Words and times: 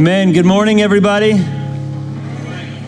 Amen. 0.00 0.32
Good 0.32 0.46
morning, 0.46 0.80
everybody. 0.80 1.36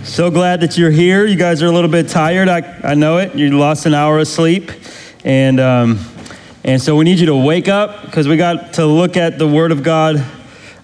So 0.03 0.31
glad 0.31 0.63
that 0.63 0.79
you're 0.79 0.91
here. 0.91 1.27
You 1.27 1.37
guys 1.37 1.63
are 1.63 1.67
a 1.67 1.71
little 1.71 1.91
bit 1.91 2.09
tired. 2.09 2.49
I, 2.49 2.61
I 2.83 2.95
know 2.95 3.19
it. 3.19 3.35
You 3.35 3.51
lost 3.51 3.85
an 3.85 3.93
hour 3.93 4.19
of 4.19 4.27
sleep. 4.27 4.73
And, 5.23 5.61
um, 5.61 5.99
and 6.65 6.81
so 6.81 6.97
we 6.97 7.05
need 7.05 7.19
you 7.19 7.27
to 7.27 7.37
wake 7.37 7.69
up 7.69 8.07
because 8.07 8.27
we 8.27 8.39
got 8.39 8.73
to 8.75 8.87
look 8.87 9.19
at 9.19 9.39
the 9.39 9.47
Word 9.47 9.73
of 9.73 9.83
God 9.83 10.25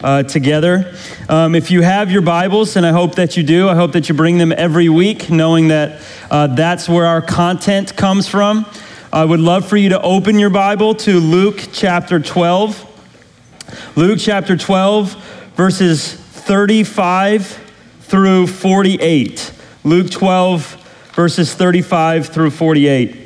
uh, 0.02 0.23
together. 0.24 0.95
Um, 1.30 1.54
if 1.54 1.70
you 1.70 1.80
have 1.80 2.12
your 2.12 2.20
Bibles, 2.20 2.76
and 2.76 2.84
I 2.84 2.92
hope 2.92 3.15
that 3.15 3.38
you 3.38 3.42
do, 3.42 3.66
I 3.66 3.74
hope 3.74 3.92
that 3.92 4.10
you 4.10 4.15
bring 4.15 4.37
them 4.37 4.52
every 4.52 4.90
week, 4.90 5.30
knowing 5.30 5.68
that 5.68 6.02
uh, 6.30 6.48
that's 6.48 6.90
where 6.90 7.06
our 7.06 7.23
content 7.23 7.96
comes 7.96 8.29
from. 8.29 8.66
I 9.10 9.24
would 9.24 9.40
love 9.40 9.66
for 9.66 9.79
you 9.79 9.88
to 9.88 10.02
open 10.02 10.38
your 10.38 10.51
Bible 10.51 10.95
to 10.96 11.21
Luke 11.21 11.68
chapter 11.73 12.21
12. 12.21 12.84
Luke 13.96 14.18
chapter 14.21 14.56
12, 14.56 15.37
verses 15.59 16.14
35 16.14 17.45
through 18.02 18.46
48. 18.46 19.52
Luke 19.82 20.09
12, 20.09 21.10
verses 21.16 21.52
35 21.52 22.28
through 22.28 22.50
48. 22.50 23.16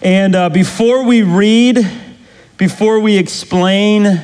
And 0.00 0.36
uh, 0.36 0.48
before 0.48 1.04
we 1.04 1.22
read, 1.22 1.84
before 2.56 3.00
we 3.00 3.18
explain, 3.18 4.20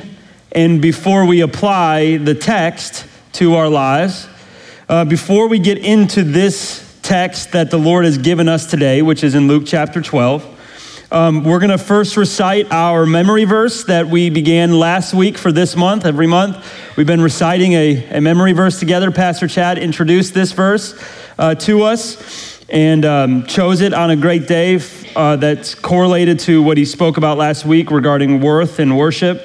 and 0.53 0.81
before 0.81 1.25
we 1.25 1.41
apply 1.41 2.15
the 2.15 2.33
text 2.33 3.05
to 3.33 3.55
our 3.55 3.67
lives, 3.67 4.29
uh, 4.87 5.03
before 5.03 5.49
we 5.49 5.59
get 5.59 5.79
into 5.79 6.23
this 6.23 6.97
text 7.01 7.51
that 7.51 7.71
the 7.71 7.77
Lord 7.77 8.05
has 8.05 8.17
given 8.17 8.47
us 8.47 8.65
today, 8.65 9.01
which 9.01 9.21
is 9.21 9.35
in 9.35 9.49
Luke 9.49 9.63
chapter 9.65 10.01
12, 10.01 10.58
um, 11.11 11.43
we're 11.43 11.57
going 11.57 11.71
to 11.71 11.79
first 11.79 12.17
recite 12.17 12.71
our 12.71 13.03
memory 13.07 13.43
verse 13.43 13.83
that 13.85 14.07
we 14.07 14.29
began 14.29 14.77
last 14.77 15.11
week 15.11 15.39
for 15.39 15.51
this 15.51 15.75
month. 15.75 16.05
Every 16.05 16.27
month, 16.27 16.63
we've 16.97 17.07
been 17.07 17.21
reciting 17.21 17.73
a, 17.73 18.17
a 18.17 18.21
memory 18.21 18.51
verse 18.51 18.77
together. 18.77 19.09
Pastor 19.09 19.47
Chad 19.47 19.79
introduced 19.79 20.35
this 20.35 20.51
verse 20.51 21.03
uh, 21.39 21.55
to 21.55 21.81
us 21.81 22.63
and 22.69 23.05
um, 23.05 23.47
chose 23.47 23.81
it 23.81 23.91
on 23.91 24.11
a 24.11 24.15
great 24.15 24.47
day 24.47 24.79
uh, 25.15 25.35
that's 25.37 25.73
correlated 25.73 26.37
to 26.41 26.61
what 26.61 26.77
he 26.77 26.85
spoke 26.85 27.17
about 27.17 27.39
last 27.39 27.65
week 27.65 27.89
regarding 27.89 28.39
worth 28.39 28.77
and 28.77 28.95
worship. 28.95 29.41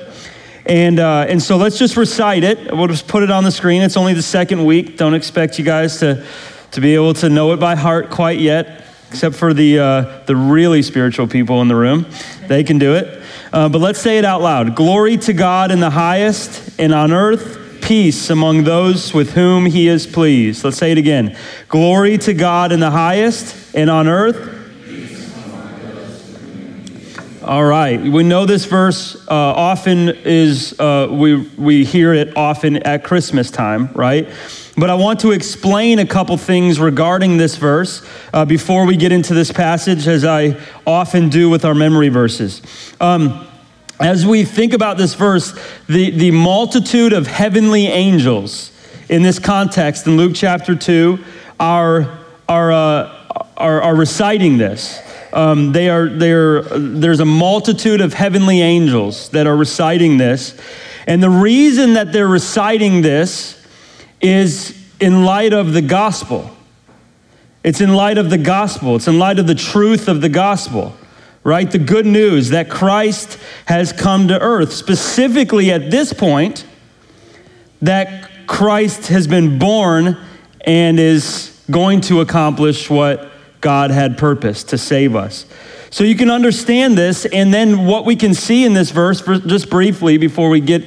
And, 0.67 1.01
uh, 1.01 1.25
and 1.31 1.43
so 1.43 1.57
let's 1.57 1.79
just 1.79 1.97
recite 1.97 2.45
it. 2.45 2.75
We'll 2.77 2.89
just 2.89 3.09
put 3.09 3.23
it 3.23 3.31
on 3.31 3.43
the 3.43 3.51
screen. 3.51 3.81
It's 3.81 3.97
only 3.97 4.13
the 4.13 4.23
second 4.23 4.67
week. 4.67 4.99
Don't 4.99 5.15
expect 5.15 5.59
you 5.59 5.65
guys 5.65 5.99
to, 6.01 6.27
to 6.73 6.81
be 6.83 6.95
able 6.95 7.15
to 7.15 7.31
know 7.31 7.53
it 7.53 7.57
by 7.57 7.75
heart 7.75 8.11
quite 8.11 8.39
yet 8.39 8.84
except 9.15 9.37
for 9.37 9.55
the, 9.55 9.79
uh, 9.79 10.25
the 10.27 10.35
really 10.35 10.83
spiritual 10.83 11.29
people 11.29 11.63
in 11.63 11.69
the 11.69 11.77
room. 11.77 12.05
They 12.49 12.65
can 12.65 12.81
do 12.81 12.97
it. 12.97 13.23
Uh, 13.53 13.69
but 13.69 13.81
let's 13.81 14.01
say 14.01 14.19
it 14.19 14.25
out 14.25 14.41
loud 14.41 14.75
Glory 14.75 15.17
to 15.19 15.33
God 15.33 15.71
in 15.71 15.79
the 15.79 15.91
highest, 15.91 16.81
and 16.81 16.93
on 16.93 17.13
earth, 17.13 17.81
peace 17.81 18.29
among 18.29 18.65
those 18.65 19.15
with 19.15 19.35
whom 19.35 19.67
he 19.67 19.87
is 19.87 20.05
pleased. 20.05 20.65
Let's 20.65 20.79
say 20.79 20.91
it 20.91 20.99
again. 20.99 21.39
Glory 21.69 22.19
to 22.19 22.35
God 22.35 22.73
in 22.73 22.81
the 22.81 22.91
highest, 22.91 23.77
and 23.77 23.89
on 23.89 24.09
earth, 24.09 24.51
all 27.45 27.65
right. 27.65 28.03
We 28.03 28.25
know 28.25 28.47
this 28.47 28.65
verse 28.65 29.15
uh, 29.29 29.33
often 29.33 30.09
is, 30.09 30.81
uh, 30.81 31.07
we, 31.09 31.47
we 31.57 31.85
hear 31.85 32.13
it 32.15 32.37
often 32.37 32.79
at 32.79 33.05
Christmas 33.05 33.53
time, 33.53 33.93
right? 33.93 34.29
But 34.77 34.91
I 34.91 34.95
want 34.95 35.21
to 35.21 35.31
explain 35.31 36.01
a 36.01 36.07
couple 36.07 36.37
things 36.37 36.81
regarding 36.81 37.37
this 37.37 37.57
verse 37.57 38.05
uh, 38.33 38.45
before 38.45 38.87
we 38.87 38.97
get 38.97 39.13
into 39.13 39.33
this 39.33 39.53
passage, 39.53 40.09
as 40.09 40.25
I 40.25 40.61
often 40.85 41.29
do 41.29 41.49
with 41.49 41.65
our 41.65 41.75
memory 41.75 42.09
verses. 42.09 42.61
Um, 43.01 43.47
as 44.01 44.27
we 44.27 44.45
think 44.45 44.73
about 44.73 44.99
this 44.99 45.15
verse, 45.15 45.53
the, 45.89 46.11
the 46.11 46.33
multitude 46.33 47.13
of 47.13 47.29
heavenly 47.29 47.87
angels 47.87 48.73
in 49.09 49.23
this 49.23 49.39
context 49.39 50.09
in 50.09 50.17
Luke 50.17 50.33
chapter 50.35 50.75
2 50.75 51.21
are, 51.61 52.19
are, 52.49 52.73
uh, 52.73 53.47
are, 53.57 53.81
are 53.81 53.95
reciting 53.95 54.59
this. 54.59 55.01
Um, 55.33 55.71
they 55.71 55.89
are, 55.89 56.09
they 56.09 56.33
are, 56.33 56.63
there's 56.63 57.21
a 57.21 57.25
multitude 57.25 58.01
of 58.01 58.13
heavenly 58.13 58.61
angels 58.61 59.29
that 59.29 59.47
are 59.47 59.57
reciting 59.57 60.17
this. 60.17 60.61
And 61.07 61.23
the 61.23 61.31
reason 61.31 61.95
that 61.95 62.13
they're 62.13 62.27
reciting 62.27 63.03
this 63.03 63.64
is 64.25 64.75
in 65.01 65.25
light 65.27 65.53
of 65.53 65.75
the 65.75 65.83
gospel. 65.83 66.51
It's 67.63 67.83
in 67.83 67.93
light 67.95 68.17
of 68.17 68.31
the 68.31 68.39
gospel. 68.39 68.97
It's 68.97 69.07
in 69.07 69.19
light 69.19 69.39
of 69.39 69.47
the 69.47 69.55
truth 69.55 70.09
of 70.09 70.23
the 70.23 70.31
gospel, 70.31 70.97
right? 71.43 71.71
The 71.71 71.79
good 71.79 72.07
news 72.07 72.49
that 72.49 72.71
Christ 72.71 73.39
has 73.67 73.93
come 73.93 74.29
to 74.29 74.41
earth. 74.41 74.73
Specifically 74.73 75.71
at 75.71 75.91
this 75.91 76.15
point, 76.15 76.65
that 77.83 78.31
Christ 78.47 79.09
has 79.09 79.27
been 79.27 79.59
born 79.59 80.17
and 80.63 80.99
is 80.99 81.63
going 81.71 82.01
to 82.03 82.21
accomplish 82.21 82.89
what 82.89 83.31
God 83.61 83.91
had 83.91 84.17
purposed 84.17 84.71
to 84.71 84.79
save 84.79 85.15
us. 85.15 85.45
So 85.91 86.03
you 86.03 86.17
can 86.17 86.31
understand 86.31 86.97
this, 86.97 87.25
and 87.27 87.53
then 87.53 87.87
what 87.87 88.05
we 88.05 88.17
can 88.17 88.33
see 88.33 88.65
in 88.65 88.73
this 88.73 88.91
verse, 88.91 89.21
just 89.23 89.71
briefly 89.71 90.17
before 90.17 90.49
we 90.49 90.61
get 90.61 90.85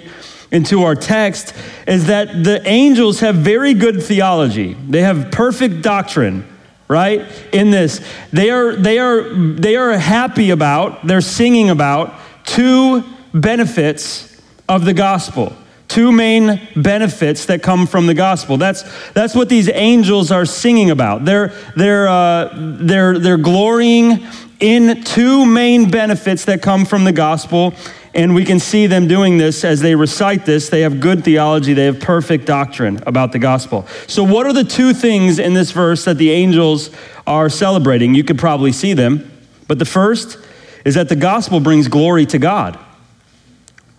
into 0.51 0.83
our 0.83 0.95
text, 0.95 1.53
is 1.87 2.07
that 2.07 2.43
the 2.43 2.65
angels 2.67 3.19
have 3.19 3.35
very 3.35 3.73
good 3.73 4.01
theology. 4.01 4.73
They 4.73 5.01
have 5.01 5.31
perfect 5.31 5.81
doctrine, 5.81 6.47
right? 6.87 7.25
In 7.53 7.71
this, 7.71 8.05
they 8.31 8.49
are 8.49 8.75
they 8.75 8.99
are 8.99 9.23
they 9.33 9.75
are 9.75 9.97
happy 9.97 10.51
about, 10.51 11.05
they're 11.05 11.21
singing 11.21 11.69
about 11.69 12.13
two 12.45 13.03
benefits 13.33 14.41
of 14.69 14.85
the 14.85 14.93
gospel 14.93 15.55
two 15.87 16.11
main 16.11 16.59
benefits 16.75 17.45
that 17.45 17.63
come 17.63 17.87
from 17.87 18.07
the 18.07 18.13
gospel. 18.13 18.57
That's, 18.57 18.83
that's 19.13 19.33
what 19.33 19.49
these 19.49 19.69
angels 19.69 20.31
are 20.31 20.45
singing 20.45 20.89
about. 20.89 21.25
They're, 21.25 21.53
they're, 21.75 22.07
uh, 22.07 22.53
they're, 22.55 23.17
they're 23.19 23.37
glorying 23.37 24.27
in 24.59 25.03
two 25.03 25.45
main 25.45 25.89
benefits 25.89 26.45
that 26.45 26.61
come 26.61 26.85
from 26.85 27.03
the 27.03 27.11
gospel. 27.11 27.73
And 28.17 28.33
we 28.33 28.43
can 28.43 28.59
see 28.59 28.87
them 28.87 29.07
doing 29.07 29.37
this 29.37 29.63
as 29.63 29.79
they 29.79 29.93
recite 29.95 30.45
this. 30.45 30.69
They 30.69 30.81
have 30.81 30.99
good 30.99 31.23
theology, 31.23 31.73
they 31.73 31.85
have 31.85 32.01
perfect 32.01 32.45
doctrine 32.45 33.01
about 33.05 33.31
the 33.31 33.39
gospel. 33.39 33.87
So, 34.07 34.23
what 34.23 34.45
are 34.45 34.53
the 34.53 34.63
two 34.65 34.93
things 34.93 35.39
in 35.39 35.53
this 35.53 35.71
verse 35.71 36.03
that 36.05 36.17
the 36.17 36.31
angels 36.31 36.89
are 37.25 37.47
celebrating? 37.47 38.15
You 38.15 38.23
could 38.23 38.39
probably 38.39 38.71
see 38.71 38.93
them. 38.93 39.31
But 39.67 39.79
the 39.79 39.85
first 39.85 40.39
is 40.83 40.95
that 40.95 41.09
the 41.09 41.15
gospel 41.15 41.59
brings 41.59 41.87
glory 41.87 42.25
to 42.25 42.39
God 42.39 42.79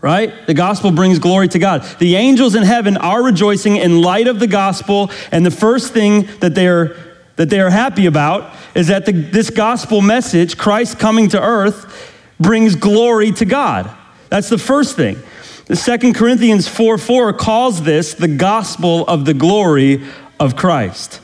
right? 0.00 0.46
The 0.46 0.54
gospel 0.54 0.92
brings 0.92 1.18
glory 1.18 1.48
to 1.48 1.58
God. 1.58 1.82
The 1.98 2.14
angels 2.14 2.54
in 2.54 2.62
heaven 2.62 2.96
are 2.96 3.20
rejoicing 3.20 3.74
in 3.74 4.00
light 4.00 4.28
of 4.28 4.38
the 4.38 4.46
gospel, 4.46 5.10
and 5.32 5.44
the 5.44 5.50
first 5.50 5.92
thing 5.92 6.28
that 6.38 6.54
they're 6.54 6.96
that 7.34 7.50
they 7.50 7.60
are 7.60 7.70
happy 7.70 8.06
about 8.06 8.52
is 8.74 8.88
that 8.88 9.06
the, 9.06 9.12
this 9.12 9.48
gospel 9.48 10.00
message, 10.00 10.58
Christ 10.58 10.98
coming 10.98 11.28
to 11.28 11.40
earth, 11.40 12.16
brings 12.40 12.74
glory 12.74 13.30
to 13.32 13.44
God. 13.44 13.96
That's 14.30 14.48
the 14.48 14.58
first 14.58 14.96
thing. 14.96 15.18
The 15.66 15.76
Second 15.76 16.14
Corinthians 16.14 16.66
4 16.66 16.98
4 16.98 17.32
calls 17.34 17.82
this 17.82 18.14
the 18.14 18.28
gospel 18.28 19.06
of 19.06 19.24
the 19.24 19.34
glory 19.34 20.04
of 20.40 20.56
Christ. 20.56 21.20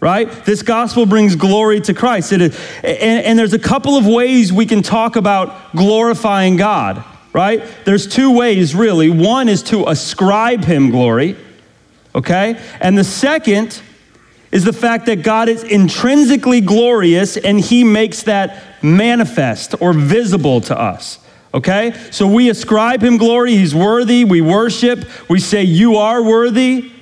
Right? 0.00 0.30
This 0.44 0.62
gospel 0.62 1.06
brings 1.06 1.34
glory 1.34 1.80
to 1.80 1.94
Christ. 1.94 2.32
It 2.32 2.40
is, 2.40 2.60
and, 2.84 3.24
and 3.24 3.38
there's 3.38 3.52
a 3.52 3.58
couple 3.58 3.96
of 3.96 4.06
ways 4.06 4.52
we 4.52 4.64
can 4.64 4.82
talk 4.82 5.16
about 5.16 5.74
glorifying 5.74 6.56
God 6.56 7.04
right? 7.32 7.62
There's 7.84 8.06
two 8.06 8.36
ways, 8.36 8.74
really. 8.74 9.10
One 9.10 9.48
is 9.48 9.62
to 9.64 9.86
ascribe 9.86 10.64
him 10.64 10.90
glory, 10.90 11.36
okay? 12.14 12.60
And 12.80 12.96
the 12.96 13.04
second 13.04 13.80
is 14.50 14.64
the 14.64 14.72
fact 14.72 15.06
that 15.06 15.22
God 15.22 15.48
is 15.48 15.62
intrinsically 15.62 16.60
glorious 16.60 17.36
and 17.36 17.60
he 17.60 17.84
makes 17.84 18.22
that 18.24 18.82
manifest 18.82 19.74
or 19.80 19.92
visible 19.92 20.60
to 20.62 20.78
us. 20.78 21.18
Okay? 21.52 21.94
So 22.10 22.26
we 22.26 22.50
ascribe 22.50 23.02
him 23.02 23.16
glory. 23.16 23.52
He's 23.52 23.74
worthy. 23.74 24.24
We 24.24 24.40
worship. 24.40 25.04
We 25.28 25.40
say, 25.40 25.62
You 25.62 25.96
are 25.96 26.22
worthy. 26.22 26.92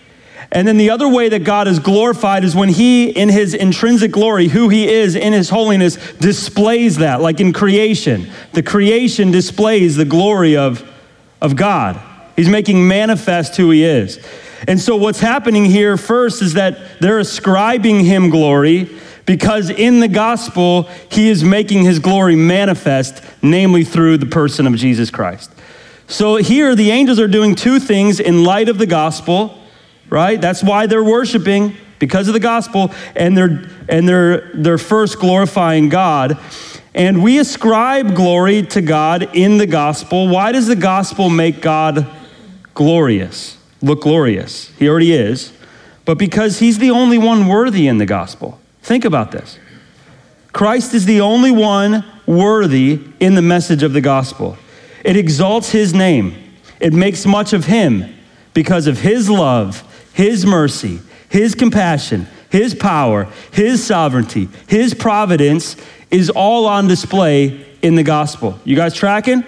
And 0.53 0.67
then 0.67 0.77
the 0.77 0.91
other 0.91 1.09
way 1.09 1.29
that 1.29 1.45
God 1.45 1.67
is 1.67 1.79
glorified 1.79 2.45
is 2.45 2.55
when 2.55 2.69
He, 2.69 3.11
in 3.11 3.29
His 3.29 3.53
intrinsic 3.53 4.13
glory, 4.13 4.49
who 4.49 4.69
He 4.69 4.89
is 4.89 5.17
in 5.17 5.33
His 5.33 5.51
holiness, 5.51 5.97
displays 6.15 6.97
that, 6.99 7.21
like 7.21 7.41
in 7.41 7.53
creation. 7.53 8.31
The 8.53 8.63
creation 8.63 9.31
displays 9.31 9.97
the 9.97 10.05
glory 10.05 10.57
of, 10.57 10.89
of 11.41 11.57
God. 11.57 12.01
He's 12.37 12.49
making 12.49 12.87
manifest 12.87 13.57
who 13.57 13.71
He 13.71 13.85
is. 13.85 14.25
And 14.69 14.81
so, 14.81 14.97
what's 14.97 15.21
happening 15.21 15.65
here 15.65 15.97
first 15.97 16.41
is 16.43 16.55
that 16.55 17.01
they're 17.01 17.19
ascribing 17.19 18.05
Him 18.05 18.31
glory 18.31 18.89
because 19.27 19.69
in 19.69 20.01
the 20.01 20.09
gospel, 20.09 20.85
He 21.11 21.29
is 21.29 21.45
making 21.45 21.85
His 21.85 21.99
glory 21.99 22.37
manifest, 22.37 23.23
namely 23.43 23.85
through 23.85 24.19
the 24.19 24.27
person 24.27 24.67
of 24.67 24.75
Jesus 24.77 25.11
Christ. 25.11 25.53
So, 26.09 26.37
here 26.37 26.75
the 26.75 26.91
angels 26.91 27.19
are 27.19 27.29
doing 27.29 27.55
two 27.55 27.81
things 27.81 28.21
in 28.21 28.45
light 28.45 28.69
of 28.69 28.79
the 28.79 28.87
gospel 28.87 29.59
right? 30.11 30.41
That's 30.41 30.63
why 30.63 30.87
they're 30.87 31.05
worshiping 31.05 31.75
because 31.99 32.29
of 32.29 32.35
the 32.35 32.41
gospel, 32.41 32.93
and 33.15 33.37
they're 33.37 33.69
and 33.89 34.09
they're 34.09 34.51
they're 34.55 34.79
first 34.79 35.19
glorifying 35.19 35.89
God. 35.89 36.39
And 36.95 37.23
we 37.23 37.39
ascribe 37.39 38.15
glory 38.15 38.63
to 38.69 38.81
God 38.81 39.37
in 39.37 39.59
the 39.59 39.67
gospel. 39.67 40.29
Why 40.29 40.53
does 40.53 40.67
the 40.67 40.77
gospel 40.77 41.29
make 41.29 41.61
God 41.61 42.07
glorious? 42.73 43.59
Look 43.83 44.03
glorious. 44.03 44.71
He 44.79 44.89
already 44.89 45.13
is. 45.13 45.53
But 46.07 46.17
because 46.17 46.59
he's 46.59 46.79
the 46.79 46.91
only 46.91 47.19
one 47.19 47.49
worthy 47.49 47.87
in 47.87 47.99
the 47.99 48.07
gospel. 48.07 48.59
Think 48.87 49.05
about 49.05 49.33
this. 49.33 49.59
Christ 50.53 50.95
is 50.95 51.05
the 51.05 51.21
only 51.21 51.51
one 51.51 52.05
worthy 52.25 53.01
in 53.21 53.35
the 53.35 53.43
message 53.43 53.83
of 53.83 53.93
the 53.93 54.01
gospel. 54.01 54.57
It 55.05 55.17
exalts 55.17 55.71
his 55.71 55.93
name. 55.93 56.35
It 56.81 56.93
makes 56.93 57.27
much 57.27 57.53
of 57.53 57.67
him 57.67 58.15
because 58.55 58.87
of 58.87 58.99
his 59.01 59.29
love 59.29 59.85
his 60.17 60.47
mercy, 60.47 61.01
His 61.29 61.55
compassion, 61.55 62.27
His 62.49 62.75
power, 62.75 63.29
His 63.53 63.85
sovereignty, 63.85 64.49
His 64.67 64.95
providence 64.95 65.77
is 66.11 66.31
all 66.31 66.65
on 66.65 66.89
display 66.89 67.67
in 67.83 67.97
the 67.97 68.03
gospel. 68.03 68.59
You 68.65 68.77
guys 68.77 68.95
tracking? 68.95 69.45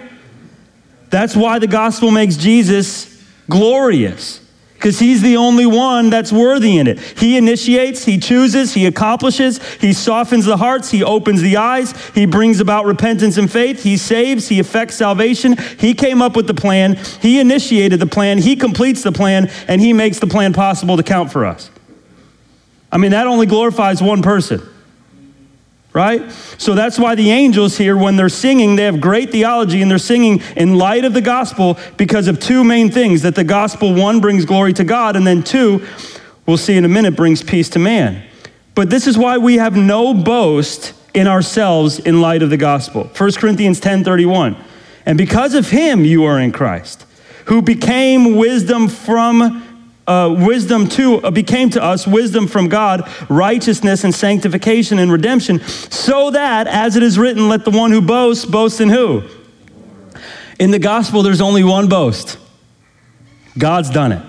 That's 1.09 1.35
why 1.35 1.57
the 1.57 1.65
gospel 1.65 2.11
makes 2.11 2.37
Jesus 2.37 3.19
glorious 3.49 4.47
because 4.79 4.97
he's 4.97 5.21
the 5.21 5.35
only 5.35 5.65
one 5.65 6.09
that's 6.09 6.31
worthy 6.31 6.77
in 6.77 6.87
it. 6.87 7.01
He 7.01 7.35
initiates, 7.35 8.05
he 8.05 8.17
chooses, 8.17 8.73
he 8.73 8.85
accomplishes, 8.85 9.61
he 9.73 9.91
softens 9.91 10.45
the 10.45 10.55
hearts, 10.55 10.89
he 10.89 11.03
opens 11.03 11.41
the 11.41 11.57
eyes, 11.57 11.93
he 12.11 12.25
brings 12.25 12.61
about 12.61 12.85
repentance 12.85 13.35
and 13.35 13.51
faith, 13.51 13.83
he 13.83 13.97
saves, 13.97 14.47
he 14.47 14.57
effects 14.57 14.95
salvation. 14.95 15.57
He 15.77 15.93
came 15.93 16.21
up 16.21 16.37
with 16.37 16.47
the 16.47 16.53
plan, 16.53 16.97
he 17.21 17.41
initiated 17.41 17.99
the 17.99 18.07
plan, 18.07 18.37
he 18.37 18.55
completes 18.55 19.03
the 19.03 19.11
plan, 19.11 19.51
and 19.67 19.81
he 19.81 19.91
makes 19.91 20.19
the 20.19 20.27
plan 20.27 20.53
possible 20.53 20.95
to 20.95 21.03
count 21.03 21.29
for 21.29 21.45
us. 21.45 21.69
I 22.89 22.97
mean, 22.97 23.11
that 23.11 23.27
only 23.27 23.47
glorifies 23.47 24.01
one 24.01 24.21
person 24.21 24.61
right? 25.93 26.31
So 26.57 26.75
that's 26.75 26.99
why 26.99 27.15
the 27.15 27.31
angels 27.31 27.77
here, 27.77 27.97
when 27.97 28.15
they're 28.15 28.29
singing, 28.29 28.75
they 28.75 28.83
have 28.83 29.01
great 29.01 29.31
theology 29.31 29.81
and 29.81 29.89
they're 29.89 29.97
singing 29.97 30.41
in 30.55 30.77
light 30.77 31.05
of 31.05 31.13
the 31.13 31.21
gospel 31.21 31.77
because 31.97 32.27
of 32.27 32.39
two 32.39 32.63
main 32.63 32.91
things 32.91 33.23
that 33.23 33.35
the 33.35 33.43
gospel, 33.43 33.93
one, 33.93 34.19
brings 34.19 34.45
glory 34.45 34.73
to 34.73 34.83
God, 34.83 35.15
and 35.15 35.25
then 35.25 35.43
two, 35.43 35.85
we'll 36.45 36.57
see 36.57 36.77
in 36.77 36.85
a 36.85 36.89
minute, 36.89 37.15
brings 37.15 37.41
peace 37.41 37.69
to 37.69 37.79
man. 37.79 38.23
But 38.75 38.89
this 38.89 39.07
is 39.07 39.17
why 39.17 39.37
we 39.37 39.57
have 39.57 39.75
no 39.75 40.13
boast 40.13 40.93
in 41.13 41.27
ourselves 41.27 41.99
in 41.99 42.21
light 42.21 42.43
of 42.43 42.49
the 42.49 42.57
gospel. 42.57 43.05
1 43.05 43.31
Corinthians 43.33 43.79
10 43.79 44.03
31. 44.03 44.55
And 45.05 45.17
because 45.17 45.55
of 45.55 45.69
him, 45.69 46.05
you 46.05 46.25
are 46.25 46.39
in 46.39 46.51
Christ, 46.51 47.05
who 47.45 47.61
became 47.61 48.35
wisdom 48.35 48.87
from 48.87 49.68
uh, 50.09 50.27
wisdom 50.27 50.89
too 50.89 51.21
uh, 51.21 51.29
became 51.29 51.69
to 51.69 51.83
us 51.83 52.07
wisdom 52.07 52.47
from 52.47 52.67
God, 52.67 53.09
righteousness 53.29 54.03
and 54.03 54.13
sanctification 54.13 54.97
and 54.97 55.11
redemption, 55.11 55.59
so 55.61 56.31
that, 56.31 56.67
as 56.67 56.95
it 56.95 57.03
is 57.03 57.19
written, 57.19 57.47
let 57.47 57.63
the 57.63 57.71
one 57.71 57.91
who 57.91 58.01
boasts 58.01 58.43
boast 58.43 58.81
in 58.81 58.89
who? 58.89 59.23
In 60.59 60.71
the 60.71 60.79
gospel, 60.79 61.21
there's 61.21 61.41
only 61.41 61.63
one 61.63 61.87
boast. 61.87 62.37
God's 63.57 63.89
done 63.89 64.11
it. 64.11 64.25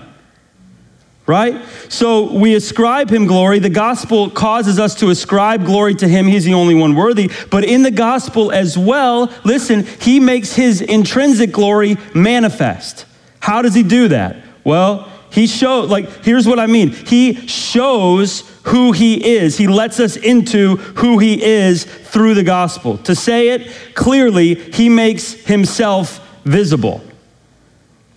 Right? 1.27 1.61
So 1.89 2.31
we 2.31 2.55
ascribe 2.55 3.09
him 3.09 3.25
glory. 3.25 3.59
The 3.59 3.69
gospel 3.69 4.29
causes 4.29 4.79
us 4.79 4.95
to 4.95 5.09
ascribe 5.09 5.65
glory 5.65 5.95
to 5.95 6.07
him. 6.07 6.27
He's 6.27 6.45
the 6.45 6.53
only 6.53 6.75
one 6.75 6.95
worthy. 6.95 7.31
But 7.49 7.63
in 7.63 7.83
the 7.83 7.91
gospel 7.91 8.51
as 8.51 8.77
well, 8.77 9.31
listen, 9.43 9.85
he 9.85 10.19
makes 10.19 10.53
his 10.53 10.81
intrinsic 10.81 11.51
glory 11.51 11.97
manifest. 12.13 13.05
How 13.39 13.61
does 13.61 13.73
he 13.73 13.83
do 13.83 14.09
that? 14.09 14.37
Well, 14.63 15.10
he 15.31 15.47
shows, 15.47 15.89
like, 15.89 16.23
here's 16.23 16.45
what 16.45 16.59
I 16.59 16.67
mean. 16.67 16.89
He 16.89 17.47
shows 17.47 18.41
who 18.63 18.91
he 18.91 19.37
is. 19.37 19.57
He 19.57 19.67
lets 19.67 19.99
us 19.99 20.17
into 20.17 20.75
who 20.75 21.19
he 21.19 21.41
is 21.41 21.85
through 21.85 22.33
the 22.33 22.43
gospel. 22.43 22.97
To 22.99 23.15
say 23.15 23.49
it 23.49 23.71
clearly, 23.95 24.55
he 24.55 24.89
makes 24.89 25.33
himself 25.33 26.19
visible 26.43 27.01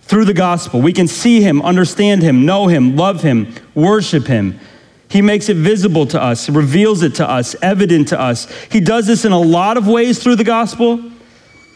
through 0.01 0.25
the 0.25 0.33
gospel. 0.33 0.81
We 0.81 0.93
can 0.93 1.07
see 1.07 1.41
him, 1.41 1.61
understand 1.61 2.21
him, 2.21 2.45
know 2.45 2.67
him, 2.67 2.95
love 2.95 3.21
him, 3.21 3.53
worship 3.73 4.27
him. 4.27 4.59
He 5.07 5.21
makes 5.21 5.47
it 5.49 5.55
visible 5.55 6.05
to 6.07 6.21
us, 6.21 6.49
reveals 6.49 7.01
it 7.01 7.15
to 7.15 7.29
us, 7.29 7.55
evident 7.61 8.09
to 8.09 8.19
us. 8.19 8.51
He 8.71 8.81
does 8.81 9.07
this 9.07 9.23
in 9.23 9.31
a 9.31 9.39
lot 9.39 9.77
of 9.77 9.87
ways 9.87 10.21
through 10.21 10.35
the 10.35 10.43
gospel, 10.43 11.11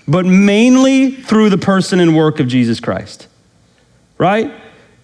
but 0.08 0.26
mainly 0.26 1.12
through 1.12 1.50
the 1.50 1.58
person 1.58 2.00
and 2.00 2.16
work 2.16 2.40
of 2.40 2.48
Jesus 2.48 2.80
Christ. 2.80 3.28
Right? 4.18 4.52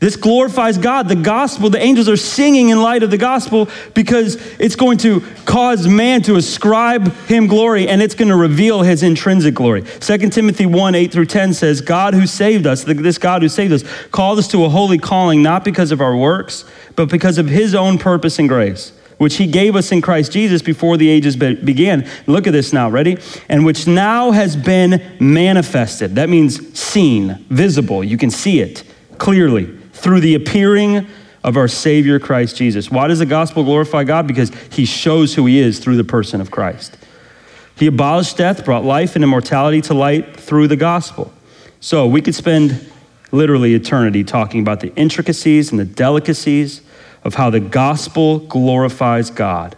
This 0.05 0.17
glorifies 0.17 0.77
God. 0.77 1.07
The 1.07 1.15
gospel, 1.15 1.71
the 1.71 1.81
angels 1.81 2.07
are 2.07 2.15
singing 2.15 2.69
in 2.69 2.79
light 2.79 3.01
of 3.01 3.09
the 3.09 3.17
gospel 3.17 3.67
because 3.95 4.35
it's 4.59 4.75
going 4.75 4.99
to 4.99 5.21
cause 5.45 5.87
man 5.87 6.21
to 6.21 6.35
ascribe 6.35 7.11
him 7.25 7.47
glory 7.47 7.87
and 7.87 8.03
it's 8.03 8.13
going 8.13 8.27
to 8.27 8.35
reveal 8.35 8.83
his 8.83 9.01
intrinsic 9.01 9.55
glory. 9.55 9.81
2 9.81 10.17
Timothy 10.29 10.67
1 10.67 10.93
8 10.93 11.11
through 11.11 11.25
10 11.25 11.55
says, 11.55 11.81
God 11.81 12.13
who 12.13 12.27
saved 12.27 12.67
us, 12.67 12.83
this 12.83 13.17
God 13.17 13.41
who 13.41 13.49
saved 13.49 13.73
us, 13.73 13.81
called 14.09 14.37
us 14.37 14.47
to 14.49 14.63
a 14.63 14.69
holy 14.69 14.99
calling, 14.99 15.41
not 15.41 15.65
because 15.65 15.91
of 15.91 16.01
our 16.01 16.15
works, 16.15 16.65
but 16.95 17.09
because 17.09 17.39
of 17.39 17.47
his 17.47 17.73
own 17.73 17.97
purpose 17.97 18.37
and 18.37 18.47
grace 18.47 18.91
which 19.17 19.37
he 19.37 19.47
gave 19.47 19.75
us 19.75 19.91
in 19.91 20.01
Christ 20.03 20.33
Jesus 20.33 20.61
before 20.61 20.97
the 20.97 21.09
ages 21.09 21.35
be- 21.35 21.55
began. 21.55 22.07
Look 22.27 22.45
at 22.45 22.53
this 22.53 22.73
now, 22.73 22.89
ready? 22.89 23.17
And 23.49 23.65
which 23.65 23.87
now 23.87 24.31
has 24.31 24.55
been 24.55 25.01
manifested. 25.19 26.13
That 26.15 26.29
means 26.29 26.77
seen, 26.77 27.43
visible. 27.49 28.03
You 28.03 28.17
can 28.17 28.29
see 28.29 28.59
it 28.59 28.83
clearly 29.17 29.74
through 29.95 30.19
the 30.19 30.35
appearing 30.35 31.07
of 31.43 31.57
our 31.57 31.67
Savior 31.67 32.19
Christ 32.19 32.57
Jesus. 32.57 32.91
Why 32.91 33.07
does 33.07 33.19
the 33.19 33.25
gospel 33.25 33.63
glorify 33.63 34.03
God? 34.03 34.27
Because 34.27 34.51
he 34.71 34.85
shows 34.85 35.33
who 35.33 35.45
he 35.45 35.59
is 35.59 35.79
through 35.79 35.95
the 35.95 36.03
person 36.03 36.41
of 36.41 36.51
Christ. 36.51 36.97
He 37.77 37.87
abolished 37.87 38.37
death, 38.37 38.65
brought 38.65 38.83
life 38.83 39.15
and 39.15 39.23
immortality 39.23 39.81
to 39.81 39.93
light 39.93 40.37
through 40.37 40.67
the 40.67 40.75
gospel. 40.75 41.33
So 41.79 42.07
we 42.07 42.21
could 42.21 42.35
spend 42.35 42.91
literally 43.31 43.73
eternity 43.73 44.23
talking 44.23 44.61
about 44.61 44.79
the 44.79 44.93
intricacies 44.95 45.71
and 45.71 45.79
the 45.79 45.85
delicacies 45.85 46.81
of 47.23 47.35
how 47.35 47.49
the 47.49 47.59
gospel 47.59 48.39
glorifies 48.39 49.29
God. 49.29 49.75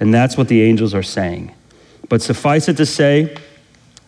And 0.00 0.12
that's 0.12 0.36
what 0.36 0.48
the 0.48 0.62
angels 0.62 0.94
are 0.94 1.02
saying. 1.02 1.54
But 2.08 2.22
suffice 2.22 2.68
it 2.68 2.76
to 2.76 2.86
say, 2.86 3.36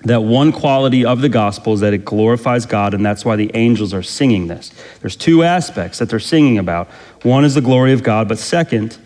that 0.02 0.23
one 0.23 0.50
quality 0.50 1.04
of 1.04 1.21
the 1.21 1.28
gospel 1.28 1.75
is 1.75 1.80
that 1.80 1.92
it 1.92 2.04
glorifies 2.04 2.64
God, 2.64 2.95
and 2.95 3.04
that's 3.04 3.25
why 3.25 3.37
the 3.37 3.50
angels 3.54 3.92
are 3.92 4.02
singing 4.02 4.47
this. 4.47 4.73
There's 5.00 5.16
two 5.16 5.42
aspects 5.42 5.99
that 5.99 6.09
they're 6.09 6.19
singing 6.19 6.59
about. 6.59 6.88
One 7.23 7.45
is 7.45 7.54
the 7.54 7.61
glory 7.61 7.92
of 7.92 8.02
God, 8.02 8.28
but 8.28 8.38
second, 8.38 8.97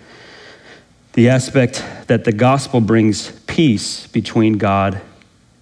the 1.15 1.29
aspect 1.29 1.85
that 2.07 2.25
the 2.25 2.33
gospel 2.33 2.81
brings 2.81 3.33
peace 3.47 4.07
between 4.07 4.59
God 4.59 5.01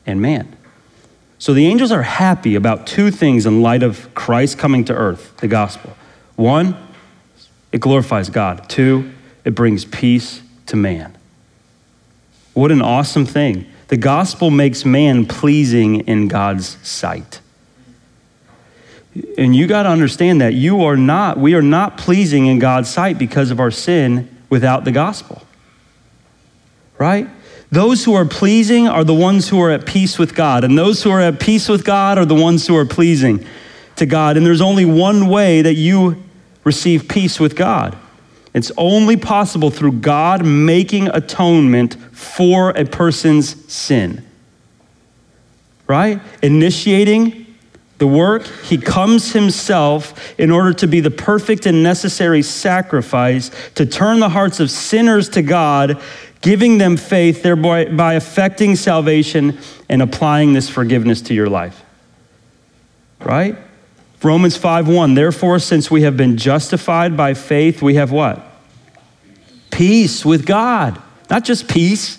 and 0.06 0.20
man. 0.20 0.54
So 1.38 1.54
the 1.54 1.66
angels 1.66 1.92
are 1.92 2.02
happy 2.02 2.54
about 2.54 2.86
two 2.86 3.10
things 3.10 3.46
in 3.46 3.62
light 3.62 3.82
of 3.82 4.14
Christ 4.14 4.58
coming 4.58 4.84
to 4.84 4.94
earth, 4.94 5.36
the 5.38 5.48
gospel. 5.48 5.96
One, 6.36 6.76
it 7.72 7.80
glorifies 7.80 8.28
God. 8.30 8.68
Two, 8.68 9.12
it 9.44 9.54
brings 9.54 9.84
peace 9.84 10.42
to 10.66 10.76
man. 10.76 11.16
What 12.54 12.70
an 12.70 12.82
awesome 12.82 13.24
thing 13.24 13.66
the 13.92 13.98
gospel 13.98 14.50
makes 14.50 14.86
man 14.86 15.26
pleasing 15.26 16.08
in 16.08 16.26
God's 16.26 16.78
sight. 16.82 17.40
And 19.36 19.54
you 19.54 19.66
got 19.66 19.82
to 19.82 19.90
understand 19.90 20.40
that 20.40 20.54
you 20.54 20.84
are 20.84 20.96
not, 20.96 21.36
we 21.36 21.52
are 21.52 21.60
not 21.60 21.98
pleasing 21.98 22.46
in 22.46 22.58
God's 22.58 22.88
sight 22.88 23.18
because 23.18 23.50
of 23.50 23.60
our 23.60 23.70
sin 23.70 24.34
without 24.48 24.86
the 24.86 24.92
gospel. 24.92 25.42
Right? 26.96 27.28
Those 27.70 28.02
who 28.02 28.14
are 28.14 28.24
pleasing 28.24 28.88
are 28.88 29.04
the 29.04 29.12
ones 29.12 29.50
who 29.50 29.60
are 29.60 29.70
at 29.70 29.84
peace 29.84 30.18
with 30.18 30.34
God, 30.34 30.64
and 30.64 30.78
those 30.78 31.02
who 31.02 31.10
are 31.10 31.20
at 31.20 31.38
peace 31.38 31.68
with 31.68 31.84
God 31.84 32.16
are 32.16 32.24
the 32.24 32.34
ones 32.34 32.66
who 32.66 32.74
are 32.78 32.86
pleasing 32.86 33.44
to 33.96 34.06
God. 34.06 34.38
And 34.38 34.46
there's 34.46 34.62
only 34.62 34.86
one 34.86 35.26
way 35.26 35.60
that 35.60 35.74
you 35.74 36.22
receive 36.64 37.08
peace 37.08 37.38
with 37.38 37.54
God 37.54 37.94
it's 38.54 38.70
only 38.76 39.16
possible 39.16 39.70
through 39.70 39.92
God 39.92 40.44
making 40.44 41.08
atonement 41.08 41.94
for 42.12 42.70
a 42.70 42.84
person's 42.84 43.72
sin. 43.72 44.24
Right? 45.86 46.20
Initiating 46.42 47.46
the 47.98 48.06
work, 48.06 48.46
he 48.64 48.78
comes 48.78 49.32
himself 49.32 50.38
in 50.38 50.50
order 50.50 50.72
to 50.74 50.86
be 50.86 51.00
the 51.00 51.10
perfect 51.10 51.66
and 51.66 51.82
necessary 51.82 52.42
sacrifice 52.42 53.50
to 53.74 53.86
turn 53.86 54.20
the 54.20 54.28
hearts 54.28 54.60
of 54.60 54.70
sinners 54.70 55.28
to 55.30 55.42
God, 55.42 56.02
giving 56.40 56.78
them 56.78 56.96
faith, 56.96 57.42
thereby 57.42 57.86
by 57.86 58.16
effecting 58.16 58.76
salvation 58.76 59.58
and 59.88 60.02
applying 60.02 60.52
this 60.52 60.68
forgiveness 60.68 61.22
to 61.22 61.34
your 61.34 61.48
life. 61.48 61.84
Right? 63.20 63.56
Romans 64.24 64.56
5:1 64.56 65.14
Therefore 65.14 65.58
since 65.58 65.90
we 65.90 66.02
have 66.02 66.16
been 66.16 66.36
justified 66.36 67.16
by 67.16 67.34
faith 67.34 67.82
we 67.82 67.94
have 67.94 68.12
what? 68.12 68.40
Peace 69.70 70.24
with 70.24 70.46
God. 70.46 71.00
Not 71.30 71.44
just 71.44 71.68
peace. 71.68 72.18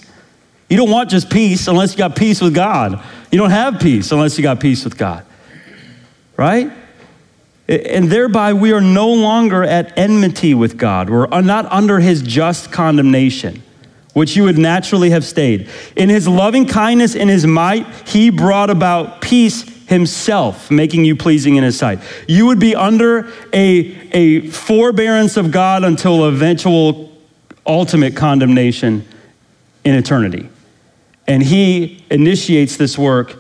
You 0.69 0.77
don't 0.77 0.89
want 0.89 1.09
just 1.09 1.29
peace 1.29 1.67
unless 1.67 1.91
you 1.91 1.99
got 1.99 2.15
peace 2.15 2.41
with 2.41 2.55
God. 2.55 3.01
You 3.31 3.37
don't 3.37 3.51
have 3.51 3.79
peace 3.79 4.11
unless 4.11 4.37
you 4.37 4.43
got 4.43 4.59
peace 4.59 4.83
with 4.83 4.97
God. 4.97 5.23
Right? 6.35 6.71
And 7.67 8.09
thereby 8.09 8.53
we 8.53 8.73
are 8.73 8.81
no 8.81 9.09
longer 9.09 9.63
at 9.63 9.97
enmity 9.97 10.53
with 10.53 10.77
God. 10.77 11.09
We're 11.09 11.27
not 11.41 11.71
under 11.71 11.99
his 11.99 12.21
just 12.21 12.71
condemnation, 12.71 13.63
which 14.13 14.35
you 14.35 14.43
would 14.43 14.57
naturally 14.57 15.11
have 15.11 15.23
stayed. 15.23 15.69
In 15.95 16.09
his 16.09 16.27
loving 16.27 16.65
kindness 16.65 17.15
and 17.15 17.29
his 17.29 17.45
might, 17.45 17.85
he 18.07 18.31
brought 18.31 18.69
about 18.69 19.21
peace 19.21 19.63
himself, 19.87 20.71
making 20.71 21.05
you 21.05 21.15
pleasing 21.15 21.55
in 21.55 21.63
his 21.63 21.77
sight. 21.77 21.99
You 22.27 22.45
would 22.47 22.59
be 22.59 22.75
under 22.75 23.31
a, 23.51 24.09
a 24.11 24.47
forbearance 24.47 25.37
of 25.37 25.51
God 25.51 25.83
until 25.83 26.25
eventual 26.25 27.11
ultimate 27.65 28.15
condemnation 28.15 29.07
in 29.83 29.95
eternity. 29.95 30.49
And 31.27 31.41
he 31.41 32.03
initiates 32.09 32.77
this 32.77 32.97
work 32.97 33.39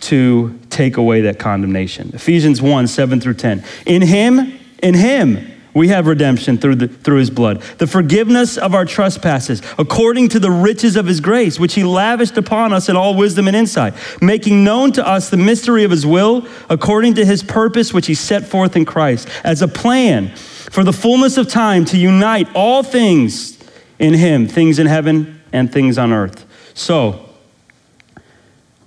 to 0.00 0.58
take 0.70 0.96
away 0.96 1.22
that 1.22 1.38
condemnation. 1.38 2.10
Ephesians 2.14 2.62
1 2.62 2.86
7 2.86 3.20
through 3.20 3.34
10. 3.34 3.64
In 3.86 4.02
him, 4.02 4.58
in 4.82 4.94
him, 4.94 5.49
we 5.74 5.88
have 5.88 6.06
redemption 6.06 6.58
through, 6.58 6.74
the, 6.76 6.88
through 6.88 7.18
his 7.18 7.30
blood, 7.30 7.62
the 7.78 7.86
forgiveness 7.86 8.58
of 8.58 8.74
our 8.74 8.84
trespasses, 8.84 9.62
according 9.78 10.28
to 10.30 10.40
the 10.40 10.50
riches 10.50 10.96
of 10.96 11.06
his 11.06 11.20
grace, 11.20 11.60
which 11.60 11.74
he 11.74 11.84
lavished 11.84 12.36
upon 12.36 12.72
us 12.72 12.88
in 12.88 12.96
all 12.96 13.14
wisdom 13.14 13.46
and 13.46 13.56
insight, 13.56 13.94
making 14.20 14.64
known 14.64 14.92
to 14.92 15.06
us 15.06 15.30
the 15.30 15.36
mystery 15.36 15.84
of 15.84 15.90
his 15.90 16.04
will, 16.04 16.46
according 16.68 17.14
to 17.14 17.24
his 17.24 17.42
purpose, 17.42 17.94
which 17.94 18.06
he 18.06 18.14
set 18.14 18.44
forth 18.44 18.76
in 18.76 18.84
Christ, 18.84 19.28
as 19.44 19.62
a 19.62 19.68
plan 19.68 20.28
for 20.70 20.84
the 20.84 20.92
fullness 20.92 21.36
of 21.36 21.48
time 21.48 21.84
to 21.86 21.96
unite 21.98 22.48
all 22.54 22.82
things 22.82 23.58
in 23.98 24.14
him, 24.14 24.48
things 24.48 24.78
in 24.78 24.86
heaven 24.86 25.40
and 25.52 25.72
things 25.72 25.98
on 25.98 26.12
earth. 26.12 26.46
So, 26.74 27.26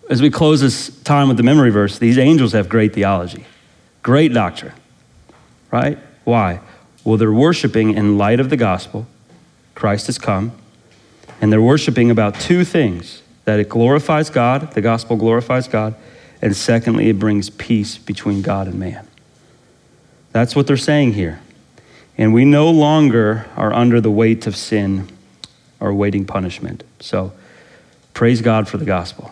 as 0.09 0.21
we 0.21 0.29
close 0.29 0.61
this 0.61 0.89
time 1.03 1.27
with 1.27 1.37
the 1.37 1.43
memory 1.43 1.69
verse, 1.69 1.97
these 1.97 2.17
angels 2.17 2.51
have 2.51 2.67
great 2.67 2.93
theology, 2.93 3.45
great 4.01 4.33
doctrine, 4.33 4.73
right? 5.71 5.97
Why? 6.23 6.59
Well, 7.03 7.17
they're 7.17 7.31
worshiping 7.31 7.93
in 7.93 8.17
light 8.17 8.39
of 8.39 8.49
the 8.49 8.57
gospel. 8.57 9.07
Christ 9.75 10.07
has 10.07 10.17
come. 10.17 10.53
And 11.41 11.51
they're 11.51 11.61
worshiping 11.61 12.09
about 12.09 12.39
two 12.39 12.63
things 12.63 13.21
that 13.45 13.59
it 13.59 13.67
glorifies 13.67 14.29
God, 14.29 14.71
the 14.73 14.81
gospel 14.81 15.17
glorifies 15.17 15.67
God, 15.67 15.95
and 16.41 16.55
secondly, 16.55 17.09
it 17.09 17.19
brings 17.19 17.49
peace 17.49 17.97
between 17.97 18.41
God 18.41 18.67
and 18.67 18.79
man. 18.79 19.07
That's 20.31 20.55
what 20.55 20.67
they're 20.67 20.77
saying 20.77 21.13
here. 21.13 21.41
And 22.17 22.33
we 22.33 22.45
no 22.45 22.69
longer 22.69 23.45
are 23.55 23.73
under 23.73 24.01
the 24.01 24.11
weight 24.11 24.45
of 24.45 24.55
sin 24.55 25.07
or 25.79 25.93
waiting 25.93 26.25
punishment. 26.25 26.83
So 26.99 27.33
praise 28.13 28.41
God 28.41 28.67
for 28.67 28.77
the 28.77 28.85
gospel. 28.85 29.31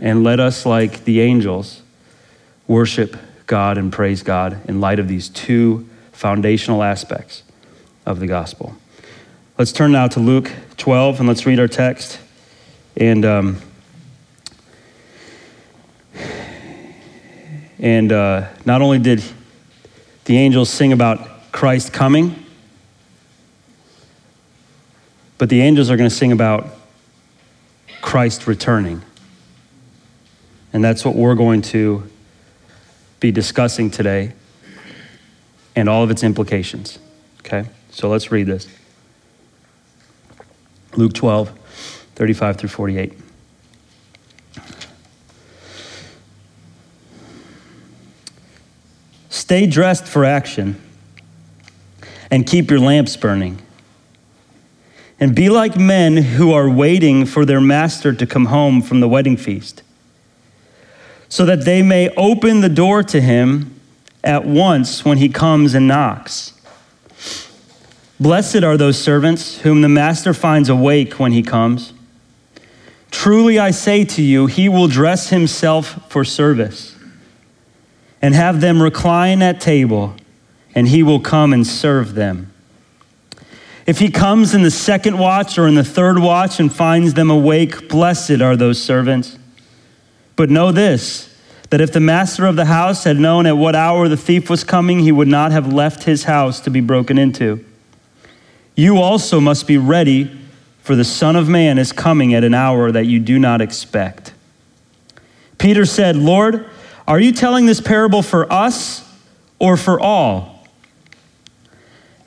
And 0.00 0.24
let 0.24 0.40
us, 0.40 0.66
like 0.66 1.04
the 1.04 1.20
angels, 1.20 1.82
worship 2.66 3.16
God 3.46 3.78
and 3.78 3.92
praise 3.92 4.22
God 4.22 4.60
in 4.68 4.80
light 4.80 4.98
of 4.98 5.08
these 5.08 5.28
two 5.28 5.88
foundational 6.16 6.82
aspects 6.82 7.42
of 8.06 8.20
the 8.20 8.26
gospel. 8.26 8.74
Let's 9.58 9.70
turn 9.70 9.92
now 9.92 10.08
to 10.08 10.18
Luke 10.18 10.50
12 10.78 11.20
and 11.20 11.28
let's 11.28 11.44
read 11.44 11.60
our 11.60 11.68
text. 11.68 12.18
And, 12.96 13.22
um, 13.26 13.60
and 17.78 18.10
uh, 18.10 18.48
not 18.64 18.80
only 18.80 18.98
did 18.98 19.22
the 20.24 20.38
angels 20.38 20.70
sing 20.70 20.94
about 20.94 21.52
Christ 21.52 21.92
coming, 21.92 22.46
but 25.36 25.50
the 25.50 25.60
angels 25.60 25.90
are 25.90 25.98
going 25.98 26.08
to 26.08 26.16
sing 26.16 26.32
about 26.32 26.66
Christ 28.00 28.46
returning. 28.46 29.02
And 30.72 30.82
that's 30.82 31.04
what 31.04 31.14
we're 31.14 31.34
going 31.34 31.60
to 31.62 32.08
be 33.20 33.30
discussing 33.30 33.90
today 33.90 34.32
and 35.76 35.88
all 35.88 36.02
of 36.02 36.10
its 36.10 36.24
implications. 36.24 36.98
Okay? 37.40 37.68
So 37.90 38.08
let's 38.08 38.32
read 38.32 38.46
this 38.46 38.66
Luke 40.96 41.12
12, 41.12 41.50
35 42.16 42.56
through 42.56 42.68
48. 42.70 43.12
Stay 49.28 49.66
dressed 49.66 50.06
for 50.06 50.24
action 50.24 50.80
and 52.30 52.46
keep 52.46 52.70
your 52.70 52.80
lamps 52.80 53.16
burning. 53.16 53.62
And 55.20 55.34
be 55.34 55.48
like 55.48 55.78
men 55.78 56.16
who 56.16 56.52
are 56.52 56.68
waiting 56.68 57.24
for 57.24 57.44
their 57.44 57.60
master 57.60 58.12
to 58.12 58.26
come 58.26 58.46
home 58.46 58.82
from 58.82 59.00
the 59.00 59.08
wedding 59.08 59.36
feast, 59.36 59.82
so 61.28 61.46
that 61.46 61.64
they 61.64 61.80
may 61.80 62.10
open 62.16 62.60
the 62.60 62.68
door 62.68 63.02
to 63.04 63.20
him 63.20 63.75
at 64.26 64.44
once 64.44 65.04
when 65.04 65.18
he 65.18 65.28
comes 65.28 65.72
and 65.72 65.86
knocks. 65.86 66.52
Blessed 68.18 68.64
are 68.64 68.76
those 68.76 68.98
servants 69.00 69.58
whom 69.58 69.82
the 69.82 69.88
master 69.88 70.34
finds 70.34 70.68
awake 70.68 71.20
when 71.20 71.32
he 71.32 71.42
comes. 71.42 71.92
Truly 73.10 73.58
I 73.58 73.70
say 73.70 74.04
to 74.04 74.22
you, 74.22 74.46
he 74.46 74.68
will 74.68 74.88
dress 74.88 75.30
himself 75.30 76.10
for 76.10 76.24
service 76.24 76.96
and 78.20 78.34
have 78.34 78.60
them 78.60 78.82
recline 78.82 79.42
at 79.42 79.60
table, 79.60 80.14
and 80.74 80.88
he 80.88 81.02
will 81.02 81.20
come 81.20 81.52
and 81.52 81.66
serve 81.66 82.14
them. 82.14 82.52
If 83.86 84.00
he 84.00 84.10
comes 84.10 84.54
in 84.54 84.62
the 84.62 84.70
second 84.70 85.18
watch 85.18 85.58
or 85.58 85.68
in 85.68 85.76
the 85.76 85.84
third 85.84 86.18
watch 86.18 86.58
and 86.58 86.72
finds 86.72 87.14
them 87.14 87.30
awake, 87.30 87.88
blessed 87.88 88.40
are 88.40 88.56
those 88.56 88.82
servants. 88.82 89.38
But 90.34 90.50
know 90.50 90.72
this 90.72 91.35
that 91.70 91.80
if 91.80 91.92
the 91.92 92.00
master 92.00 92.46
of 92.46 92.56
the 92.56 92.66
house 92.66 93.04
had 93.04 93.18
known 93.18 93.46
at 93.46 93.56
what 93.56 93.74
hour 93.74 94.08
the 94.08 94.16
thief 94.16 94.48
was 94.48 94.62
coming, 94.62 95.00
he 95.00 95.12
would 95.12 95.28
not 95.28 95.52
have 95.52 95.72
left 95.72 96.04
his 96.04 96.24
house 96.24 96.60
to 96.60 96.70
be 96.70 96.80
broken 96.80 97.18
into. 97.18 97.64
You 98.76 98.98
also 98.98 99.40
must 99.40 99.66
be 99.66 99.78
ready, 99.78 100.30
for 100.82 100.94
the 100.94 101.04
Son 101.04 101.34
of 101.34 101.48
Man 101.48 101.78
is 101.78 101.92
coming 101.92 102.34
at 102.34 102.44
an 102.44 102.54
hour 102.54 102.92
that 102.92 103.06
you 103.06 103.18
do 103.18 103.38
not 103.38 103.60
expect. 103.60 104.32
Peter 105.58 105.84
said, 105.84 106.14
Lord, 106.16 106.68
are 107.08 107.18
you 107.18 107.32
telling 107.32 107.66
this 107.66 107.80
parable 107.80 108.22
for 108.22 108.50
us 108.52 109.02
or 109.58 109.76
for 109.76 109.98
all? 109.98 110.66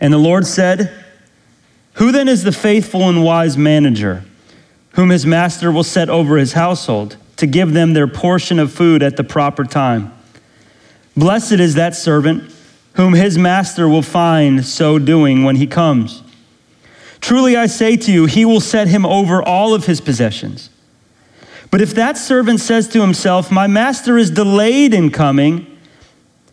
And 0.02 0.12
the 0.12 0.18
Lord 0.18 0.48
said, 0.48 0.94
Who 1.94 2.12
then 2.12 2.28
is 2.28 2.44
the 2.44 2.52
faithful 2.52 3.08
and 3.08 3.24
wise 3.24 3.58
manager, 3.58 4.24
whom 4.94 5.10
his 5.10 5.26
master 5.26 5.72
will 5.72 5.84
set 5.84 6.10
over 6.10 6.38
his 6.38 6.54
household? 6.54 7.18
To 7.40 7.48
give 7.48 7.74
them 7.74 7.94
their 7.94 8.08
portion 8.08 8.60
of 8.60 8.72
food 8.72 9.02
at 9.02 9.18
the 9.18 9.24
proper 9.24 9.64
time. 9.64 10.14
Blessed 11.16 11.54
is 11.54 11.76
that 11.76 11.96
servant 11.96 12.54
whom 12.94 13.14
his 13.14 13.38
master 13.38 13.88
will 13.88 14.02
find 14.02 14.66
so 14.66 15.00
doing 15.00 15.44
when 15.44 15.56
he 15.56 15.66
comes. 15.66 16.22
Truly 17.22 17.56
I 17.56 17.66
say 17.66 17.98
to 17.98 18.12
you, 18.12 18.26
he 18.26 18.46
will 18.46 18.62
set 18.62 18.88
him 18.88 19.06
over 19.06 19.42
all 19.42 19.74
of 19.74 19.86
his 19.86 20.02
possessions. 20.02 20.70
But 21.72 21.82
if 21.82 21.94
that 21.96 22.18
servant 22.18 22.60
says 22.60 22.88
to 22.90 23.02
himself, 23.02 23.52
My 23.52 23.68
master 23.68 24.18
is 24.18 24.32
delayed 24.32 24.94
in 24.94 25.12
coming, 25.12 25.66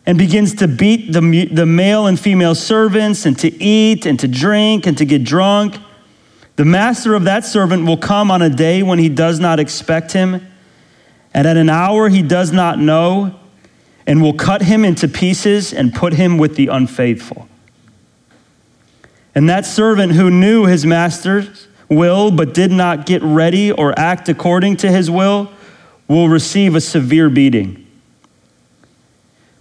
and 0.05 0.17
begins 0.17 0.55
to 0.55 0.69
beat 0.69 1.11
the, 1.11 1.49
the 1.51 1.65
male 1.65 2.07
and 2.07 2.17
female 2.17 2.55
servants, 2.55 3.25
and 3.25 3.37
to 3.39 3.61
eat, 3.61 4.05
and 4.05 4.17
to 4.19 4.27
drink, 4.27 4.85
and 4.85 4.97
to 4.97 5.05
get 5.05 5.23
drunk, 5.23 5.77
the 6.55 6.65
master 6.65 7.13
of 7.13 7.25
that 7.25 7.45
servant 7.45 7.85
will 7.85 7.97
come 7.97 8.31
on 8.31 8.41
a 8.41 8.49
day 8.49 8.83
when 8.83 8.99
he 8.99 9.09
does 9.09 9.39
not 9.39 9.59
expect 9.59 10.13
him 10.13 10.47
and 11.37 11.45
at 11.45 11.55
an 11.55 11.69
hour 11.69 12.09
he 12.09 12.23
does 12.23 12.51
not 12.51 12.79
know, 12.79 13.31
and 14.07 14.23
will 14.23 14.33
cut 14.33 14.63
him 14.63 14.83
into 14.83 15.07
pieces 15.07 15.71
and 15.71 15.93
put 15.93 16.13
him 16.13 16.39
with 16.39 16.55
the 16.55 16.65
unfaithful. 16.65 17.47
And 19.35 19.47
that 19.47 19.63
servant 19.63 20.13
who 20.13 20.31
knew 20.31 20.65
his 20.65 20.83
master's 20.83 21.67
will 21.89 22.31
but 22.31 22.55
did 22.55 22.71
not 22.71 23.05
get 23.05 23.21
ready 23.21 23.71
or 23.71 23.97
act 23.99 24.29
according 24.29 24.77
to 24.77 24.91
his 24.91 25.11
will 25.11 25.51
will 26.07 26.27
receive 26.27 26.73
a 26.73 26.81
severe 26.81 27.29
beating. 27.29 27.85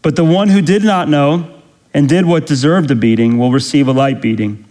But 0.01 0.17
the 0.17 0.25
one 0.25 0.49
who 0.49 0.63
did 0.63 0.83
not 0.83 1.11
know 1.11 1.61
and 1.93 2.09
did 2.09 2.25
what 2.25 2.47
deserved 2.47 2.91
a 2.91 2.95
beating 2.95 3.37
will 3.37 3.53
receive 3.53 3.87
a 3.87 3.93
light 3.93 4.23
beating. 4.23 4.65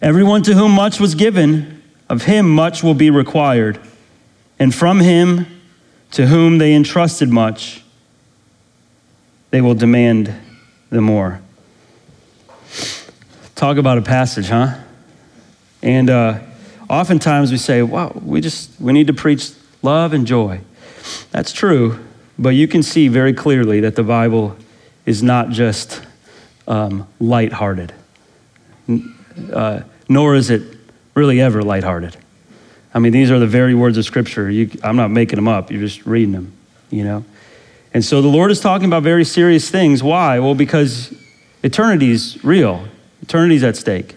Everyone 0.00 0.44
to 0.44 0.54
whom 0.54 0.70
much 0.70 1.00
was 1.00 1.16
given, 1.16 1.82
of 2.08 2.22
him 2.22 2.48
much 2.48 2.84
will 2.84 2.94
be 2.94 3.10
required, 3.10 3.80
and 4.60 4.72
from 4.72 5.00
him 5.00 5.51
to 6.12 6.26
whom 6.26 6.58
they 6.58 6.74
entrusted 6.74 7.30
much, 7.30 7.82
they 9.50 9.60
will 9.60 9.74
demand 9.74 10.32
the 10.90 11.00
more. 11.00 11.40
Talk 13.54 13.76
about 13.76 13.98
a 13.98 14.02
passage, 14.02 14.48
huh? 14.48 14.78
And 15.82 16.10
uh, 16.10 16.40
oftentimes 16.88 17.50
we 17.50 17.58
say, 17.58 17.82
wow, 17.82 18.12
we 18.22 18.40
just, 18.40 18.80
we 18.80 18.92
need 18.92 19.06
to 19.08 19.14
preach 19.14 19.50
love 19.82 20.12
and 20.12 20.26
joy. 20.26 20.60
That's 21.30 21.52
true, 21.52 21.98
but 22.38 22.50
you 22.50 22.68
can 22.68 22.82
see 22.82 23.08
very 23.08 23.32
clearly 23.32 23.80
that 23.80 23.96
the 23.96 24.02
Bible 24.02 24.56
is 25.06 25.22
not 25.22 25.50
just 25.50 26.02
um, 26.68 27.08
lighthearted, 27.18 27.92
uh, 29.52 29.80
nor 30.08 30.34
is 30.34 30.50
it 30.50 30.62
really 31.14 31.40
ever 31.40 31.62
lighthearted. 31.62 32.16
I 32.94 32.98
mean, 32.98 33.12
these 33.12 33.30
are 33.30 33.38
the 33.38 33.46
very 33.46 33.74
words 33.74 33.96
of 33.96 34.04
Scripture. 34.04 34.50
You, 34.50 34.70
I'm 34.82 34.96
not 34.96 35.10
making 35.10 35.36
them 35.36 35.48
up, 35.48 35.70
you're 35.70 35.80
just 35.80 36.06
reading 36.06 36.32
them, 36.32 36.52
you 36.90 37.04
know? 37.04 37.24
And 37.94 38.04
so 38.04 38.22
the 38.22 38.28
Lord 38.28 38.50
is 38.50 38.60
talking 38.60 38.86
about 38.86 39.02
very 39.02 39.24
serious 39.24 39.70
things. 39.70 40.02
Why? 40.02 40.38
Well, 40.38 40.54
because 40.54 41.14
eternity's 41.62 42.42
real, 42.42 42.86
eternity's 43.22 43.62
at 43.62 43.76
stake, 43.76 44.14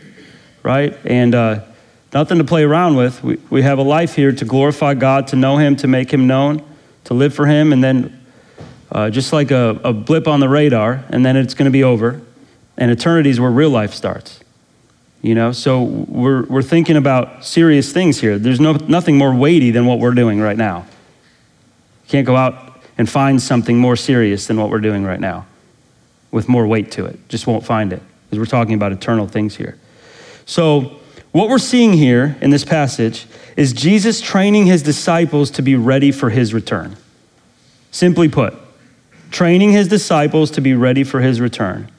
right? 0.64 0.98
And 1.04 1.36
uh, 1.36 1.66
nothing 2.14 2.38
to 2.38 2.44
play 2.44 2.64
around 2.64 2.96
with. 2.96 3.22
We, 3.24 3.38
we 3.50 3.62
have 3.64 3.78
a 3.78 3.84
life 3.84 4.16
here 4.16 4.32
to 4.32 4.46
glorify 4.46 4.94
God, 4.94 5.28
to 5.28 5.36
know 5.36 5.58
Him, 5.58 5.76
to 5.78 5.88
make 5.88 6.12
Him 6.12 6.26
known, 6.26 6.64
to 7.06 7.14
live 7.14 7.34
for 7.34 7.46
Him, 7.46 7.74
and 7.74 7.84
then 7.84 8.26
uh, 8.92 9.10
just 9.10 9.34
like 9.34 9.52
a, 9.52 9.80
a 9.84 9.92
blip 9.92 10.28
on 10.28 10.40
the 10.40 10.50
radar, 10.50 11.04
and 11.10 11.26
then 11.26 11.36
it's 11.36 11.54
going 11.54 11.66
to 11.66 11.72
be 11.72 11.84
over. 11.84 12.22
And 12.78 12.92
eternity 12.92 13.30
is 13.30 13.40
where 13.40 13.52
real 13.52 13.70
life 13.70 13.94
starts. 13.94 14.40
You 15.26 15.34
know, 15.34 15.54
so 15.54 15.82
we're, 15.82 16.44
we're 16.44 16.62
thinking 16.62 16.98
about 16.98 17.44
serious 17.44 17.92
things 17.92 18.22
here. 18.22 18.38
There's 18.38 18.60
no, 18.60 18.74
nothing 18.74 19.18
more 19.18 19.34
weighty 19.34 19.72
than 19.72 19.88
what 19.88 19.98
we're 19.98 20.14
doing 20.14 20.40
right 20.40 20.56
now. 20.56 20.86
You 22.04 22.10
can't 22.10 22.28
go 22.28 22.36
out 22.36 22.80
and 22.96 23.10
find 23.10 23.42
something 23.42 23.76
more 23.76 23.96
serious 23.96 24.46
than 24.46 24.58
what 24.58 24.70
we're 24.70 24.82
doing 24.82 25.04
right 25.04 25.20
now 25.20 25.48
with 26.30 26.48
more 26.48 26.68
weight 26.68 26.92
to 26.92 27.06
it. 27.08 27.28
Just 27.28 27.48
won't 27.48 27.66
find 27.66 27.92
it 27.92 28.04
because 28.26 28.38
we're 28.38 28.46
talking 28.46 28.76
about 28.76 28.92
eternal 28.92 29.28
things 29.28 29.56
here. 29.56 29.80
So, 30.46 31.00
what 31.32 31.50
we're 31.50 31.58
seeing 31.58 31.94
here 31.94 32.38
in 32.40 32.52
this 32.52 32.64
passage 32.64 33.26
is 33.58 33.74
Jesus 33.74 34.22
training 34.22 34.68
his 34.68 34.84
disciples 34.84 35.50
to 35.52 35.64
be 35.64 35.76
ready 35.76 36.12
for 36.12 36.30
his 36.30 36.54
return. 36.54 36.98
Simply 37.90 38.30
put, 38.30 38.54
training 39.32 39.72
his 39.72 39.88
disciples 39.88 40.52
to 40.52 40.62
be 40.62 40.76
ready 40.76 41.04
for 41.04 41.22
his 41.22 41.42
return. 41.42 41.90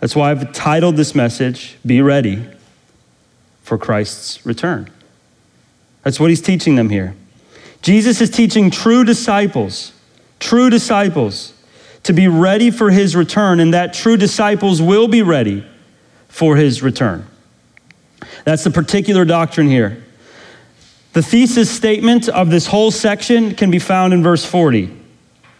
That's 0.00 0.14
why 0.14 0.30
I've 0.30 0.52
titled 0.52 0.96
this 0.96 1.14
message, 1.14 1.76
Be 1.84 2.02
Ready 2.02 2.46
for 3.62 3.78
Christ's 3.78 4.44
Return. 4.44 4.90
That's 6.02 6.20
what 6.20 6.30
he's 6.30 6.42
teaching 6.42 6.76
them 6.76 6.90
here. 6.90 7.14
Jesus 7.82 8.20
is 8.20 8.30
teaching 8.30 8.70
true 8.70 9.04
disciples, 9.04 9.92
true 10.38 10.70
disciples, 10.70 11.52
to 12.02 12.12
be 12.12 12.28
ready 12.28 12.70
for 12.70 12.90
his 12.90 13.16
return, 13.16 13.58
and 13.58 13.74
that 13.74 13.92
true 13.92 14.16
disciples 14.16 14.80
will 14.80 15.08
be 15.08 15.22
ready 15.22 15.64
for 16.28 16.56
his 16.56 16.82
return. 16.82 17.26
That's 18.44 18.62
the 18.62 18.70
particular 18.70 19.24
doctrine 19.24 19.68
here. 19.68 20.04
The 21.14 21.22
thesis 21.22 21.70
statement 21.70 22.28
of 22.28 22.50
this 22.50 22.66
whole 22.66 22.90
section 22.90 23.54
can 23.54 23.70
be 23.70 23.78
found 23.78 24.12
in 24.12 24.22
verse 24.22 24.44
40. 24.44 24.94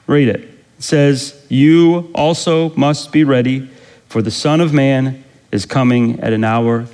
Read 0.06 0.28
it. 0.28 0.40
It 0.40 0.82
says, 0.82 1.44
You 1.48 2.10
also 2.14 2.74
must 2.74 3.10
be 3.10 3.24
ready 3.24 3.68
for 4.16 4.22
the 4.22 4.30
Son 4.30 4.62
of 4.62 4.72
Man 4.72 5.22
is 5.52 5.66
coming 5.66 6.20
at 6.20 6.32
an 6.32 6.42
hour 6.42 6.86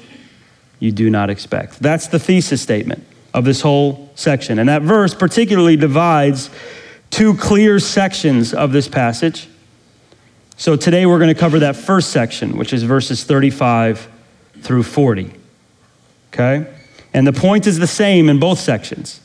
you 0.80 0.90
do 0.90 1.08
not 1.08 1.30
expect. 1.30 1.78
That's 1.78 2.08
the 2.08 2.18
thesis 2.18 2.60
statement 2.60 3.06
of 3.32 3.44
this 3.44 3.60
whole 3.60 4.10
section. 4.16 4.58
And 4.58 4.68
that 4.68 4.82
verse 4.82 5.14
particularly 5.14 5.76
divides 5.76 6.50
two 7.10 7.36
clear 7.36 7.78
sections 7.78 8.52
of 8.52 8.72
this 8.72 8.88
passage. 8.88 9.46
So 10.56 10.74
today 10.74 11.06
we're 11.06 11.20
going 11.20 11.32
to 11.32 11.38
cover 11.38 11.60
that 11.60 11.76
first 11.76 12.10
section, 12.10 12.56
which 12.56 12.72
is 12.72 12.82
verses 12.82 13.22
35 13.22 14.08
through 14.62 14.82
40. 14.82 15.32
Okay? 16.32 16.66
And 17.14 17.24
the 17.24 17.32
point 17.32 17.68
is 17.68 17.78
the 17.78 17.86
same 17.86 18.28
in 18.30 18.40
both 18.40 18.58
sections. 18.58 19.20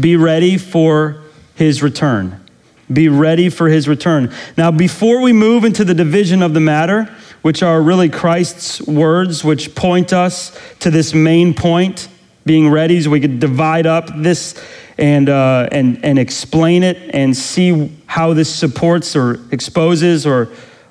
Be 0.00 0.16
ready 0.16 0.56
for 0.56 1.20
his 1.56 1.82
return. 1.82 2.42
Be 2.90 3.10
ready 3.10 3.50
for 3.50 3.68
his 3.68 3.86
return. 3.86 4.32
Now, 4.56 4.70
before 4.70 5.20
we 5.20 5.34
move 5.34 5.64
into 5.64 5.84
the 5.84 5.94
division 5.94 6.42
of 6.42 6.54
the 6.54 6.60
matter, 6.60 7.14
which 7.44 7.62
are 7.62 7.82
really 7.82 8.08
Christ's 8.08 8.80
words, 8.80 9.44
which 9.44 9.74
point 9.74 10.14
us 10.14 10.58
to 10.80 10.90
this 10.90 11.12
main 11.12 11.52
point, 11.52 12.08
being 12.46 12.70
ready, 12.70 12.98
so 13.02 13.10
we 13.10 13.20
could 13.20 13.38
divide 13.38 13.84
up 13.86 14.08
this 14.16 14.58
and, 14.96 15.28
uh, 15.28 15.68
and, 15.70 16.02
and 16.02 16.18
explain 16.18 16.82
it 16.82 16.96
and 17.14 17.36
see 17.36 17.94
how 18.06 18.32
this 18.32 18.48
supports 18.48 19.14
or 19.14 19.40
exposes 19.52 20.26
or, 20.26 20.48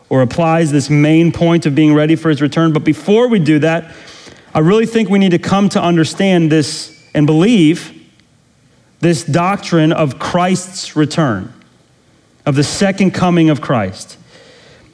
or 0.09 0.21
applies 0.21 0.71
this 0.71 0.91
main 0.91 1.31
point 1.31 1.65
of 1.65 1.73
being 1.73 1.95
ready 1.95 2.15
for 2.15 2.29
his 2.29 2.39
return. 2.39 2.71
But 2.71 2.83
before 2.83 3.29
we 3.29 3.39
do 3.39 3.57
that, 3.57 3.91
I 4.53 4.59
really 4.59 4.85
think 4.85 5.09
we 5.09 5.17
need 5.17 5.31
to 5.31 5.39
come 5.39 5.69
to 5.69 5.81
understand 5.81 6.51
this 6.51 7.03
and 7.15 7.25
believe 7.25 7.99
this 8.99 9.23
doctrine 9.23 9.91
of 9.91 10.19
Christ's 10.19 10.95
return, 10.95 11.51
of 12.45 12.53
the 12.53 12.63
second 12.63 13.09
coming 13.15 13.49
of 13.49 13.59
Christ. 13.59 14.19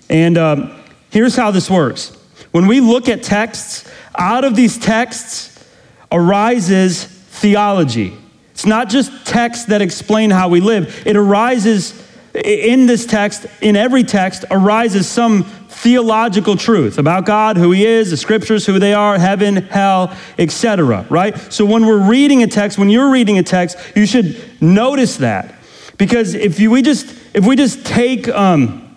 And 0.09 0.37
um, 0.37 0.78
Here's 1.09 1.35
how 1.35 1.51
this 1.51 1.69
works 1.69 2.15
when 2.51 2.67
we 2.67 2.79
look 2.79 3.09
at 3.09 3.21
texts, 3.23 3.89
out 4.17 4.43
of 4.43 4.55
these 4.55 4.77
texts 4.77 5.63
arises 6.11 7.03
theology. 7.03 8.17
It's 8.51 8.65
not 8.65 8.89
just 8.89 9.25
texts 9.25 9.65
that 9.65 9.81
explain 9.81 10.31
how 10.31 10.49
we 10.49 10.59
live, 10.59 11.03
it 11.05 11.15
arises 11.15 12.05
in 12.33 12.85
this 12.85 13.05
text, 13.05 13.45
in 13.61 13.75
every 13.75 14.03
text, 14.03 14.45
arises 14.51 15.07
some 15.07 15.43
theological 15.43 16.55
truth 16.55 16.97
about 16.97 17.25
God, 17.25 17.57
who 17.57 17.71
He 17.71 17.85
is, 17.85 18.11
the 18.11 18.17
scriptures, 18.17 18.65
who 18.65 18.79
they 18.79 18.93
are, 18.93 19.17
heaven, 19.17 19.55
hell, 19.55 20.15
etc. 20.37 21.05
Right? 21.09 21.37
So 21.51 21.65
when 21.65 21.85
we're 21.85 22.09
reading 22.09 22.43
a 22.43 22.47
text, 22.47 22.77
when 22.77 22.89
you're 22.89 23.11
reading 23.11 23.37
a 23.37 23.43
text, 23.43 23.77
you 23.95 24.05
should 24.05 24.39
notice 24.61 25.17
that 25.17 25.55
because 25.97 26.33
if 26.33 26.59
you, 26.59 26.71
we 26.71 26.81
just 26.81 27.15
if 27.33 27.45
we 27.45 27.55
just 27.55 27.85
take 27.85 28.27
um, 28.29 28.88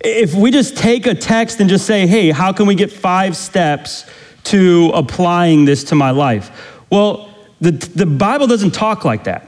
if 0.00 0.34
we 0.34 0.50
just 0.50 0.76
take 0.76 1.06
a 1.06 1.14
text 1.14 1.60
and 1.60 1.68
just 1.68 1.86
say, 1.86 2.06
hey, 2.06 2.30
how 2.30 2.52
can 2.52 2.66
we 2.66 2.74
get 2.74 2.92
five 2.92 3.36
steps 3.36 4.04
to 4.44 4.90
applying 4.94 5.64
this 5.64 5.84
to 5.84 5.94
my 5.94 6.10
life? 6.10 6.76
Well, 6.90 7.34
the, 7.60 7.72
the 7.72 8.06
Bible 8.06 8.46
doesn't 8.46 8.72
talk 8.72 9.04
like 9.04 9.24
that. 9.24 9.46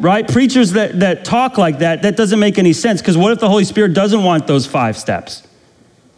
Right? 0.00 0.26
Preachers 0.26 0.72
that, 0.72 1.00
that 1.00 1.24
talk 1.24 1.58
like 1.58 1.80
that, 1.80 2.02
that 2.02 2.16
doesn't 2.16 2.38
make 2.38 2.58
any 2.58 2.72
sense 2.72 3.00
because 3.00 3.18
what 3.18 3.32
if 3.32 3.40
the 3.40 3.48
Holy 3.48 3.64
Spirit 3.64 3.92
doesn't 3.92 4.22
want 4.22 4.46
those 4.46 4.66
five 4.66 4.96
steps? 4.96 5.46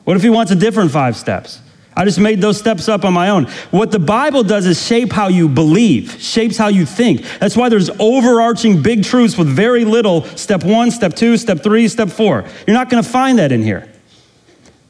What 0.05 0.17
if 0.17 0.23
he 0.23 0.31
wants 0.31 0.53
a 0.53 0.55
different 0.55 0.93
five 0.93 1.17
steps? 1.17 1.61
I 1.97 2.05
just 2.05 2.21
made 2.21 2.43
those 2.43 2.59
steps 2.59 2.91
up 2.91 3.07
on 3.07 3.15
my 3.15 3.31
own. 3.31 3.47
What 3.71 3.91
the 3.91 3.99
Bible 3.99 4.43
does 4.43 4.67
is 4.67 4.85
shape 4.85 5.11
how 5.11 5.29
you 5.29 5.49
believe, 5.49 6.21
shapes 6.21 6.59
how 6.59 6.69
you 6.69 6.85
think. 6.85 7.23
That's 7.39 7.57
why 7.57 7.71
there's 7.71 7.89
overarching 7.99 8.83
big 8.83 9.03
truths 9.03 9.39
with 9.39 9.49
very 9.49 9.87
little 9.87 10.25
step 10.37 10.63
one, 10.63 10.91
step 10.91 11.15
two, 11.15 11.39
step 11.39 11.63
three, 11.63 11.89
step 11.89 12.11
four. 12.11 12.45
You're 12.67 12.77
not 12.77 12.91
going 12.91 13.03
to 13.03 13.09
find 13.09 13.39
that 13.39 13.51
in 13.51 13.63
here 13.63 13.91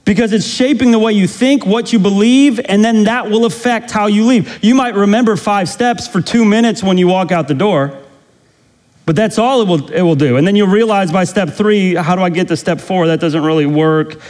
because 0.05 0.33
it's 0.33 0.47
shaping 0.47 0.91
the 0.91 0.99
way 0.99 1.13
you 1.13 1.29
think, 1.29 1.65
what 1.65 1.93
you 1.93 2.01
believe, 2.01 2.61
and 2.65 2.85
then 2.85 3.05
that 3.05 3.31
will 3.31 3.45
affect 3.45 3.93
how 3.93 4.07
you 4.07 4.25
leave. 4.25 4.65
You 4.65 4.75
might 4.75 4.95
remember 4.97 5.37
five 5.37 5.69
steps 5.69 6.09
for 6.09 6.21
two 6.21 6.45
minutes 6.45 6.83
when 6.83 6.99
you 6.99 7.07
walk 7.07 7.31
out 7.31 7.47
the 7.47 7.55
door. 7.55 8.03
But 9.05 9.15
that's 9.15 9.39
all 9.39 9.63
it 9.63 9.69
will, 9.69 9.93
it 9.93 10.03
will 10.03 10.17
do. 10.17 10.37
And 10.37 10.45
then 10.45 10.57
you'll 10.57 10.67
realize 10.67 11.13
by 11.13 11.23
step 11.23 11.51
three, 11.51 11.95
how 11.95 12.17
do 12.17 12.23
I 12.23 12.31
get 12.31 12.49
to 12.49 12.57
step 12.57 12.81
four? 12.81 13.07
That 13.07 13.21
doesn't 13.21 13.45
really 13.45 13.67
work 13.67 14.21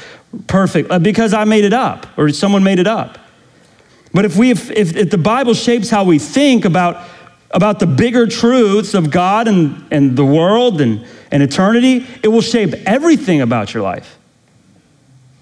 perfect 0.47 0.91
uh, 0.91 0.99
because 0.99 1.35
I 1.35 1.45
made 1.45 1.65
it 1.65 1.73
up 1.73 2.07
or 2.19 2.29
someone 2.31 2.63
made 2.63 2.79
it 2.79 2.87
up. 2.87 3.19
But 4.13 4.25
if, 4.25 4.37
we, 4.37 4.51
if, 4.51 4.71
if 4.71 5.11
the 5.11 5.19
Bible 5.19 5.53
shapes 5.53 5.91
how 5.91 6.05
we 6.05 6.19
think 6.19 6.65
about, 6.65 7.07
about 7.51 7.81
the 7.81 7.87
bigger 7.87 8.27
truths 8.27 8.95
of 8.95 9.11
God 9.11 9.47
and, 9.47 9.85
and 9.91 10.17
the 10.17 10.25
world 10.25 10.81
and, 10.81 11.07
and 11.31 11.43
eternity, 11.43 12.07
it 12.23 12.29
will 12.29 12.41
shape 12.41 12.73
everything 12.87 13.43
about 13.43 13.75
your 13.75 13.83
life. 13.83 14.19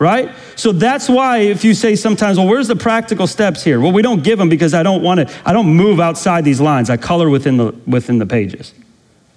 Right? 0.00 0.32
So 0.56 0.72
that's 0.72 1.08
why 1.08 1.38
if 1.38 1.64
you 1.64 1.72
say 1.72 1.94
sometimes, 1.94 2.36
well, 2.36 2.48
where's 2.48 2.66
the 2.66 2.76
practical 2.76 3.26
steps 3.26 3.62
here? 3.62 3.80
Well, 3.80 3.92
we 3.92 4.02
don't 4.02 4.24
give 4.24 4.38
them 4.38 4.48
because 4.48 4.74
I 4.74 4.82
don't 4.82 5.02
want 5.02 5.20
to, 5.20 5.34
I 5.46 5.52
don't 5.52 5.68
move 5.68 6.00
outside 6.00 6.44
these 6.44 6.60
lines. 6.60 6.90
I 6.90 6.96
color 6.96 7.30
within 7.30 7.56
the, 7.56 7.72
within 7.86 8.18
the 8.18 8.26
pages. 8.26 8.74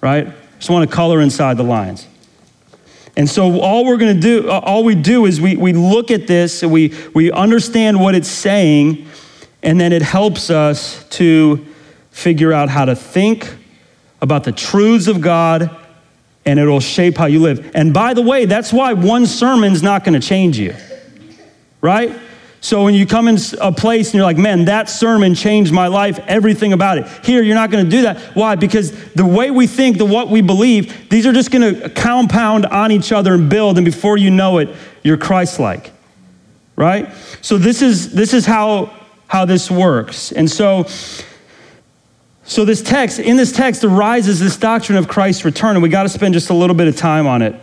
Right? 0.00 0.26
Just 0.58 0.68
want 0.68 0.88
to 0.88 0.94
color 0.94 1.20
inside 1.20 1.56
the 1.56 1.62
lines. 1.62 2.06
And 3.18 3.28
so 3.28 3.60
all 3.60 3.84
we're 3.84 3.96
going 3.96 4.14
to 4.14 4.20
do, 4.20 4.48
uh, 4.48 4.60
all 4.60 4.84
we 4.84 4.94
do 4.94 5.26
is 5.26 5.40
we, 5.40 5.56
we 5.56 5.72
look 5.72 6.12
at 6.12 6.28
this 6.28 6.62
we, 6.62 6.94
we 7.14 7.32
understand 7.32 8.00
what 8.00 8.14
it's 8.14 8.28
saying, 8.28 9.08
and 9.60 9.80
then 9.80 9.92
it 9.92 10.02
helps 10.02 10.50
us 10.50 11.04
to 11.10 11.66
figure 12.12 12.52
out 12.52 12.68
how 12.68 12.84
to 12.84 12.94
think 12.94 13.52
about 14.22 14.44
the 14.44 14.52
truths 14.52 15.08
of 15.08 15.20
God, 15.20 15.76
and 16.44 16.60
it'll 16.60 16.78
shape 16.78 17.16
how 17.16 17.26
you 17.26 17.40
live. 17.40 17.72
And 17.74 17.92
by 17.92 18.14
the 18.14 18.22
way, 18.22 18.44
that's 18.44 18.72
why 18.72 18.92
one 18.92 19.26
sermon's 19.26 19.82
not 19.82 20.04
going 20.04 20.18
to 20.18 20.24
change 20.24 20.56
you, 20.56 20.76
right? 21.80 22.16
So 22.60 22.82
when 22.82 22.94
you 22.94 23.06
come 23.06 23.28
in 23.28 23.38
a 23.60 23.70
place 23.70 24.08
and 24.08 24.14
you're 24.14 24.24
like, 24.24 24.36
man, 24.36 24.64
that 24.64 24.88
sermon 24.88 25.34
changed 25.34 25.72
my 25.72 25.86
life, 25.86 26.18
everything 26.26 26.72
about 26.72 26.98
it. 26.98 27.06
Here, 27.24 27.42
you're 27.42 27.54
not 27.54 27.70
going 27.70 27.84
to 27.84 27.90
do 27.90 28.02
that. 28.02 28.18
Why? 28.34 28.56
Because 28.56 28.90
the 29.12 29.24
way 29.24 29.50
we 29.50 29.66
think, 29.66 29.96
the 29.96 30.04
what 30.04 30.28
we 30.28 30.40
believe, 30.40 31.08
these 31.08 31.24
are 31.24 31.32
just 31.32 31.52
going 31.52 31.74
to 31.74 31.88
compound 31.90 32.66
on 32.66 32.90
each 32.90 33.12
other 33.12 33.34
and 33.34 33.48
build. 33.48 33.78
And 33.78 33.84
before 33.84 34.16
you 34.16 34.30
know 34.30 34.58
it, 34.58 34.74
you're 35.04 35.16
Christ-like, 35.16 35.92
right? 36.74 37.12
So 37.42 37.58
this 37.58 37.80
is 37.80 38.12
this 38.12 38.34
is 38.34 38.44
how 38.44 38.92
how 39.28 39.44
this 39.44 39.70
works. 39.70 40.32
And 40.32 40.50
so, 40.50 40.86
so 42.44 42.64
this 42.64 42.82
text, 42.82 43.20
in 43.20 43.36
this 43.36 43.52
text 43.52 43.84
arises 43.84 44.40
this 44.40 44.56
doctrine 44.56 44.98
of 44.98 45.06
Christ's 45.06 45.44
return, 45.44 45.76
and 45.76 45.82
we 45.82 45.90
got 45.90 46.04
to 46.04 46.08
spend 46.08 46.34
just 46.34 46.50
a 46.50 46.54
little 46.54 46.74
bit 46.74 46.88
of 46.88 46.96
time 46.96 47.26
on 47.26 47.42
it 47.42 47.54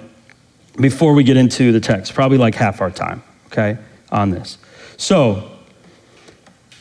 before 0.80 1.14
we 1.14 1.24
get 1.24 1.38
into 1.38 1.72
the 1.72 1.80
text, 1.80 2.14
probably 2.14 2.38
like 2.38 2.56
half 2.56 2.82
our 2.82 2.92
time, 2.92 3.24
okay, 3.48 3.78
on 4.12 4.30
this. 4.30 4.58
So, 4.98 5.52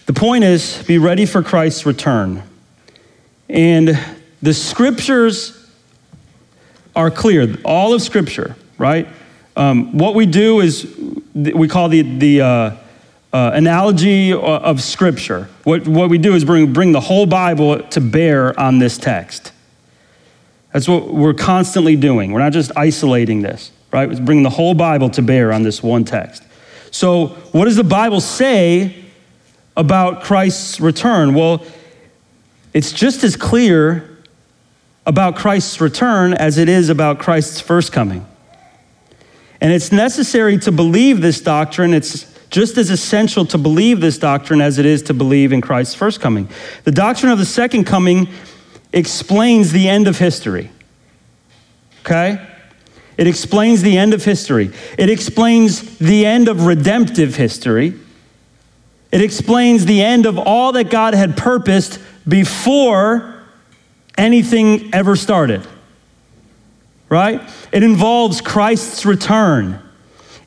the 0.07 0.13
point 0.13 0.45
is 0.45 0.83
be 0.85 0.99
ready 0.99 1.27
for 1.27 1.43
Christ's 1.43 1.87
return. 1.87 2.43
And 3.49 3.99
the 4.43 4.55
scriptures 4.55 5.71
are 6.95 7.11
clear, 7.11 7.57
all 7.65 7.95
of 7.95 8.03
scripture, 8.03 8.57
right? 8.79 9.09
Um, 9.57 9.97
what 9.97 10.15
we 10.15 10.27
do 10.27 10.61
is 10.61 10.87
we 11.35 11.69
call 11.69 11.89
the, 11.89 12.03
the 12.03 12.41
uh, 12.41 12.47
uh, 13.33 13.51
analogy 13.55 14.33
of 14.33 14.81
scripture. 14.81 15.49
What, 15.65 15.89
what 15.89 16.11
we 16.11 16.19
do 16.19 16.35
is 16.35 16.45
bring, 16.45 16.73
bring 16.73 16.93
the 16.93 17.01
whole 17.01 17.27
Bible 17.27 17.83
to 17.83 18.01
bear 18.01 18.59
on 18.59 18.79
this 18.79 18.99
text. 18.99 19.53
That's 20.73 20.89
what 20.89 21.13
we're 21.13 21.35
constantly 21.35 21.97
doing. 21.97 22.33
We're 22.33 22.41
not 22.41 22.53
just 22.53 22.73
isolating 22.77 23.43
this, 23.43 23.71
right? 23.93 24.11
It's 24.11 24.21
bringing 24.21 24.43
the 24.43 24.51
whole 24.51 24.75
Bible 24.75 25.11
to 25.11 25.23
bear 25.23 25.53
on 25.53 25.63
this 25.63 25.83
one 25.83 26.05
text. 26.05 26.43
So, 26.95 27.27
what 27.51 27.65
does 27.65 27.75
the 27.75 27.83
Bible 27.83 28.21
say 28.21 29.05
about 29.77 30.23
Christ's 30.23 30.79
return? 30.81 31.35
Well, 31.35 31.67
it's 32.73 32.93
just 32.93 33.25
as 33.25 33.35
clear 33.35 34.21
about 35.05 35.35
Christ's 35.35 35.81
return 35.81 36.35
as 36.35 36.57
it 36.57 36.69
is 36.69 36.91
about 36.91 37.19
Christ's 37.19 37.59
first 37.59 37.91
coming. 37.91 38.25
And 39.61 39.73
it's 39.73 39.91
necessary 39.91 40.57
to 40.59 40.71
believe 40.71 41.21
this 41.21 41.41
doctrine. 41.41 41.95
It's 41.95 42.33
just 42.51 42.79
as 42.79 42.91
essential 42.91 43.45
to 43.47 43.59
believe 43.59 44.01
this 44.01 44.17
doctrine 44.17 44.61
as 44.61 44.79
it 44.79 44.87
is 44.87 45.03
to 45.03 45.15
believe 45.15 45.53
in 45.53 45.61
Christ's 45.61 45.97
first 45.97 46.21
coming. 46.21 46.49
The 46.85 46.93
doctrine 46.93 47.33
of 47.33 47.39
the 47.39 47.45
second 47.45 47.87
coming 47.87 48.29
explains 48.93 49.73
the 49.73 49.89
end 49.89 50.07
of 50.07 50.19
history. 50.19 50.71
Okay? 52.03 52.54
It 53.17 53.27
explains 53.27 53.83
the 53.83 53.97
end 53.97 54.15
of 54.15 54.25
history. 54.25 54.71
It 54.99 55.09
explains 55.09 55.99
the 55.99 56.27
end 56.27 56.49
of 56.49 56.67
redemptive 56.67 57.37
history. 57.37 57.95
It 59.13 59.21
explains 59.21 59.85
the 59.85 60.03
end 60.03 60.27
of 60.27 60.39
all 60.39 60.73
that 60.73 60.91
God 60.91 61.15
had 61.15 61.37
purposed 61.37 62.01
before 62.27 63.35
anything 64.19 64.93
ever 64.93 65.15
started. 65.15 65.67
Right? 67.09 67.41
It 67.71 67.85
involves 67.85 68.41
Christ's 68.41 69.07
return. 69.07 69.81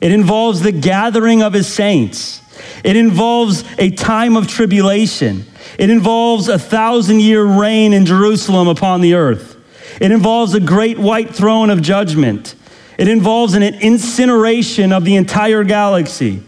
It 0.00 0.12
involves 0.12 0.60
the 0.60 0.72
gathering 0.72 1.42
of 1.42 1.54
his 1.54 1.66
saints. 1.66 2.42
It 2.84 2.96
involves 2.96 3.64
a 3.78 3.90
time 3.90 4.36
of 4.36 4.48
tribulation. 4.48 5.44
It 5.78 5.90
involves 5.90 6.48
a 6.48 6.58
thousand 6.58 7.20
year 7.20 7.44
reign 7.44 7.92
in 7.92 8.04
Jerusalem 8.04 8.68
upon 8.68 9.00
the 9.00 9.14
earth. 9.14 9.56
It 10.00 10.10
involves 10.10 10.54
a 10.54 10.60
great 10.60 10.98
white 10.98 11.34
throne 11.34 11.70
of 11.70 11.82
judgment. 11.82 12.54
It 12.98 13.06
involves 13.06 13.54
an 13.54 13.62
incineration 13.62 14.92
of 14.92 15.04
the 15.04 15.14
entire 15.14 15.62
galaxy. 15.62 16.42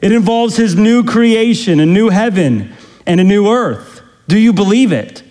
It 0.00 0.12
involves 0.12 0.56
his 0.56 0.74
new 0.74 1.04
creation, 1.04 1.78
a 1.78 1.86
new 1.86 2.08
heaven, 2.08 2.72
and 3.06 3.20
a 3.20 3.24
new 3.24 3.48
earth. 3.48 4.00
Do 4.26 4.38
you 4.38 4.54
believe 4.54 4.92
it? 4.92 5.22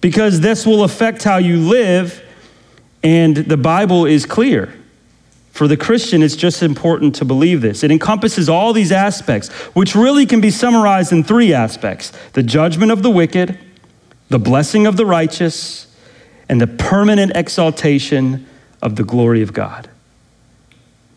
Because 0.00 0.40
this 0.40 0.66
will 0.66 0.82
affect 0.82 1.22
how 1.22 1.36
you 1.36 1.58
live, 1.58 2.22
and 3.04 3.36
the 3.36 3.56
Bible 3.56 4.04
is 4.04 4.26
clear. 4.26 4.74
For 5.52 5.68
the 5.68 5.76
Christian, 5.76 6.22
it's 6.22 6.36
just 6.36 6.62
important 6.62 7.14
to 7.16 7.24
believe 7.24 7.60
this. 7.60 7.84
It 7.84 7.90
encompasses 7.92 8.48
all 8.48 8.72
these 8.72 8.90
aspects, 8.90 9.48
which 9.74 9.94
really 9.94 10.26
can 10.26 10.40
be 10.40 10.50
summarized 10.50 11.12
in 11.12 11.22
three 11.22 11.52
aspects 11.52 12.12
the 12.32 12.42
judgment 12.42 12.90
of 12.90 13.02
the 13.02 13.10
wicked, 13.10 13.58
the 14.28 14.38
blessing 14.38 14.86
of 14.86 14.96
the 14.96 15.06
righteous, 15.06 15.86
and 16.48 16.60
the 16.60 16.66
permanent 16.66 17.32
exaltation 17.36 18.46
of 18.82 18.96
the 18.96 19.04
glory 19.04 19.42
of 19.42 19.52
God. 19.52 19.88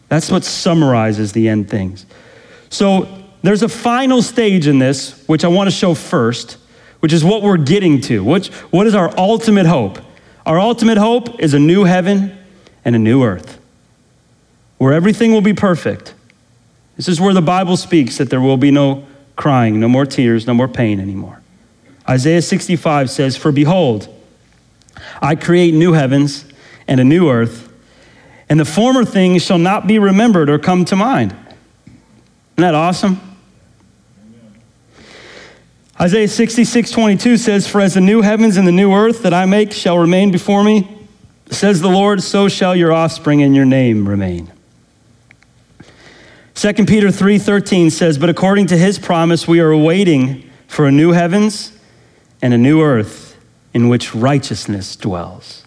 That's 0.10 0.30
what 0.30 0.44
summarizes 0.44 1.32
the 1.32 1.50
end 1.50 1.70
things. 1.70 2.06
So 2.70 3.24
there's 3.42 3.64
a 3.64 3.70
final 3.70 4.22
stage 4.22 4.68
in 4.68 4.80
this, 4.80 5.24
which 5.28 5.44
I 5.44 5.48
want 5.48 5.68
to 5.68 5.76
show 5.76 5.94
first, 5.94 6.58
which 7.00 7.14
is 7.14 7.24
what 7.24 7.42
we're 7.42 7.58
getting 7.58 8.00
to. 8.02 8.24
Which, 8.24 8.50
what 8.72 8.88
is 8.88 8.96
our 8.96 9.18
ultimate 9.18 9.66
hope? 9.66 10.00
Our 10.46 10.60
ultimate 10.60 10.98
hope 10.98 11.40
is 11.40 11.54
a 11.54 11.60
new 11.60 11.84
heaven 11.84 12.38
and 12.86 12.96
a 12.96 13.00
new 13.00 13.24
earth 13.24 13.60
where 14.78 14.94
everything 14.94 15.32
will 15.32 15.42
be 15.42 15.54
perfect. 15.54 16.14
This 16.98 17.08
is 17.08 17.20
where 17.20 17.34
the 17.34 17.42
Bible 17.42 17.78
speaks 17.78 18.18
that 18.18 18.30
there 18.30 18.42
will 18.42 18.58
be 18.58 18.70
no 18.70 19.06
crying, 19.36 19.80
no 19.80 19.88
more 19.88 20.06
tears, 20.06 20.46
no 20.46 20.54
more 20.54 20.68
pain 20.68 21.00
anymore. 21.00 21.42
Isaiah 22.08 22.42
65 22.42 23.10
says, 23.10 23.38
For 23.38 23.52
behold, 23.52 24.10
I 25.22 25.36
create 25.36 25.74
new 25.74 25.94
heavens 25.94 26.46
and 26.88 27.00
a 27.00 27.04
new 27.04 27.30
earth, 27.30 27.72
and 28.50 28.60
the 28.60 28.66
former 28.66 29.06
things 29.06 29.42
shall 29.44 29.58
not 29.58 29.88
be 29.88 30.00
remembered 30.00 30.50
or 30.50 30.60
come 30.60 30.86
to 30.86 30.96
mind. 30.96 31.32
Isn't 31.32 32.58
that 32.58 32.76
awesome? 32.76 33.20
Isaiah 36.00 36.28
66, 36.28 36.92
22 36.92 37.38
says, 37.38 37.68
For 37.68 37.80
as 37.80 37.94
the 37.94 38.02
new 38.02 38.22
heavens 38.22 38.58
and 38.58 38.68
the 38.68 38.72
new 38.72 38.94
earth 38.94 39.24
that 39.24 39.34
I 39.34 39.46
make 39.46 39.72
shall 39.72 39.98
remain 39.98 40.32
before 40.32 40.64
me, 40.64 40.88
says 41.50 41.82
the 41.82 41.90
Lord, 41.90 42.22
so 42.22 42.48
shall 42.48 42.76
your 42.76 42.92
offspring 42.92 43.42
and 43.42 43.56
your 43.56 43.66
name 43.66 44.08
remain. 44.08 44.52
2 46.56 46.86
Peter 46.86 47.12
3:13 47.12 47.90
says, 47.90 48.18
"But 48.18 48.30
according 48.30 48.68
to 48.68 48.78
his 48.78 49.00
promise 49.00 49.48
we 49.48 49.60
are 49.60 49.72
awaiting 49.72 50.44
for 50.68 50.86
a 50.86 50.92
new 50.92 51.12
heavens 51.12 51.72
and 52.42 52.54
a 52.54 52.58
new 52.58 52.82
earth 52.82 53.36
in 53.74 53.90
which 53.90 54.14
righteousness 54.14 54.96
dwells." 54.96 55.63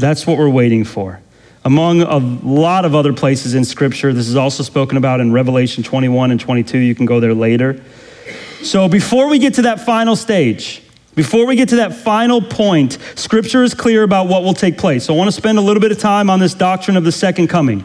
That's 0.00 0.26
what 0.26 0.38
we're 0.38 0.48
waiting 0.48 0.84
for. 0.84 1.20
Among 1.64 2.00
a 2.00 2.16
lot 2.16 2.86
of 2.86 2.94
other 2.94 3.12
places 3.12 3.54
in 3.54 3.64
Scripture, 3.66 4.14
this 4.14 4.28
is 4.28 4.36
also 4.36 4.62
spoken 4.62 4.96
about 4.96 5.20
in 5.20 5.30
Revelation 5.30 5.84
21 5.84 6.30
and 6.30 6.40
22. 6.40 6.78
You 6.78 6.94
can 6.94 7.04
go 7.04 7.20
there 7.20 7.34
later. 7.34 7.82
So 8.62 8.88
before 8.88 9.28
we 9.28 9.38
get 9.38 9.54
to 9.54 9.62
that 9.62 9.80
final 9.80 10.16
stage, 10.16 10.82
before 11.14 11.44
we 11.44 11.56
get 11.56 11.68
to 11.70 11.76
that 11.76 11.94
final 11.94 12.40
point, 12.40 12.96
Scripture 13.14 13.62
is 13.62 13.74
clear 13.74 14.02
about 14.04 14.26
what 14.26 14.42
will 14.42 14.54
take 14.54 14.78
place. 14.78 15.04
So 15.04 15.14
I 15.14 15.18
want 15.18 15.28
to 15.28 15.32
spend 15.32 15.58
a 15.58 15.60
little 15.60 15.82
bit 15.82 15.92
of 15.92 15.98
time 15.98 16.30
on 16.30 16.40
this 16.40 16.54
doctrine 16.54 16.96
of 16.96 17.04
the 17.04 17.12
second 17.12 17.48
coming. 17.48 17.84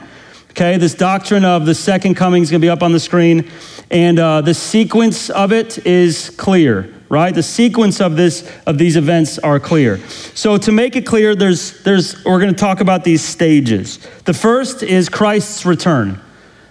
Okay, 0.51 0.77
this 0.77 0.93
doctrine 0.93 1.43
of 1.43 1.65
the 1.65 1.75
second 1.75 2.15
coming 2.15 2.43
is 2.43 2.49
going 2.49 2.61
to 2.61 2.65
be 2.65 2.69
up 2.69 2.81
on 2.81 2.93
the 2.93 2.99
screen, 2.99 3.51
and 3.91 4.17
uh, 4.19 4.39
the 4.39 4.53
sequence 4.53 5.29
of 5.29 5.51
it 5.51 5.85
is 5.85 6.29
clear 6.37 6.94
right? 7.09 7.33
The 7.33 7.43
sequence 7.43 8.01
of 8.01 8.15
this 8.15 8.49
of 8.65 8.77
these 8.77 8.95
events 8.95 9.39
are 9.39 9.59
clear. 9.59 9.97
So 10.33 10.57
to 10.57 10.71
make 10.71 10.95
it 10.95 11.05
clear, 11.05 11.35
there's 11.35 11.83
there's 11.83 12.23
we're 12.25 12.39
going 12.39 12.53
to 12.53 12.59
talk 12.59 12.81
about 12.81 13.03
these 13.03 13.23
stages. 13.23 13.99
The 14.25 14.33
first 14.33 14.83
is 14.83 15.09
Christ's 15.09 15.65
return. 15.65 16.19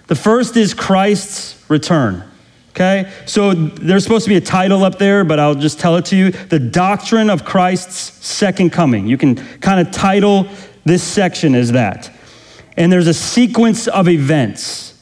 The 0.07 0.15
first 0.15 0.55
is 0.57 0.73
Christ's 0.73 1.69
return. 1.69 2.23
Okay? 2.71 3.09
So 3.25 3.53
there's 3.53 4.03
supposed 4.03 4.25
to 4.25 4.29
be 4.29 4.35
a 4.35 4.41
title 4.41 4.83
up 4.83 4.99
there, 4.99 5.23
but 5.23 5.39
I'll 5.39 5.55
just 5.55 5.79
tell 5.79 5.95
it 5.95 6.05
to 6.05 6.15
you. 6.17 6.31
The 6.31 6.59
doctrine 6.59 7.29
of 7.29 7.45
Christ's 7.45 8.25
second 8.25 8.71
coming. 8.71 9.07
You 9.07 9.17
can 9.17 9.35
kind 9.59 9.79
of 9.79 9.93
title 9.93 10.47
this 10.83 11.01
section 11.01 11.55
as 11.55 11.71
that. 11.71 12.11
And 12.75 12.91
there's 12.91 13.07
a 13.07 13.13
sequence 13.13 13.87
of 13.87 14.09
events. 14.09 14.93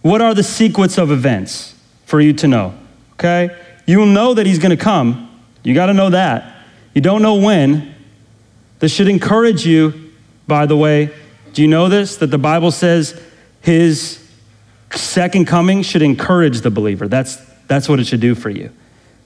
What 0.00 0.22
are 0.22 0.32
the 0.34 0.42
sequence 0.42 0.96
of 0.96 1.10
events 1.10 1.74
for 2.06 2.20
you 2.20 2.32
to 2.34 2.48
know? 2.48 2.74
Okay? 3.14 3.54
You 3.86 3.98
will 3.98 4.06
know 4.06 4.34
that 4.34 4.46
he's 4.46 4.58
going 4.58 4.76
to 4.76 4.82
come. 4.82 5.30
You 5.62 5.74
got 5.74 5.86
to 5.86 5.94
know 5.94 6.10
that. 6.10 6.56
You 6.94 7.00
don't 7.00 7.22
know 7.22 7.34
when. 7.34 7.94
This 8.78 8.92
should 8.92 9.08
encourage 9.08 9.66
you, 9.66 10.12
by 10.46 10.66
the 10.66 10.76
way. 10.76 11.10
Do 11.52 11.62
you 11.62 11.68
know 11.68 11.88
this? 11.88 12.16
That 12.16 12.28
the 12.28 12.38
Bible 12.38 12.70
says 12.70 13.20
his 13.60 14.20
second 14.92 15.46
coming 15.46 15.82
should 15.82 16.02
encourage 16.02 16.60
the 16.60 16.70
believer. 16.70 17.08
That's, 17.08 17.36
that's 17.66 17.88
what 17.88 18.00
it 18.00 18.06
should 18.06 18.20
do 18.20 18.34
for 18.34 18.50
you, 18.50 18.70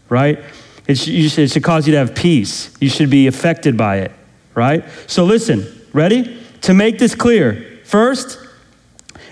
right? 0.08 0.38
It 0.86 0.96
should, 0.96 1.38
it 1.38 1.50
should 1.50 1.64
cause 1.64 1.86
you 1.86 1.92
to 1.92 1.98
have 1.98 2.14
peace. 2.14 2.74
You 2.80 2.88
should 2.88 3.10
be 3.10 3.26
affected 3.26 3.76
by 3.76 3.98
it, 3.98 4.12
right? 4.54 4.84
So 5.06 5.24
listen, 5.24 5.66
ready? 5.92 6.40
To 6.62 6.74
make 6.74 6.98
this 6.98 7.14
clear, 7.14 7.80
first 7.84 8.38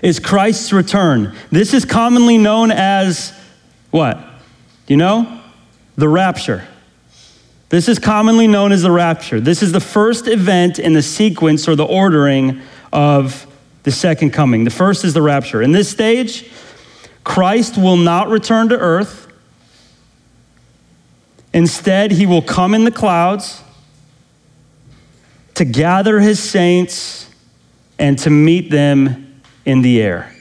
is 0.02 0.20
Christ's 0.20 0.72
return. 0.72 1.34
This 1.50 1.72
is 1.72 1.84
commonly 1.84 2.38
known 2.38 2.70
as 2.70 3.32
what? 3.90 4.18
You 4.86 4.96
know? 4.96 5.40
The 5.96 6.08
rapture. 6.08 6.66
This 7.68 7.88
is 7.88 7.98
commonly 7.98 8.46
known 8.46 8.70
as 8.72 8.82
the 8.82 8.90
rapture. 8.90 9.40
This 9.40 9.62
is 9.62 9.72
the 9.72 9.80
first 9.80 10.28
event 10.28 10.78
in 10.78 10.92
the 10.92 11.02
sequence 11.02 11.66
or 11.66 11.74
the 11.74 11.84
ordering 11.84 12.60
of 12.92 13.46
the 13.82 13.90
second 13.90 14.30
coming. 14.30 14.64
The 14.64 14.70
first 14.70 15.04
is 15.04 15.14
the 15.14 15.22
rapture. 15.22 15.62
In 15.62 15.72
this 15.72 15.88
stage, 15.88 16.50
Christ 17.24 17.76
will 17.76 17.96
not 17.96 18.28
return 18.28 18.68
to 18.68 18.78
earth. 18.78 19.26
Instead, 21.52 22.12
he 22.12 22.26
will 22.26 22.42
come 22.42 22.74
in 22.74 22.84
the 22.84 22.90
clouds 22.90 23.62
to 25.54 25.64
gather 25.64 26.20
his 26.20 26.40
saints 26.40 27.28
and 27.98 28.18
to 28.18 28.30
meet 28.30 28.70
them 28.70 29.40
in 29.64 29.82
the 29.82 30.00
air. 30.00 30.32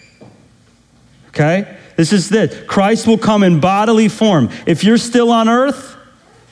Okay? 1.30 1.78
This 1.96 2.12
is 2.12 2.30
this. 2.30 2.66
Christ 2.68 3.08
will 3.08 3.18
come 3.18 3.44
in 3.44 3.60
bodily 3.60 4.08
form. 4.08 4.50
If 4.66 4.84
you're 4.84 4.98
still 4.98 5.32
on 5.32 5.48
earth, 5.48 5.96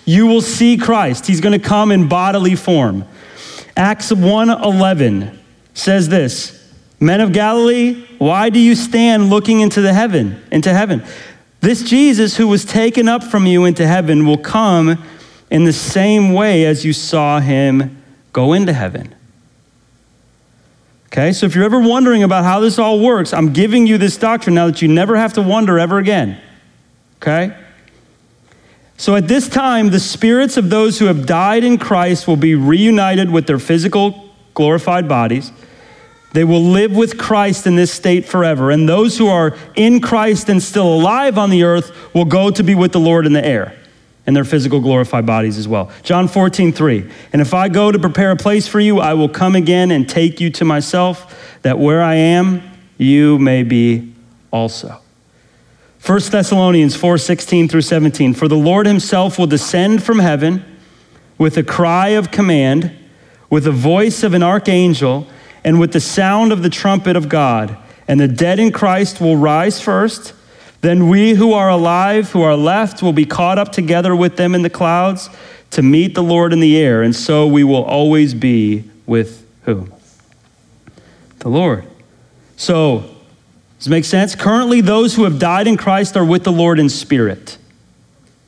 you 0.06 0.28
will 0.28 0.42
see 0.42 0.78
Christ. 0.78 1.28
He's 1.28 1.42
going 1.42 1.60
to 1.60 1.66
come 1.66 1.92
in 1.92 2.08
bodily 2.08 2.56
form. 2.56 3.06
Acts 3.76 4.12
1:11 4.12 5.38
says 5.74 6.10
this, 6.10 6.60
Men 7.00 7.20
of 7.20 7.34
Galilee, 7.34 8.06
why 8.18 8.50
do 8.50 8.60
you 8.60 8.76
stand 8.76 9.30
looking 9.30 9.60
into 9.60 9.82
the 9.82 9.94
heaven, 9.94 10.42
into 10.52 10.74
heaven? 10.74 11.04
This 11.60 11.82
Jesus 11.82 12.38
who 12.38 12.48
was 12.48 12.66
taken 12.66 13.08
up 13.08 13.24
from 13.24 13.46
you 13.46 13.66
into 13.66 13.88
heaven 13.88 14.26
will 14.26 14.38
come 14.38 15.04
in 15.50 15.64
the 15.64 15.74
same 15.74 16.34
way 16.34 16.66
as 16.66 16.86
you 16.86 16.94
saw 16.94 17.40
him 17.40 18.02
go 18.32 18.54
into 18.54 18.74
heaven. 18.74 19.14
Okay, 21.14 21.32
so 21.32 21.46
if 21.46 21.54
you're 21.54 21.64
ever 21.64 21.80
wondering 21.80 22.24
about 22.24 22.44
how 22.44 22.60
this 22.60 22.80
all 22.80 23.00
works, 23.00 23.34
I'm 23.34 23.54
giving 23.54 23.86
you 23.86 24.00
this 24.00 24.18
doctrine 24.18 24.56
now 24.56 24.66
that 24.66 24.82
you 24.82 24.88
never 24.88 25.16
have 25.16 25.34
to 25.34 25.44
wonder 25.44 25.78
ever 25.78 26.00
again. 26.00 26.42
Okay? 27.18 27.56
So 28.98 29.16
at 29.16 29.28
this 29.28 29.48
time, 29.48 29.92
the 29.92 30.00
spirits 30.00 30.58
of 30.58 30.72
those 30.72 30.98
who 30.98 31.06
have 31.06 31.28
died 31.28 31.64
in 31.64 31.78
Christ 31.78 32.28
will 32.28 32.36
be 32.36 32.56
reunited 32.56 33.30
with 33.30 33.46
their 33.46 33.60
physical 33.60 34.32
glorified 34.56 35.08
bodies. 35.08 35.52
They 36.32 36.44
will 36.46 36.64
live 36.64 36.96
with 36.96 37.20
Christ 37.20 37.68
in 37.68 37.76
this 37.76 37.94
state 37.94 38.26
forever. 38.26 38.72
And 38.72 38.90
those 38.90 39.16
who 39.16 39.28
are 39.28 39.56
in 39.76 40.02
Christ 40.02 40.50
and 40.50 40.64
still 40.64 40.92
alive 40.92 41.38
on 41.38 41.52
the 41.52 41.62
earth 41.62 42.16
will 42.16 42.26
go 42.26 42.50
to 42.50 42.64
be 42.64 42.74
with 42.74 42.92
the 42.92 43.00
Lord 43.00 43.28
in 43.28 43.34
the 43.34 43.46
air 43.46 43.78
and 44.26 44.36
their 44.36 44.46
physical 44.46 44.80
glorified 44.80 45.26
bodies 45.26 45.58
as 45.58 45.68
well. 45.68 45.92
John 46.02 46.28
14, 46.28 46.72
3. 46.72 47.10
And 47.34 47.42
if 47.42 47.54
I 47.54 47.70
go 47.70 47.92
to 47.92 48.00
prepare 48.00 48.32
a 48.32 48.36
place 48.36 48.68
for 48.68 48.80
you, 48.80 49.00
I 49.00 49.14
will 49.14 49.30
come 49.30 49.56
again 49.56 49.92
and 49.92 50.08
take 50.08 50.40
you 50.40 50.50
to 50.52 50.66
myself, 50.66 51.58
that 51.64 51.78
where 51.78 52.02
I 52.02 52.16
am, 52.16 52.62
you 52.98 53.38
may 53.40 53.64
be 53.64 54.14
also. 54.52 55.00
1 56.06 56.20
Thessalonians 56.32 56.96
4, 56.96 57.18
16 57.18 57.68
through 57.68 57.82
17. 57.82 58.34
For 58.34 58.48
the 58.48 58.58
Lord 58.58 58.86
himself 58.86 59.40
will 59.40 59.48
descend 59.48 60.04
from 60.04 60.20
heaven 60.20 60.64
with 61.38 61.58
a 61.58 61.64
cry 61.64 62.10
of 62.10 62.32
command, 62.32 62.92
with 63.50 63.64
the 63.64 63.72
voice 63.72 64.24
of 64.24 64.34
an 64.34 64.44
archangel, 64.44 65.28
and 65.64 65.80
with 65.80 65.94
the 65.94 66.02
sound 66.02 66.52
of 66.52 66.62
the 66.62 66.70
trumpet 66.70 67.16
of 67.16 67.30
God. 67.30 67.78
And 68.08 68.20
the 68.20 68.28
dead 68.28 68.60
in 68.60 68.72
Christ 68.72 69.22
will 69.22 69.38
rise 69.38 69.82
first. 69.82 70.34
Then 70.84 71.08
we 71.08 71.34
who 71.36 71.54
are 71.54 71.70
alive, 71.70 72.32
who 72.32 72.42
are 72.42 72.58
left, 72.58 73.02
will 73.02 73.14
be 73.14 73.26
caught 73.26 73.58
up 73.58 73.72
together 73.72 74.14
with 74.14 74.36
them 74.36 74.54
in 74.54 74.64
the 74.64 74.70
clouds 74.70 75.30
to 75.72 75.82
meet 75.82 76.14
the 76.14 76.22
Lord 76.22 76.52
in 76.52 76.60
the 76.60 76.76
air. 76.76 77.02
And 77.02 77.16
so 77.16 77.48
we 77.48 77.64
will 77.64 77.86
always 77.86 78.34
be 78.34 78.84
with 79.06 79.48
who? 79.62 79.88
The 81.40 81.48
Lord. 81.48 81.86
So, 82.58 83.10
does 83.78 83.88
it 83.88 83.92
make 83.92 84.04
sense? 84.04 84.36
Currently, 84.36 84.82
those 84.82 85.16
who 85.16 85.24
have 85.24 85.40
died 85.40 85.68
in 85.68 85.78
Christ 85.78 86.18
are 86.18 86.26
with 86.26 86.44
the 86.44 86.52
Lord 86.52 86.80
in 86.80 86.90
spirit. 86.90 87.58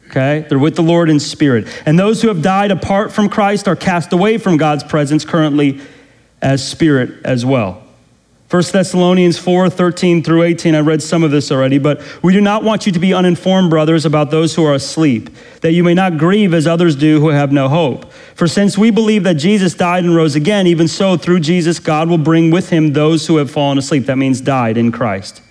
Okay? 0.09 0.45
They're 0.49 0.59
with 0.59 0.75
the 0.75 0.83
Lord 0.83 1.09
in 1.09 1.21
spirit. 1.21 1.67
And 1.85 1.97
those 1.97 2.21
who 2.21 2.27
have 2.27 2.41
died 2.41 2.69
apart 2.69 3.13
from 3.13 3.29
Christ 3.29 3.65
are 3.69 3.77
cast 3.77 4.11
away 4.11 4.39
from 4.39 4.57
God's 4.57 4.83
presence 4.83 5.23
currently 5.23 5.79
as 6.41 6.67
spirit 6.67 7.11
as 7.23 7.45
well. 7.45 7.84
1 8.49 8.63
Thessalonians 8.71 9.39
4 9.39 9.71
13 9.71 10.21
through 10.23 10.43
18. 10.43 10.75
I 10.75 10.79
read 10.79 11.01
some 11.01 11.23
of 11.23 11.31
this 11.31 11.51
already, 11.51 11.79
but 11.79 11.99
we 12.21 12.31
do 12.31 12.39
not 12.39 12.63
want 12.63 12.85
you 12.85 12.91
to 12.91 12.99
be 12.99 13.11
uninformed, 13.11 13.71
brothers, 13.71 14.05
about 14.05 14.29
those 14.29 14.53
who 14.53 14.63
are 14.63 14.75
asleep, 14.75 15.31
that 15.61 15.71
you 15.71 15.83
may 15.83 15.95
not 15.95 16.19
grieve 16.19 16.53
as 16.53 16.67
others 16.67 16.95
do 16.95 17.19
who 17.19 17.29
have 17.29 17.51
no 17.51 17.67
hope. 17.67 18.11
For 18.35 18.47
since 18.47 18.77
we 18.77 18.91
believe 18.91 19.23
that 19.23 19.35
Jesus 19.35 19.73
died 19.73 20.03
and 20.03 20.15
rose 20.15 20.35
again, 20.35 20.67
even 20.67 20.87
so, 20.87 21.17
through 21.17 21.39
Jesus, 21.39 21.79
God 21.79 22.07
will 22.07 22.19
bring 22.19 22.51
with 22.51 22.69
him 22.69 22.93
those 22.93 23.25
who 23.25 23.37
have 23.37 23.49
fallen 23.49 23.79
asleep. 23.79 24.05
That 24.05 24.19
means 24.19 24.41
died 24.41 24.77
in 24.77 24.91
Christ. 24.91 25.41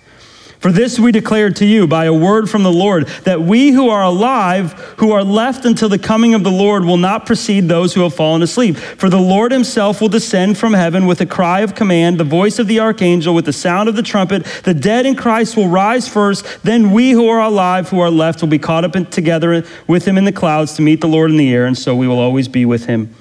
For 0.65 0.71
this 0.71 0.99
we 0.99 1.11
declare 1.11 1.51
to 1.51 1.63
you 1.63 1.85
by 1.85 2.05
a 2.05 2.11
word 2.11 2.49
from 2.49 2.63
the 2.63 2.71
Lord, 2.71 3.05
that 3.23 3.39
we 3.39 3.69
who 3.69 3.89
are 3.89 4.01
alive, 4.01 4.71
who 4.97 5.11
are 5.11 5.23
left 5.23 5.63
until 5.63 5.89
the 5.89 5.99
coming 5.99 6.33
of 6.33 6.43
the 6.43 6.49
Lord, 6.49 6.85
will 6.85 6.97
not 6.97 7.27
precede 7.27 7.67
those 7.67 7.93
who 7.93 8.01
have 8.01 8.15
fallen 8.15 8.41
asleep. 8.41 8.75
For 8.75 9.07
the 9.07 9.19
Lord 9.19 9.51
himself 9.51 10.01
will 10.01 10.09
descend 10.09 10.57
from 10.57 10.73
heaven 10.73 11.05
with 11.05 11.21
a 11.21 11.27
cry 11.27 11.59
of 11.59 11.75
command, 11.75 12.19
the 12.19 12.23
voice 12.23 12.57
of 12.57 12.65
the 12.65 12.79
archangel, 12.79 13.35
with 13.35 13.45
the 13.45 13.53
sound 13.53 13.89
of 13.89 13.95
the 13.95 14.01
trumpet. 14.01 14.43
The 14.63 14.73
dead 14.73 15.05
in 15.05 15.15
Christ 15.15 15.55
will 15.55 15.67
rise 15.67 16.07
first. 16.07 16.63
Then 16.63 16.89
we 16.89 17.11
who 17.11 17.29
are 17.29 17.41
alive, 17.41 17.89
who 17.89 17.99
are 17.99 18.09
left, 18.09 18.41
will 18.41 18.49
be 18.49 18.57
caught 18.57 18.83
up 18.83 18.95
in, 18.95 19.05
together 19.05 19.63
with 19.85 20.05
him 20.05 20.17
in 20.17 20.25
the 20.25 20.31
clouds 20.31 20.73
to 20.77 20.81
meet 20.81 20.99
the 20.99 21.07
Lord 21.07 21.29
in 21.29 21.37
the 21.37 21.53
air, 21.53 21.67
and 21.67 21.77
so 21.77 21.95
we 21.95 22.07
will 22.07 22.17
always 22.17 22.47
be 22.47 22.65
with 22.65 22.87
him. 22.87 23.13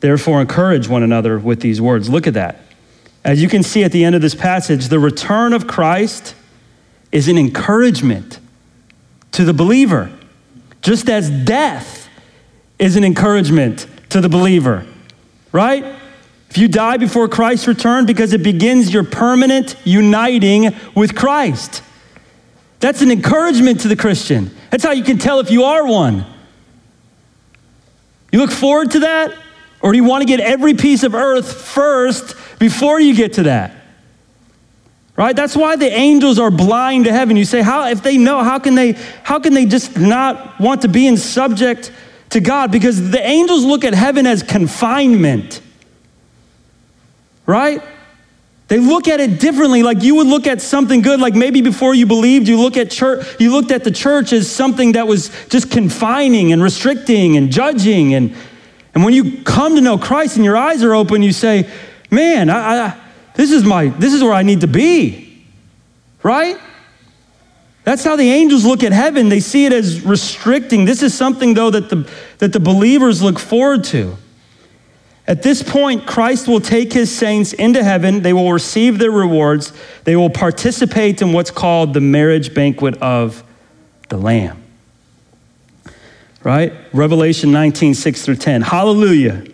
Therefore, 0.00 0.40
encourage 0.40 0.88
one 0.88 1.02
another 1.02 1.38
with 1.38 1.60
these 1.60 1.82
words. 1.82 2.08
Look 2.08 2.26
at 2.26 2.32
that. 2.32 2.62
As 3.22 3.42
you 3.42 3.50
can 3.50 3.62
see 3.62 3.84
at 3.84 3.92
the 3.92 4.02
end 4.02 4.14
of 4.14 4.22
this 4.22 4.34
passage, 4.34 4.88
the 4.88 4.98
return 4.98 5.52
of 5.52 5.66
Christ 5.66 6.34
is 7.14 7.28
an 7.28 7.38
encouragement 7.38 8.40
to 9.30 9.44
the 9.44 9.54
believer, 9.54 10.10
just 10.82 11.08
as 11.08 11.30
death 11.30 12.08
is 12.78 12.96
an 12.96 13.04
encouragement 13.04 13.86
to 14.10 14.20
the 14.20 14.28
believer, 14.28 14.84
right? 15.52 15.84
If 16.50 16.58
you 16.58 16.66
die 16.66 16.96
before 16.96 17.28
Christ's 17.28 17.68
return, 17.68 18.04
because 18.04 18.32
it 18.32 18.42
begins 18.42 18.92
your 18.92 19.04
permanent 19.04 19.76
uniting 19.84 20.74
with 20.96 21.14
Christ. 21.14 21.82
That's 22.80 23.00
an 23.00 23.12
encouragement 23.12 23.80
to 23.80 23.88
the 23.88 23.96
Christian. 23.96 24.50
That's 24.70 24.82
how 24.82 24.90
you 24.90 25.04
can 25.04 25.18
tell 25.18 25.38
if 25.38 25.52
you 25.52 25.62
are 25.64 25.86
one. 25.86 26.26
You 28.32 28.40
look 28.40 28.50
forward 28.50 28.90
to 28.90 29.00
that? 29.00 29.32
Or 29.80 29.92
do 29.92 29.98
you 29.98 30.04
want 30.04 30.22
to 30.22 30.26
get 30.26 30.40
every 30.40 30.74
piece 30.74 31.04
of 31.04 31.14
earth 31.14 31.52
first 31.62 32.34
before 32.58 33.00
you 33.00 33.14
get 33.14 33.34
to 33.34 33.44
that? 33.44 33.83
Right? 35.16 35.34
That's 35.34 35.56
why 35.56 35.76
the 35.76 35.90
angels 35.90 36.38
are 36.38 36.50
blind 36.50 37.04
to 37.04 37.12
heaven. 37.12 37.36
You 37.36 37.44
say 37.44 37.62
how 37.62 37.86
if 37.88 38.02
they 38.02 38.16
know 38.16 38.42
how 38.42 38.58
can 38.58 38.74
they 38.74 38.92
how 39.22 39.38
can 39.38 39.54
they 39.54 39.66
just 39.66 39.98
not 39.98 40.58
want 40.60 40.82
to 40.82 40.88
be 40.88 41.06
in 41.06 41.16
subject 41.16 41.92
to 42.30 42.40
god? 42.40 42.72
Because 42.72 43.10
the 43.10 43.24
angels 43.24 43.64
look 43.64 43.84
at 43.84 43.94
heaven 43.94 44.26
as 44.26 44.42
confinement. 44.42 45.60
Right? 47.46 47.82
They 48.68 48.78
look 48.78 49.08
at 49.08 49.20
it 49.20 49.38
differently. 49.40 49.82
Like 49.82 50.02
you 50.02 50.16
would 50.16 50.26
look 50.26 50.46
at 50.46 50.60
something 50.60 51.02
good 51.02 51.20
like 51.20 51.34
maybe 51.34 51.60
before 51.60 51.94
you 51.94 52.06
believed 52.06 52.48
you 52.48 52.58
look 52.58 52.76
at 52.76 52.90
church 52.90 53.24
you 53.38 53.52
looked 53.52 53.70
at 53.70 53.84
the 53.84 53.90
church 53.90 54.32
as 54.32 54.50
something 54.50 54.92
that 54.92 55.06
was 55.06 55.30
just 55.48 55.70
confining 55.70 56.52
and 56.52 56.62
restricting 56.62 57.36
and 57.36 57.52
judging 57.52 58.14
and 58.14 58.34
and 58.94 59.04
when 59.04 59.12
you 59.12 59.42
come 59.42 59.74
to 59.74 59.80
know 59.80 59.98
christ 59.98 60.36
and 60.36 60.44
your 60.44 60.56
eyes 60.56 60.82
are 60.82 60.94
open 60.94 61.22
you 61.22 61.32
say 61.32 61.68
man 62.10 62.48
i, 62.48 62.86
I 62.86 63.03
this 63.34 63.50
is 63.50 63.64
my 63.64 63.88
this 63.88 64.12
is 64.12 64.22
where 64.22 64.32
I 64.32 64.42
need 64.42 64.60
to 64.62 64.66
be. 64.66 65.44
Right? 66.22 66.58
That's 67.84 68.02
how 68.02 68.16
the 68.16 68.30
angels 68.30 68.64
look 68.64 68.82
at 68.82 68.92
heaven. 68.92 69.28
They 69.28 69.40
see 69.40 69.66
it 69.66 69.72
as 69.72 70.00
restricting. 70.00 70.86
This 70.86 71.02
is 71.02 71.12
something 71.12 71.54
though 71.54 71.70
that 71.70 71.90
the 71.90 72.10
that 72.38 72.52
the 72.52 72.60
believers 72.60 73.22
look 73.22 73.38
forward 73.38 73.84
to. 73.84 74.16
At 75.26 75.42
this 75.42 75.62
point, 75.62 76.06
Christ 76.06 76.48
will 76.48 76.60
take 76.60 76.92
his 76.92 77.14
saints 77.14 77.54
into 77.54 77.82
heaven. 77.82 78.22
They 78.22 78.34
will 78.34 78.52
receive 78.52 78.98
their 78.98 79.10
rewards. 79.10 79.72
They 80.04 80.16
will 80.16 80.28
participate 80.28 81.22
in 81.22 81.32
what's 81.32 81.50
called 81.50 81.94
the 81.94 82.00
marriage 82.00 82.52
banquet 82.52 82.96
of 82.98 83.42
the 84.10 84.18
Lamb. 84.18 84.62
Right? 86.42 86.74
Revelation 86.92 87.52
19, 87.52 87.94
6 87.94 88.22
through 88.22 88.36
10. 88.36 88.60
Hallelujah. 88.60 89.44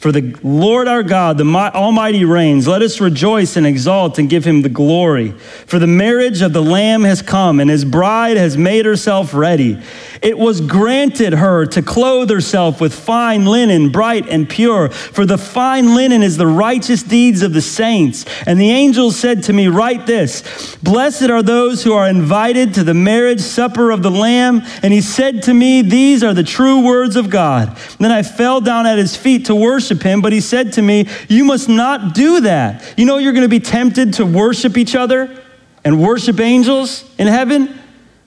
For 0.00 0.12
the 0.12 0.34
Lord 0.42 0.88
our 0.88 1.02
God, 1.02 1.36
the 1.36 1.44
Almighty 1.44 2.24
reigns. 2.24 2.66
Let 2.66 2.80
us 2.80 3.02
rejoice 3.02 3.58
and 3.58 3.66
exalt 3.66 4.18
and 4.18 4.30
give 4.30 4.46
him 4.46 4.62
the 4.62 4.70
glory. 4.70 5.32
For 5.32 5.78
the 5.78 5.86
marriage 5.86 6.40
of 6.40 6.54
the 6.54 6.62
Lamb 6.62 7.02
has 7.04 7.20
come, 7.20 7.60
and 7.60 7.68
his 7.68 7.84
bride 7.84 8.38
has 8.38 8.56
made 8.56 8.86
herself 8.86 9.34
ready. 9.34 9.78
It 10.22 10.38
was 10.38 10.62
granted 10.62 11.34
her 11.34 11.66
to 11.66 11.82
clothe 11.82 12.30
herself 12.30 12.80
with 12.80 12.94
fine 12.94 13.44
linen, 13.44 13.90
bright 13.90 14.26
and 14.26 14.48
pure. 14.48 14.88
For 14.88 15.26
the 15.26 15.36
fine 15.36 15.94
linen 15.94 16.22
is 16.22 16.38
the 16.38 16.46
righteous 16.46 17.02
deeds 17.02 17.42
of 17.42 17.52
the 17.52 17.60
saints. 17.60 18.24
And 18.46 18.58
the 18.58 18.70
angel 18.70 19.10
said 19.10 19.42
to 19.44 19.52
me, 19.52 19.68
Write 19.68 20.06
this 20.06 20.76
Blessed 20.76 21.28
are 21.28 21.42
those 21.42 21.84
who 21.84 21.92
are 21.92 22.08
invited 22.08 22.72
to 22.74 22.84
the 22.84 22.94
marriage 22.94 23.40
supper 23.40 23.90
of 23.90 24.02
the 24.02 24.10
Lamb. 24.10 24.62
And 24.82 24.94
he 24.94 25.02
said 25.02 25.42
to 25.42 25.52
me, 25.52 25.82
These 25.82 26.24
are 26.24 26.32
the 26.32 26.42
true 26.42 26.86
words 26.86 27.16
of 27.16 27.28
God. 27.28 27.76
Then 27.98 28.12
I 28.12 28.22
fell 28.22 28.62
down 28.62 28.86
at 28.86 28.96
his 28.96 29.14
feet 29.14 29.44
to 29.44 29.54
worship 29.54 29.89
worship 29.90 30.04
him, 30.04 30.20
but 30.20 30.32
he 30.32 30.40
said 30.40 30.74
to 30.74 30.82
me, 30.82 31.08
You 31.28 31.44
must 31.44 31.68
not 31.68 32.14
do 32.14 32.40
that. 32.42 32.94
You 32.96 33.04
know, 33.04 33.18
you're 33.18 33.32
going 33.32 33.42
to 33.42 33.48
be 33.48 33.60
tempted 33.60 34.14
to 34.14 34.26
worship 34.26 34.76
each 34.76 34.94
other 34.94 35.42
and 35.84 36.00
worship 36.00 36.38
angels 36.40 37.04
in 37.18 37.26
heaven 37.26 37.78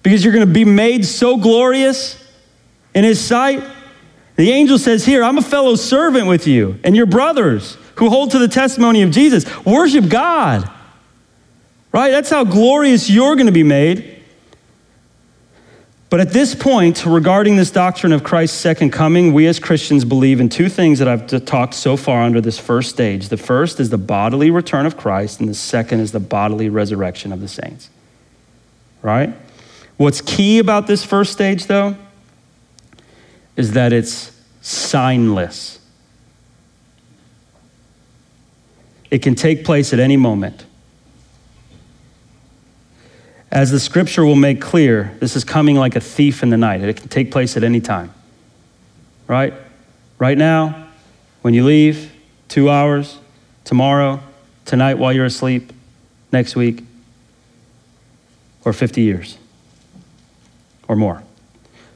because 0.01 0.23
you're 0.23 0.33
going 0.33 0.45
to 0.45 0.53
be 0.53 0.65
made 0.65 1.05
so 1.05 1.37
glorious 1.37 2.21
in 2.93 3.03
his 3.03 3.23
sight. 3.23 3.63
The 4.35 4.51
angel 4.51 4.77
says, 4.77 5.05
Here, 5.05 5.23
I'm 5.23 5.37
a 5.37 5.41
fellow 5.41 5.75
servant 5.75 6.27
with 6.27 6.47
you 6.47 6.79
and 6.83 6.95
your 6.95 7.05
brothers 7.05 7.77
who 7.95 8.09
hold 8.09 8.31
to 8.31 8.39
the 8.39 8.47
testimony 8.47 9.01
of 9.03 9.11
Jesus. 9.11 9.45
Worship 9.65 10.09
God. 10.09 10.69
right? 11.91 12.11
That's 12.11 12.29
how 12.29 12.43
glorious 12.43 13.09
you're 13.09 13.35
going 13.35 13.45
to 13.45 13.53
be 13.53 13.63
made. 13.63 14.12
But 16.13 16.19
at 16.19 16.29
this 16.29 16.53
point, 16.53 17.07
regarding 17.07 17.55
this 17.55 17.71
doctrine 17.71 18.13
of 18.13 18.23
Christ's 18.23 18.59
second 18.59 18.91
coming, 18.91 19.33
we 19.33 19.47
as 19.47 19.57
Christians 19.57 20.05
believe 20.05 20.39
in 20.39 20.47
two 20.47 20.69
things 20.69 20.99
that 20.99 21.07
I've 21.07 21.25
talked 21.45 21.73
so 21.73 21.97
far 21.97 22.21
under 22.21 22.39
this 22.39 22.59
first 22.59 22.91
stage. 22.91 23.29
The 23.29 23.37
first 23.37 23.79
is 23.79 23.89
the 23.89 23.97
bodily 23.97 24.51
return 24.51 24.85
of 24.85 24.95
Christ, 24.95 25.39
and 25.39 25.49
the 25.49 25.55
second 25.55 26.01
is 26.01 26.11
the 26.11 26.19
bodily 26.19 26.69
resurrection 26.69 27.33
of 27.33 27.41
the 27.41 27.47
saints. 27.47 27.89
Right? 29.01 29.33
What's 29.97 30.21
key 30.21 30.59
about 30.59 30.85
this 30.85 31.03
first 31.03 31.33
stage, 31.33 31.65
though, 31.65 31.95
is 33.55 33.71
that 33.71 33.91
it's 33.91 34.39
signless. 34.61 35.79
It 39.09 39.23
can 39.23 39.33
take 39.33 39.65
place 39.65 39.93
at 39.93 39.99
any 39.99 40.17
moment. 40.17 40.63
As 43.53 43.69
the 43.69 43.79
scripture 43.79 44.25
will 44.25 44.35
make 44.35 44.59
clear, 44.59 45.15
this 45.19 45.35
is 45.35 45.43
coming 45.43 45.75
like 45.75 45.95
a 45.95 45.99
thief 45.99 46.41
in 46.41 46.49
the 46.49 46.57
night. 46.57 46.81
It 46.81 46.97
can 46.97 47.07
take 47.07 47.29
place 47.29 47.55
at 47.55 47.63
any 47.63 47.79
time. 47.79 48.11
Right? 49.27 49.53
Right 50.17 50.39
now, 50.39 50.87
when 51.43 51.53
you 51.53 51.63
leave, 51.63 52.11
two 52.47 52.71
hours, 52.71 53.19
tomorrow, 53.63 54.21
tonight 54.65 54.95
while 54.95 55.13
you're 55.13 55.25
asleep, 55.25 55.71
next 56.31 56.55
week, 56.55 56.83
or 58.65 58.73
50 58.73 59.01
years 59.01 59.37
or 60.87 60.95
more. 60.95 61.21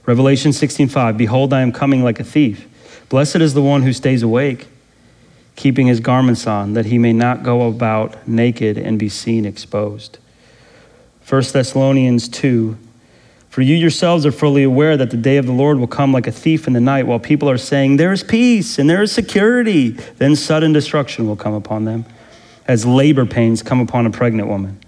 Revelation 0.05 0.51
16:5 0.51 1.17
Behold 1.17 1.53
I 1.53 1.61
am 1.61 1.71
coming 1.71 2.03
like 2.03 2.19
a 2.19 2.23
thief. 2.23 2.67
Blessed 3.09 3.37
is 3.37 3.55
the 3.55 3.63
one 3.63 3.81
who 3.81 3.93
stays 3.93 4.21
awake, 4.21 4.67
keeping 5.55 5.87
his 5.87 6.01
garments 6.01 6.45
on, 6.45 6.73
that 6.73 6.85
he 6.85 6.99
may 6.99 7.13
not 7.13 7.41
go 7.41 7.67
about 7.67 8.27
naked 8.27 8.77
and 8.77 8.99
be 8.99 9.09
seen 9.09 9.43
exposed. 9.43 10.19
1 11.27 11.41
Thessalonians 11.51 12.29
2 12.29 12.77
For 13.49 13.61
you 13.61 13.75
yourselves 13.75 14.25
are 14.25 14.31
fully 14.31 14.63
aware 14.63 14.95
that 14.95 15.11
the 15.11 15.17
day 15.17 15.35
of 15.35 15.45
the 15.45 15.51
Lord 15.51 15.77
will 15.77 15.87
come 15.87 16.13
like 16.13 16.25
a 16.25 16.31
thief 16.31 16.67
in 16.67 16.73
the 16.73 16.79
night, 16.79 17.05
while 17.05 17.19
people 17.19 17.49
are 17.49 17.57
saying, 17.57 17.97
There 17.97 18.13
is 18.13 18.23
peace 18.23 18.79
and 18.79 18.89
there 18.89 19.03
is 19.03 19.11
security. 19.11 19.89
Then 19.89 20.37
sudden 20.37 20.71
destruction 20.71 21.27
will 21.27 21.35
come 21.35 21.53
upon 21.53 21.83
them, 21.83 22.05
as 22.65 22.85
labor 22.85 23.25
pains 23.25 23.61
come 23.61 23.81
upon 23.81 24.05
a 24.05 24.09
pregnant 24.09 24.47
woman. 24.47 24.79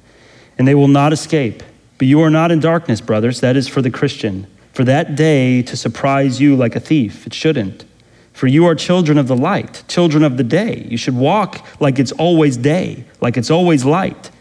And 0.57 0.65
they 0.65 0.75
will 0.75 0.87
not 0.87 1.11
escape. 1.11 1.61
But 1.97 2.07
you 2.07 2.21
are 2.21 2.29
not 2.29 2.51
in 2.51 2.61
darkness, 2.61 3.01
brothers. 3.01 3.41
That 3.41 3.57
is 3.57 3.67
for 3.67 3.81
the 3.81 3.91
Christian. 3.91 4.47
For 4.71 4.85
that 4.85 5.17
day 5.17 5.61
to 5.63 5.75
surprise 5.75 6.39
you 6.39 6.55
like 6.55 6.73
a 6.73 6.79
thief, 6.79 7.27
it 7.27 7.33
shouldn't. 7.33 7.83
For 8.31 8.47
you 8.47 8.65
are 8.65 8.75
children 8.75 9.17
of 9.17 9.27
the 9.27 9.35
light, 9.35 9.83
children 9.89 10.23
of 10.23 10.37
the 10.37 10.45
day. 10.45 10.87
You 10.89 10.95
should 10.95 11.17
walk 11.17 11.65
like 11.81 11.99
it's 11.99 12.13
always 12.13 12.55
day, 12.55 13.03
like 13.19 13.35
it's 13.35 13.51
always 13.51 13.83
light. 13.83 14.31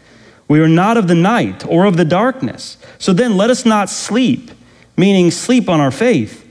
We 0.49 0.59
are 0.59 0.67
not 0.67 0.97
of 0.97 1.07
the 1.07 1.15
night 1.15 1.65
or 1.65 1.85
of 1.85 1.95
the 1.95 2.03
darkness. 2.03 2.77
So 2.97 3.13
then 3.13 3.37
let 3.37 3.49
us 3.49 3.65
not 3.65 3.89
sleep, 3.89 4.51
meaning 4.97 5.31
sleep 5.31 5.69
on 5.69 5.79
our 5.79 5.91
faith, 5.91 6.45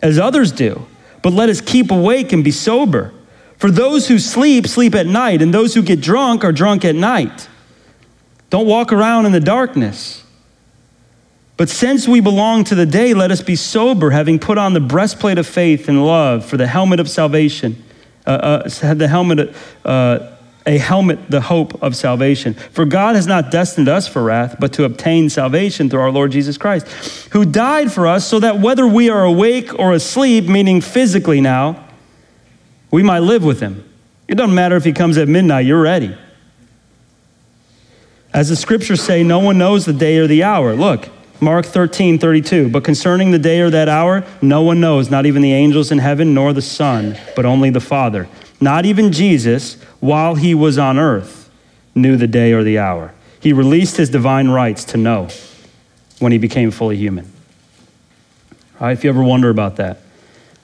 as 0.00 0.18
others 0.18 0.50
do, 0.50 0.86
but 1.20 1.32
let 1.32 1.48
us 1.48 1.60
keep 1.60 1.92
awake 1.92 2.32
and 2.32 2.42
be 2.42 2.50
sober. 2.50 3.12
For 3.58 3.70
those 3.70 4.08
who 4.08 4.18
sleep, 4.18 4.66
sleep 4.66 4.94
at 4.96 5.06
night, 5.06 5.40
and 5.42 5.54
those 5.54 5.74
who 5.74 5.82
get 5.82 6.00
drunk 6.00 6.42
are 6.42 6.50
drunk 6.50 6.84
at 6.84 6.96
night. 6.96 7.46
Don't 8.50 8.66
walk 8.66 8.92
around 8.92 9.26
in 9.26 9.32
the 9.32 9.38
darkness. 9.38 10.24
But 11.56 11.68
since 11.68 12.08
we 12.08 12.20
belong 12.20 12.64
to 12.64 12.74
the 12.74 12.86
day, 12.86 13.14
let 13.14 13.30
us 13.30 13.42
be 13.42 13.54
sober, 13.54 14.10
having 14.10 14.38
put 14.38 14.58
on 14.58 14.72
the 14.72 14.80
breastplate 14.80 15.38
of 15.38 15.46
faith 15.46 15.88
and 15.88 16.04
love, 16.04 16.44
for 16.44 16.56
the 16.56 16.66
helmet 16.66 16.98
of 16.98 17.08
salvation, 17.08 17.80
uh, 18.26 18.64
uh, 18.64 18.94
the 18.94 19.06
helmet, 19.06 19.38
of 19.38 19.56
uh, 19.84 20.31
a 20.66 20.78
helmet, 20.78 21.30
the 21.30 21.40
hope 21.40 21.82
of 21.82 21.96
salvation. 21.96 22.54
For 22.54 22.84
God 22.84 23.16
has 23.16 23.26
not 23.26 23.50
destined 23.50 23.88
us 23.88 24.06
for 24.06 24.22
wrath, 24.22 24.56
but 24.60 24.72
to 24.74 24.84
obtain 24.84 25.28
salvation 25.28 25.90
through 25.90 26.00
our 26.00 26.10
Lord 26.10 26.32
Jesus 26.32 26.56
Christ, 26.56 26.86
who 27.32 27.44
died 27.44 27.92
for 27.92 28.06
us 28.06 28.26
so 28.26 28.38
that 28.40 28.60
whether 28.60 28.86
we 28.86 29.10
are 29.10 29.24
awake 29.24 29.76
or 29.78 29.92
asleep, 29.92 30.44
meaning 30.44 30.80
physically 30.80 31.40
now, 31.40 31.88
we 32.90 33.02
might 33.02 33.20
live 33.20 33.42
with 33.42 33.60
him. 33.60 33.88
It 34.28 34.36
doesn't 34.36 34.54
matter 34.54 34.76
if 34.76 34.84
he 34.84 34.92
comes 34.92 35.18
at 35.18 35.28
midnight, 35.28 35.66
you're 35.66 35.82
ready. 35.82 36.16
As 38.32 38.48
the 38.48 38.56
scriptures 38.56 39.02
say, 39.02 39.22
no 39.22 39.40
one 39.40 39.58
knows 39.58 39.84
the 39.84 39.92
day 39.92 40.18
or 40.18 40.26
the 40.26 40.42
hour. 40.42 40.74
Look, 40.74 41.08
Mark 41.40 41.66
13, 41.66 42.18
32. 42.18 42.70
But 42.70 42.84
concerning 42.84 43.30
the 43.30 43.38
day 43.38 43.60
or 43.60 43.68
that 43.70 43.88
hour, 43.88 44.24
no 44.40 44.62
one 44.62 44.80
knows, 44.80 45.10
not 45.10 45.26
even 45.26 45.42
the 45.42 45.52
angels 45.52 45.90
in 45.90 45.98
heaven, 45.98 46.32
nor 46.32 46.52
the 46.52 46.62
Son, 46.62 47.18
but 47.34 47.44
only 47.44 47.68
the 47.68 47.80
Father. 47.80 48.28
Not 48.62 48.86
even 48.86 49.10
Jesus, 49.10 49.74
while 49.98 50.36
he 50.36 50.54
was 50.54 50.78
on 50.78 50.96
earth, 50.96 51.50
knew 51.96 52.16
the 52.16 52.28
day 52.28 52.52
or 52.52 52.62
the 52.62 52.78
hour. 52.78 53.12
He 53.40 53.52
released 53.52 53.96
his 53.96 54.08
divine 54.08 54.50
rights 54.50 54.84
to 54.84 54.96
know 54.96 55.30
when 56.20 56.30
he 56.30 56.38
became 56.38 56.70
fully 56.70 56.96
human. 56.96 57.32
If 58.80 59.02
you 59.02 59.10
ever 59.10 59.22
wonder 59.24 59.50
about 59.50 59.74
that, 59.76 59.98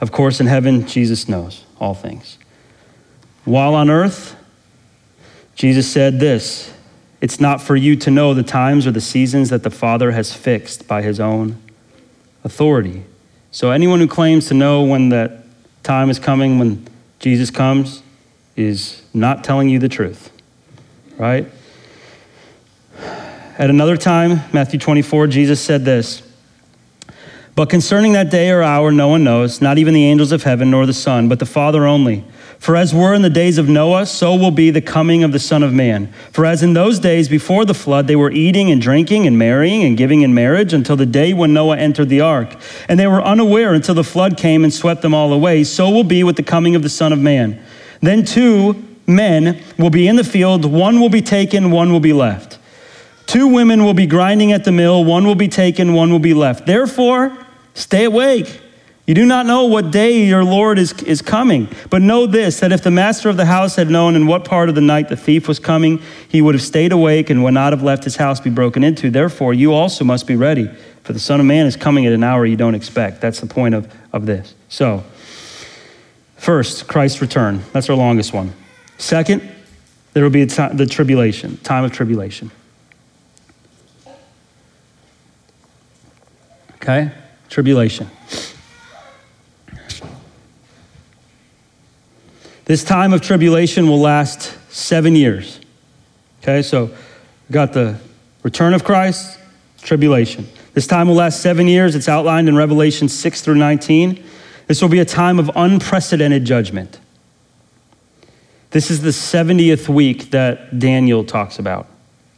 of 0.01 0.13
course, 0.13 0.39
in 0.39 0.47
heaven, 0.47 0.87
Jesus 0.87 1.29
knows 1.29 1.65
all 1.81 1.93
things. 1.93 2.39
While 3.45 3.75
on 3.75 3.91
earth, 3.91 4.37
Jesus 5.57 5.91
said 5.91 6.21
this 6.21 6.73
It's 7.21 7.41
not 7.41 7.61
for 7.61 7.75
you 7.75 7.97
to 7.97 8.13
know 8.13 8.33
the 8.33 8.45
times 8.45 8.87
or 8.87 8.93
the 8.93 9.01
seasons 9.01 9.51
that 9.51 9.65
the 9.65 9.71
Father 9.71 10.13
has 10.13 10.33
fixed 10.33 10.87
by 10.87 11.03
his 11.03 11.19
own 11.19 11.61
authority. 12.45 13.03
So, 13.51 13.73
anyone 13.73 13.99
who 13.99 14.07
claims 14.07 14.47
to 14.47 14.55
know 14.55 14.85
when 14.85 15.09
that 15.09 15.45
time 15.83 16.11
is 16.11 16.21
coming, 16.21 16.61
when 16.61 16.87
Jesus 17.19 17.51
comes, 17.51 18.03
is 18.57 19.03
not 19.13 19.45
telling 19.45 19.69
you 19.69 19.79
the 19.79 19.89
truth, 19.89 20.31
right? 21.17 21.47
At 23.59 23.71
another 23.71 23.97
time, 23.97 24.43
Matthew 24.53 24.79
24, 24.79 25.27
Jesus 25.27 25.61
said 25.61 25.85
this 25.85 26.23
But 27.57 27.69
concerning 27.69 28.13
that 28.13 28.31
day 28.31 28.51
or 28.51 28.63
hour, 28.63 28.93
no 28.93 29.09
one 29.09 29.25
knows, 29.25 29.61
not 29.61 29.79
even 29.79 29.95
the 29.95 30.05
angels 30.05 30.31
of 30.31 30.45
heaven 30.45 30.71
nor 30.71 30.87
the 30.87 30.93
Son, 30.93 31.29
but 31.29 31.41
the 31.41 31.47
Father 31.47 31.87
only. 31.87 32.25
For 32.59 32.77
as 32.77 32.93
were 32.93 33.15
in 33.15 33.23
the 33.23 33.31
days 33.31 33.57
of 33.57 33.69
Noah, 33.69 34.05
so 34.05 34.35
will 34.35 34.51
be 34.51 34.71
the 34.71 34.81
coming 34.81 35.23
of 35.23 35.33
the 35.33 35.39
Son 35.39 35.63
of 35.63 35.73
Man. 35.73 36.13
For 36.33 36.45
as 36.45 36.63
in 36.63 36.73
those 36.73 36.99
days 36.99 37.29
before 37.29 37.65
the 37.65 37.75
flood, 37.75 38.09
they 38.09 38.17
were 38.17 38.33
eating 38.33 38.71
and 38.71 38.83
drinking 38.83 39.27
and 39.27 39.39
marrying 39.39 39.85
and 39.85 39.97
giving 39.97 40.23
in 40.23 40.35
marriage 40.35 40.73
until 40.73 40.97
the 40.97 41.07
day 41.07 41.33
when 41.33 41.55
Noah 41.55 41.77
entered 41.77 42.09
the 42.09 42.21
ark. 42.21 42.57
And 42.89 42.99
they 42.99 43.07
were 43.07 43.23
unaware 43.23 43.75
until 43.75 43.95
the 43.95 44.05
flood 44.05 44.37
came 44.37 44.65
and 44.65 44.73
swept 44.75 45.03
them 45.03 45.15
all 45.15 45.33
away. 45.33 45.63
So 45.65 45.89
will 45.89 46.05
be 46.05 46.25
with 46.25 46.37
the 46.37 46.43
coming 46.43 46.75
of 46.75 46.83
the 46.83 46.89
Son 46.89 47.13
of 47.13 47.21
Man. 47.21 47.63
Then 48.01 48.25
two 48.25 48.85
men 49.07 49.63
will 49.79 49.91
be 49.91 50.07
in 50.07 50.17
the 50.17 50.25
field, 50.25 50.65
one 50.65 51.01
will 51.01 51.09
be 51.09 51.23
taken, 51.23 51.71
one 51.71 51.93
will 51.93 52.01
be 52.01 52.13
left. 52.13 52.59
Two 53.27 53.49
women 53.49 53.85
will 53.85 53.95
be 53.95 54.07
grinding 54.07 54.53
at 54.53 54.65
the 54.65 54.73
mill, 54.73 55.05
one 55.05 55.27
will 55.27 55.35
be 55.35 55.49
taken, 55.49 55.93
one 55.93 56.11
will 56.11 56.19
be 56.19 56.35
left. 56.35 56.67
Therefore, 56.67 57.37
stay 57.75 58.05
awake. 58.05 58.61
You 59.09 59.15
do 59.15 59.25
not 59.25 59.47
know 59.47 59.65
what 59.65 59.91
day 59.91 60.27
your 60.27 60.45
Lord 60.45 60.79
is, 60.79 60.93
is 61.05 61.23
coming. 61.23 61.69
But 61.89 62.03
know 62.03 62.27
this 62.27 62.61
that 62.61 62.73
if 62.73 62.83
the 62.83 62.91
master 62.91 63.31
of 63.31 63.39
the 63.39 63.47
house 63.47 63.77
had 63.77 63.89
known 63.89 64.15
in 64.15 64.27
what 64.27 64.45
part 64.45 64.69
of 64.69 64.75
the 64.75 64.83
night 64.83 65.09
the 65.09 65.17
thief 65.17 65.49
was 65.49 65.59
coming, 65.59 66.03
he 66.29 66.43
would 66.43 66.55
have 66.55 66.61
stayed 66.61 66.93
awake 66.93 67.31
and 67.31 67.43
would 67.43 67.55
not 67.55 67.73
have 67.73 67.83
left 67.83 68.05
his 68.05 68.17
house 68.17 68.39
be 68.39 68.51
broken 68.51 68.85
into. 68.85 69.09
Therefore, 69.09 69.55
you 69.55 69.73
also 69.73 70.05
must 70.05 70.27
be 70.27 70.37
ready, 70.37 70.67
for 71.05 71.15
the 71.15 71.19
Son 71.19 71.41
of 71.41 71.47
Man 71.47 71.65
is 71.65 71.75
coming 71.75 72.05
at 72.05 72.13
an 72.13 72.23
hour 72.23 72.45
you 72.45 72.59
don't 72.59 72.75
expect. 72.75 73.23
That's 73.23 73.41
the 73.41 73.47
point 73.47 73.75
of, 73.75 73.91
of 74.13 74.27
this. 74.27 74.55
So, 74.69 75.03
first, 76.37 76.87
Christ's 76.87 77.23
return. 77.23 77.63
That's 77.73 77.89
our 77.89 77.97
longest 77.97 78.35
one. 78.35 78.53
Second, 78.99 79.41
there 80.13 80.23
will 80.23 80.29
be 80.29 80.45
the 80.45 80.87
tribulation, 80.87 81.57
time 81.63 81.85
of 81.85 81.93
tribulation. 81.93 82.51
Okay? 86.75 87.11
Tribulation. 87.49 88.11
This 92.69 92.85
time 92.85 93.15
of 93.15 93.23
tribulation 93.23 93.89
will 93.89 93.99
last 93.99 94.55
seven 94.69 95.17
years. 95.17 95.59
Okay, 96.43 96.61
so 96.61 96.91
got 97.51 97.73
the 97.73 97.99
return 98.43 98.75
of 98.75 98.85
Christ, 98.85 99.39
tribulation. 99.81 100.47
This 100.75 100.87
time 100.87 101.09
will 101.09 101.15
last 101.15 101.41
seven 101.41 101.67
years. 101.67 101.95
It's 101.95 102.11
outlined 102.11 102.47
in 102.47 102.57
Revelation 102.57 103.09
6 103.09 103.41
through 103.41 103.55
19. 103.55 104.23
This 104.67 104.83
will 104.83 104.91
be 104.91 104.99
a 104.99 105.07
time 105.07 105.39
of 105.39 105.51
unprecedented 105.57 106.45
judgment. 106.45 107.01
This 108.73 108.91
is 108.91 109.01
the 109.01 109.13
70th 109.13 109.89
week 109.89 110.29
that 110.33 110.79
Daniel 110.79 111.25
talks 111.25 111.59
about. 111.59 111.87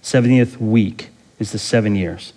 70th 0.05 0.59
week 0.59 1.09
is 1.41 1.51
the 1.51 1.59
seven 1.59 1.97
years. 1.97 2.35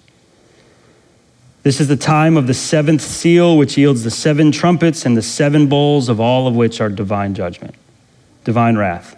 This 1.61 1.79
is 1.79 1.89
the 1.89 1.95
time 1.95 2.37
of 2.37 2.47
the 2.47 2.55
seventh 2.55 3.03
seal, 3.03 3.55
which 3.55 3.77
yields 3.77 4.03
the 4.03 4.09
seven 4.09 4.51
trumpets 4.51 5.05
and 5.05 5.15
the 5.15 5.21
seven 5.21 5.67
bowls, 5.67 6.09
of 6.09 6.19
all 6.19 6.47
of 6.47 6.55
which 6.55 6.81
are 6.81 6.89
divine 6.89 7.35
judgment 7.35 7.75
divine 8.43 8.77
wrath. 8.77 9.15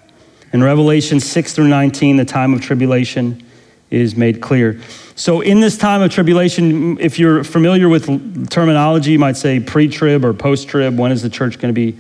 In 0.54 0.64
Revelation 0.64 1.20
6 1.20 1.54
through 1.54 1.68
19, 1.68 2.18
the 2.18 2.26
time 2.26 2.54
of 2.54 2.62
tribulation 2.62 3.44
is 3.90 4.16
made 4.16 4.42
clear. 4.42 4.80
So, 5.16 5.42
in 5.42 5.60
this 5.60 5.78
time 5.78 6.02
of 6.02 6.12
tribulation, 6.12 7.00
if 7.00 7.20
you're 7.20 7.44
familiar 7.44 7.88
with 7.88 8.50
terminology, 8.50 9.12
you 9.12 9.20
might 9.20 9.38
say 9.38 9.60
pre 9.60 9.88
trib 9.88 10.26
or 10.26 10.34
post 10.34 10.68
trib. 10.68 10.98
When 10.98 11.12
is 11.12 11.22
the 11.22 11.30
church 11.30 11.60
going 11.60 11.74
to 11.74 11.80
be 11.80 11.98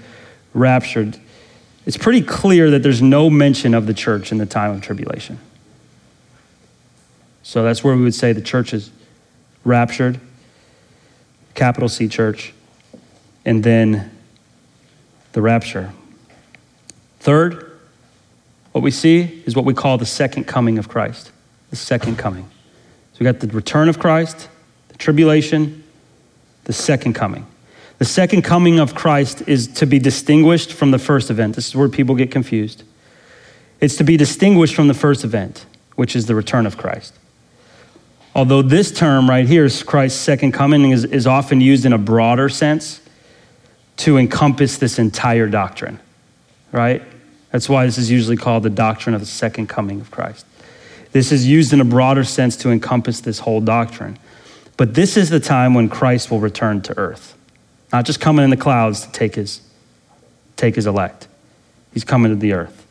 raptured? 0.53 1.17
It's 1.85 1.97
pretty 1.97 2.21
clear 2.21 2.71
that 2.71 2.83
there's 2.83 3.01
no 3.01 3.29
mention 3.29 3.73
of 3.73 3.85
the 3.85 3.93
church 3.93 4.31
in 4.31 4.37
the 4.37 4.45
time 4.45 4.71
of 4.71 4.81
tribulation. 4.81 5.39
So 7.43 7.63
that's 7.63 7.83
where 7.83 7.95
we 7.95 8.01
would 8.01 8.15
say 8.15 8.33
the 8.33 8.41
church 8.41 8.73
is 8.73 8.89
raptured, 9.63 10.19
capital 11.53 11.87
C 11.87 12.07
church, 12.07 12.53
and 13.45 13.63
then 13.63 14.11
the 15.33 15.41
rapture. 15.41 15.93
Third, 17.25 17.71
what 18.71 18.83
we 18.83 18.91
see 18.91 19.41
is 19.47 19.55
what 19.55 19.65
we 19.65 19.73
call 19.73 19.97
the 19.97 20.05
second 20.05 20.43
coming 20.43 20.77
of 20.77 20.87
Christ. 20.87 21.31
The 21.71 21.75
second 21.75 22.19
coming. 22.19 22.43
So 23.13 23.17
we 23.19 23.23
got 23.23 23.39
the 23.39 23.47
return 23.47 23.89
of 23.89 23.97
Christ, 23.97 24.47
the 24.89 24.97
tribulation, 24.99 25.83
the 26.65 26.73
second 26.73 27.13
coming. 27.13 27.47
The 27.97 28.05
second 28.05 28.43
coming 28.43 28.77
of 28.77 28.93
Christ 28.93 29.41
is 29.47 29.65
to 29.69 29.87
be 29.87 29.97
distinguished 29.97 30.71
from 30.71 30.91
the 30.91 30.99
first 30.99 31.31
event. 31.31 31.55
This 31.55 31.67
is 31.67 31.75
where 31.75 31.89
people 31.89 32.13
get 32.13 32.29
confused. 32.29 32.83
It's 33.81 33.95
to 33.95 34.03
be 34.03 34.17
distinguished 34.17 34.75
from 34.75 34.87
the 34.87 34.93
first 34.93 35.23
event, 35.23 35.65
which 35.95 36.15
is 36.15 36.27
the 36.27 36.35
return 36.35 36.67
of 36.67 36.77
Christ. 36.77 37.15
Although 38.35 38.61
this 38.61 38.91
term 38.91 39.27
right 39.27 39.47
here, 39.47 39.67
Christ's 39.67 40.19
second 40.19 40.51
coming, 40.51 40.91
is, 40.91 41.03
is 41.05 41.25
often 41.25 41.59
used 41.59 41.87
in 41.87 41.93
a 41.93 41.97
broader 41.97 42.49
sense 42.49 43.01
to 43.97 44.19
encompass 44.19 44.77
this 44.77 44.99
entire 44.99 45.47
doctrine, 45.47 45.99
right? 46.71 47.01
That's 47.55 47.69
why 47.69 47.85
this 47.85 47.97
is 47.97 48.11
usually 48.11 48.35
called 48.35 48.63
the 48.63 48.69
doctrine 48.69 49.15
of 49.15 49.21
the 49.21 49.25
second 49.25 49.67
coming 49.67 50.01
of 50.01 50.11
Christ. 50.11 50.45
This 51.13 51.31
is 51.31 51.47
used 51.47 51.71
in 51.71 51.79
a 51.79 51.85
broader 51.85 52.25
sense 52.25 52.57
to 52.57 52.69
encompass 52.69 53.21
this 53.21 53.39
whole 53.39 53.61
doctrine. 53.61 54.19
But 54.75 54.93
this 54.93 55.15
is 55.15 55.29
the 55.29 55.39
time 55.39 55.73
when 55.73 55.87
Christ 55.87 56.29
will 56.29 56.41
return 56.41 56.81
to 56.81 56.97
earth, 56.97 57.33
not 57.93 58.03
just 58.03 58.19
coming 58.19 58.43
in 58.43 58.49
the 58.49 58.57
clouds 58.57 59.05
to 59.05 59.11
take 59.13 59.35
his, 59.35 59.61
take 60.57 60.75
his 60.75 60.85
elect. 60.85 61.29
He's 61.93 62.03
coming 62.03 62.29
to 62.29 62.35
the 62.35 62.51
earth. 62.51 62.85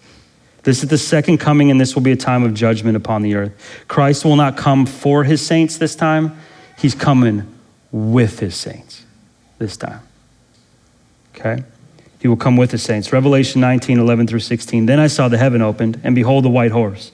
This 0.62 0.82
is 0.82 0.88
the 0.88 0.96
second 0.96 1.40
coming, 1.40 1.70
and 1.70 1.78
this 1.78 1.94
will 1.94 2.00
be 2.00 2.12
a 2.12 2.16
time 2.16 2.42
of 2.42 2.54
judgment 2.54 2.96
upon 2.96 3.20
the 3.20 3.34
earth. 3.34 3.84
Christ 3.86 4.24
will 4.24 4.36
not 4.36 4.56
come 4.56 4.86
for 4.86 5.24
his 5.24 5.44
saints 5.44 5.76
this 5.76 5.94
time, 5.94 6.38
he's 6.78 6.94
coming 6.94 7.54
with 7.92 8.38
his 8.38 8.56
saints 8.56 9.04
this 9.58 9.76
time. 9.76 10.00
Okay? 11.36 11.64
He 12.24 12.28
will 12.28 12.38
come 12.38 12.56
with 12.56 12.70
the 12.70 12.78
saints. 12.78 13.12
Revelation 13.12 13.60
19, 13.60 13.98
11 13.98 14.26
through 14.26 14.40
16. 14.40 14.86
Then 14.86 14.98
I 14.98 15.08
saw 15.08 15.28
the 15.28 15.36
heaven 15.36 15.60
opened, 15.60 16.00
and 16.02 16.14
behold, 16.14 16.46
a 16.46 16.48
white 16.48 16.70
horse. 16.70 17.12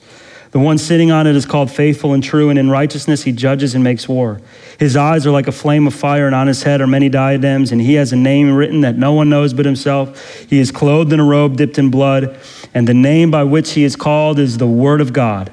The 0.51 0.59
one 0.59 0.77
sitting 0.77 1.11
on 1.11 1.27
it 1.27 1.35
is 1.35 1.45
called 1.45 1.69
faithful 1.69 2.13
and 2.13 2.23
true, 2.23 2.49
and 2.49 2.57
in 2.57 2.69
righteousness 2.69 3.23
he 3.23 3.33
judges 3.33 3.75
and 3.75 3.83
makes 3.83 4.07
war. 4.07 4.39
His 4.79 4.95
eyes 4.95 5.27
are 5.27 5.31
like 5.31 5.47
a 5.47 5.51
flame 5.51 5.85
of 5.85 5.93
fire, 5.93 6.27
and 6.27 6.33
on 6.33 6.47
his 6.47 6.63
head 6.63 6.79
are 6.79 6.87
many 6.87 7.09
diadems, 7.09 7.73
and 7.73 7.81
he 7.81 7.95
has 7.95 8.13
a 8.13 8.15
name 8.15 8.53
written 8.53 8.79
that 8.81 8.97
no 8.97 9.11
one 9.11 9.29
knows 9.29 9.53
but 9.53 9.65
himself. 9.65 10.45
He 10.49 10.59
is 10.59 10.71
clothed 10.71 11.11
in 11.11 11.19
a 11.19 11.25
robe 11.25 11.57
dipped 11.57 11.77
in 11.77 11.91
blood, 11.91 12.39
and 12.73 12.87
the 12.87 12.93
name 12.93 13.31
by 13.31 13.43
which 13.43 13.73
he 13.73 13.83
is 13.83 13.97
called 13.97 14.39
is 14.39 14.59
the 14.59 14.65
Word 14.65 15.01
of 15.01 15.11
God. 15.11 15.51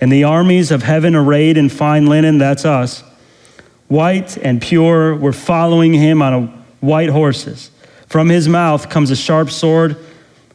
And 0.00 0.10
the 0.10 0.24
armies 0.24 0.70
of 0.70 0.84
heaven, 0.84 1.14
arrayed 1.14 1.58
in 1.58 1.68
fine 1.68 2.06
linen, 2.06 2.38
that's 2.38 2.64
us, 2.64 3.04
white 3.88 4.38
and 4.38 4.62
pure, 4.62 5.14
were 5.14 5.34
following 5.34 5.92
him 5.92 6.22
on 6.22 6.64
white 6.80 7.10
horses. 7.10 7.70
From 8.14 8.28
his 8.28 8.48
mouth 8.48 8.90
comes 8.90 9.10
a 9.10 9.16
sharp 9.16 9.50
sword 9.50 9.96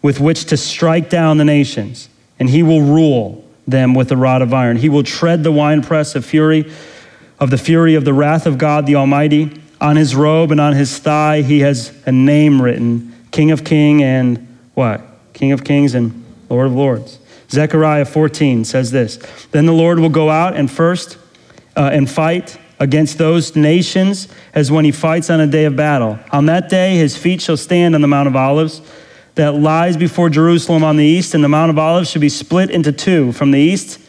with 0.02 0.22
which 0.22 0.46
to 0.46 0.56
strike 0.56 1.10
down 1.10 1.36
the 1.36 1.44
nations 1.44 2.08
and 2.40 2.50
he 2.50 2.64
will 2.64 2.82
rule 2.82 3.44
them 3.68 3.94
with 3.94 4.14
a 4.14 4.16
rod 4.16 4.42
of 4.42 4.54
iron. 4.54 4.78
He 4.78 4.88
will 4.88 5.04
tread 5.04 5.44
the 5.44 5.52
winepress 5.52 6.16
of 6.16 6.24
fury, 6.24 6.72
of 7.38 7.50
the 7.50 7.58
fury 7.58 7.96
of 7.96 8.06
the 8.06 8.14
wrath 8.14 8.46
of 8.46 8.58
God 8.58 8.86
the 8.86 8.96
Almighty. 8.96 9.62
On 9.82 9.98
his 9.98 10.16
robe 10.16 10.54
and 10.54 10.62
on 10.62 10.72
his 10.72 11.00
thigh, 11.00 11.42
he 11.42 11.60
has 11.60 11.92
a 12.06 12.14
name 12.14 12.62
written 12.62 13.14
King 13.32 13.52
of 13.52 13.66
Kings 13.66 14.04
and 14.04 14.58
what? 14.74 15.02
King 15.34 15.52
of 15.52 15.66
Kings 15.66 15.96
and 15.96 16.24
Lord 16.48 16.68
of 16.68 16.76
Lords. 16.76 17.20
Zechariah 17.52 18.06
14 18.06 18.64
says 18.64 18.92
this 18.92 19.18
Then 19.52 19.66
the 19.66 19.74
Lord 19.74 20.00
will 20.00 20.08
go 20.08 20.30
out 20.30 20.56
and 20.56 20.72
first 20.72 21.18
uh, 21.76 21.90
and 21.92 22.10
fight 22.10 22.58
against 22.80 23.18
those 23.18 23.56
nations 23.56 24.28
as 24.54 24.72
when 24.72 24.86
he 24.86 24.92
fights 24.92 25.30
on 25.30 25.40
a 25.40 25.48
day 25.48 25.66
of 25.66 25.76
battle. 25.76 26.18
On 26.32 26.46
that 26.46 26.70
day, 26.70 26.96
his 26.96 27.18
feet 27.18 27.42
shall 27.42 27.58
stand 27.58 27.96
on 27.96 28.02
the 28.02 28.08
Mount 28.08 28.28
of 28.28 28.36
Olives 28.36 28.82
that 29.36 29.54
lies 29.56 29.98
before 29.98 30.30
Jerusalem 30.30 30.84
on 30.84 30.98
the 30.98 31.06
east, 31.06 31.34
and 31.34 31.44
the 31.44 31.50
Mount 31.50 31.70
of 31.70 31.78
Olives 31.78 32.10
should 32.10 32.22
be 32.22 32.30
split 32.30 32.70
into 32.70 32.92
two 32.92 33.32
from 33.32 33.52
the 33.52 33.60
east 33.60 34.00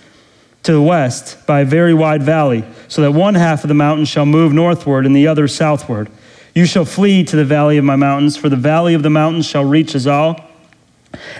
to 0.62 0.72
the 0.72 0.82
west 0.82 1.46
by 1.46 1.60
a 1.60 1.64
very 1.64 1.94
wide 1.94 2.22
valley, 2.22 2.64
so 2.88 3.02
that 3.02 3.12
one 3.12 3.34
half 3.34 3.64
of 3.64 3.68
the 3.68 3.74
mountain 3.74 4.04
shall 4.04 4.26
move 4.26 4.52
northward 4.52 5.06
and 5.06 5.14
the 5.14 5.26
other 5.26 5.48
southward. 5.48 6.10
You 6.54 6.66
shall 6.66 6.84
flee 6.84 7.24
to 7.24 7.36
the 7.36 7.44
valley 7.44 7.78
of 7.78 7.84
my 7.84 7.96
mountains, 7.96 8.36
for 8.36 8.48
the 8.48 8.56
valley 8.56 8.94
of 8.94 9.02
the 9.02 9.10
mountains 9.10 9.46
shall 9.46 9.64
reach 9.64 9.94
Azal. 9.94 10.44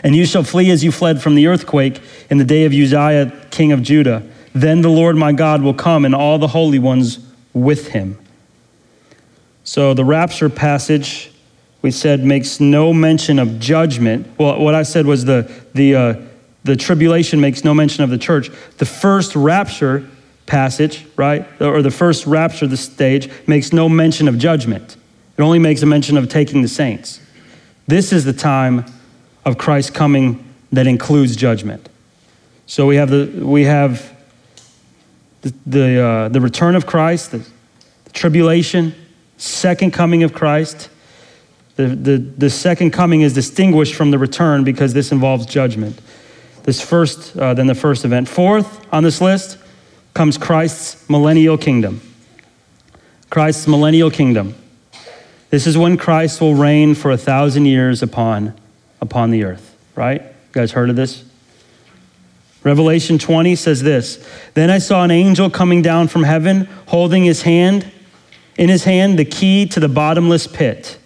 And 0.03 0.16
you 0.16 0.26
shall 0.26 0.43
flee 0.43 0.70
as 0.70 0.83
you 0.83 0.91
fled 0.91 1.22
from 1.22 1.35
the 1.35 1.47
earthquake 1.47 2.01
in 2.28 2.39
the 2.39 2.45
day 2.45 2.64
of 2.64 2.72
Uzziah, 2.72 3.33
king 3.51 3.72
of 3.72 3.83
Judah. 3.83 4.22
Then 4.53 4.82
the 4.82 4.90
Lord 4.90 5.16
my 5.16 5.32
God 5.32 5.62
will 5.62 5.74
come, 5.74 6.05
and 6.05 6.14
all 6.14 6.38
the 6.38 6.48
holy 6.48 6.78
ones 6.78 7.18
with 7.53 7.88
him. 7.88 8.18
So 9.64 9.94
the 9.94 10.05
rapture 10.05 10.48
passage 10.48 11.30
we 11.82 11.90
said 11.90 12.24
makes 12.24 12.61
no 12.61 12.92
mention 12.92 13.38
of 13.38 13.59
judgment. 13.59 14.26
Well, 14.38 14.61
what 14.61 14.74
I 14.74 14.82
said 14.82 15.07
was 15.07 15.24
the, 15.24 15.51
the, 15.74 15.94
uh, 15.94 16.14
the 16.64 16.76
tribulation 16.76 17.40
makes 17.40 17.64
no 17.64 17.72
mention 17.72 18.05
of 18.05 18.11
the 18.11 18.18
church. 18.18 18.51
The 18.78 18.84
first 18.84 19.34
rapture 19.34 20.07
passage, 20.46 21.07
right, 21.16 21.46
or 21.61 21.80
the 21.80 21.90
first 21.90 22.26
rapture, 22.26 22.66
the 22.66 22.76
stage, 22.76 23.30
makes 23.46 23.72
no 23.72 23.88
mention 23.88 24.28
of 24.28 24.36
judgment. 24.36 24.96
It 25.38 25.42
only 25.42 25.59
makes 25.59 25.80
a 25.82 25.86
mention 25.86 26.18
of 26.18 26.28
taking 26.28 26.61
the 26.61 26.68
saints. 26.68 27.20
This 27.86 28.12
is 28.12 28.24
the 28.24 28.32
time 28.32 28.84
of 29.44 29.57
Christ 29.57 29.94
coming 29.94 30.44
that 30.72 30.86
includes 30.86 31.34
judgment. 31.34 31.88
So 32.66 32.86
we 32.86 32.96
have 32.96 33.11
the, 33.11 33.42
we 33.44 33.64
have 33.64 34.14
the, 35.43 35.55
the, 35.66 36.03
uh, 36.03 36.28
the 36.28 36.41
return 36.41 36.76
of 36.76 36.86
Christ, 36.86 37.32
the, 37.32 37.38
the 37.38 38.11
tribulation, 38.12 38.95
second 39.36 39.93
coming 39.93 40.22
of 40.22 40.32
Christ, 40.34 40.88
the, 41.76 41.86
the, 41.88 42.18
the 42.18 42.51
second 42.51 42.91
coming 42.91 43.22
is 43.22 43.32
distinguished 43.32 43.95
from 43.95 44.11
the 44.11 44.18
return 44.18 44.64
because 44.64 44.93
this 44.93 45.12
involves 45.12 45.47
judgment. 45.47 45.99
This 46.64 46.80
first, 46.82 47.36
uh, 47.36 47.55
then 47.55 47.66
the 47.66 47.74
first 47.74 48.05
event. 48.05 48.28
Fourth 48.28 48.86
on 48.93 49.03
this 49.03 49.20
list 49.20 49.57
comes 50.12 50.36
Christ's 50.36 51.09
millennial 51.09 51.57
kingdom. 51.57 52.03
Christ's 53.30 53.66
millennial 53.66 54.11
kingdom. 54.11 54.55
This 55.49 55.66
is 55.66 55.78
when 55.78 55.97
Christ 55.97 56.41
will 56.41 56.55
reign 56.55 56.95
for 56.95 57.11
a 57.11 57.16
thousand 57.16 57.64
years 57.66 58.03
upon, 58.03 58.55
upon 59.01 59.30
the 59.30 59.45
earth, 59.45 59.76
right? 59.95 60.20
You 60.20 60.53
guys 60.53 60.72
heard 60.72 60.91
of 60.91 60.97
this? 60.97 61.24
Revelation 62.62 63.18
20 63.18 63.56
says 63.56 63.82
this 63.82 64.24
Then 64.54 64.70
I 64.70 64.78
saw 64.78 65.04
an 65.04 65.11
angel 65.11 65.50
coming 65.50 65.82
down 65.82 66.08
from 66.08 66.24
heaven, 66.24 66.68
holding 66.86 67.24
his 67.24 67.42
hand, 67.42 67.90
in 68.56 68.68
his 68.68 68.84
hand, 68.84 69.18
the 69.18 69.24
key 69.24 69.66
to 69.66 69.80
the 69.80 69.88
bottomless 69.88 70.46
pit 70.46 70.98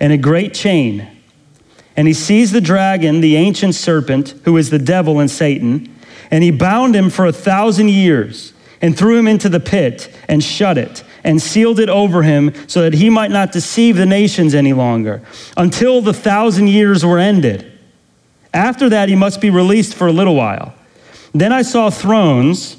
and 0.00 0.12
a 0.12 0.18
great 0.18 0.54
chain. 0.54 1.06
And 1.96 2.08
he 2.08 2.14
seized 2.14 2.54
the 2.54 2.60
dragon, 2.60 3.20
the 3.20 3.36
ancient 3.36 3.74
serpent, 3.74 4.34
who 4.44 4.56
is 4.56 4.70
the 4.70 4.78
devil 4.78 5.20
and 5.20 5.30
Satan, 5.30 5.94
and 6.30 6.42
he 6.42 6.50
bound 6.50 6.96
him 6.96 7.10
for 7.10 7.26
a 7.26 7.32
thousand 7.32 7.90
years 7.90 8.52
and 8.80 8.96
threw 8.96 9.18
him 9.18 9.28
into 9.28 9.48
the 9.48 9.60
pit 9.60 10.10
and 10.26 10.42
shut 10.42 10.78
it 10.78 11.04
and 11.22 11.42
sealed 11.42 11.78
it 11.78 11.90
over 11.90 12.22
him 12.22 12.54
so 12.66 12.80
that 12.82 12.94
he 12.94 13.10
might 13.10 13.30
not 13.30 13.52
deceive 13.52 13.96
the 13.96 14.06
nations 14.06 14.54
any 14.54 14.72
longer 14.72 15.20
until 15.56 16.00
the 16.00 16.14
thousand 16.14 16.68
years 16.68 17.04
were 17.04 17.18
ended. 17.18 17.70
After 18.52 18.88
that, 18.88 19.08
he 19.08 19.14
must 19.14 19.40
be 19.40 19.50
released 19.50 19.94
for 19.94 20.08
a 20.08 20.12
little 20.12 20.34
while. 20.34 20.74
Then 21.32 21.52
I 21.52 21.62
saw 21.62 21.90
thrones, 21.90 22.76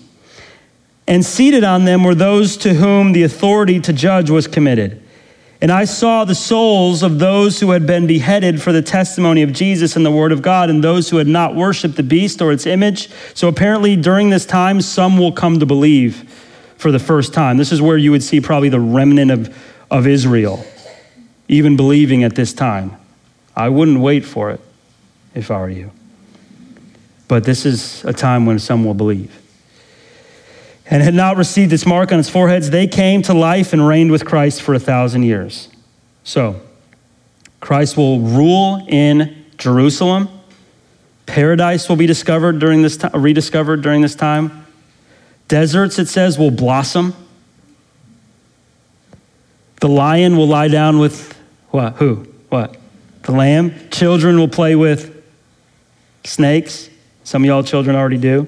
and 1.08 1.26
seated 1.26 1.64
on 1.64 1.86
them 1.86 2.04
were 2.04 2.16
those 2.16 2.58
to 2.58 2.74
whom 2.74 3.14
the 3.14 3.24
authority 3.24 3.80
to 3.82 3.94
judge 3.94 4.30
was 4.30 4.48
committed. 4.48 5.02
And 5.62 5.72
I 5.72 5.86
saw 5.86 6.26
the 6.26 6.36
souls 6.36 7.04
of 7.04 7.20
those 7.20 7.60
who 7.60 7.72
had 7.72 7.86
been 7.86 8.08
beheaded 8.08 8.62
for 8.62 8.72
the 8.72 8.82
testimony 8.82 9.44
of 9.44 9.54
Jesus 9.54 9.96
and 9.96 10.06
the 10.06 10.12
Word 10.12 10.32
of 10.32 10.42
God, 10.42 10.70
and 10.70 10.84
those 10.84 11.10
who 11.10 11.18
had 11.18 11.28
not 11.28 11.56
worshiped 11.56 11.96
the 11.96 12.04
beast 12.04 12.42
or 12.42 12.52
its 12.52 12.66
image. 12.66 13.10
So 13.34 13.48
apparently, 13.48 13.96
during 13.96 14.30
this 14.30 14.46
time, 14.46 14.82
some 14.82 15.18
will 15.18 15.32
come 15.32 15.60
to 15.60 15.66
believe 15.66 16.30
for 16.78 16.92
the 16.92 17.00
first 17.00 17.34
time. 17.34 17.58
This 17.58 17.72
is 17.72 17.82
where 17.82 17.98
you 17.98 18.12
would 18.12 18.24
see 18.24 18.42
probably 18.42 18.70
the 18.70 18.80
remnant 18.80 19.32
of, 19.32 19.58
of 19.92 20.08
Israel, 20.08 20.66
even 21.48 21.78
believing 21.78 22.24
at 22.24 22.36
this 22.36 22.54
time. 22.54 22.98
I 23.56 23.70
wouldn't 23.70 24.00
wait 24.00 24.26
for 24.26 24.50
it 24.50 24.60
if 25.34 25.52
I 25.52 25.60
were 25.60 25.70
you. 25.70 25.92
But 27.28 27.44
this 27.44 27.66
is 27.66 28.04
a 28.04 28.14
time 28.14 28.46
when 28.46 28.60
some 28.60 28.84
will 28.84 28.94
believe 28.94 29.42
and 30.92 31.02
had 31.02 31.14
not 31.14 31.38
received 31.38 31.72
this 31.72 31.86
mark 31.86 32.12
on 32.12 32.20
its 32.20 32.30
foreheads, 32.30 32.70
they 32.70 32.86
came 32.86 33.22
to 33.24 33.34
life 33.34 33.72
and 33.72 33.88
reigned 33.88 34.12
with 34.12 34.26
Christ 34.26 34.62
for 34.62 34.74
a 34.74 34.80
thousand 34.80 35.24
years. 35.24 35.70
So, 36.26 36.62
Christ 37.62 37.96
will 37.96 38.20
rule 38.20 38.86
in 38.90 39.46
Jerusalem. 39.58 40.28
Paradise 41.26 41.88
will 41.88 41.96
be 41.96 42.08
discovered 42.08 42.60
during 42.60 42.82
this 42.82 42.98
time, 42.98 43.12
rediscovered 43.14 43.82
during 43.82 44.02
this 44.02 44.16
time. 44.16 44.68
Deserts, 45.48 45.98
it 45.98 46.10
says, 46.10 46.38
will 46.38 46.52
blossom. 46.52 47.16
The 49.80 49.88
lion 49.88 50.36
will 50.36 50.48
lie 50.48 50.68
down 50.68 51.00
with 51.00 51.38
what? 51.70 51.94
Who? 51.96 52.28
What? 52.50 52.76
The 53.24 53.32
lamb. 53.32 53.74
Children 53.92 54.38
will 54.38 54.50
play 54.50 54.76
with 54.76 55.11
snakes. 56.24 56.90
Some 57.24 57.44
of 57.44 57.48
y'all 57.48 57.64
children 57.64 57.96
already 57.96 58.18
do. 58.18 58.48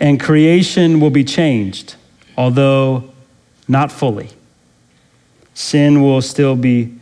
and 0.00 0.20
creation 0.20 1.00
will 1.00 1.10
be 1.10 1.24
changed, 1.24 1.96
although 2.36 3.10
not 3.68 3.92
fully. 3.92 4.30
Sin 5.54 6.02
will 6.02 6.20
still 6.20 6.56
be 6.56 6.94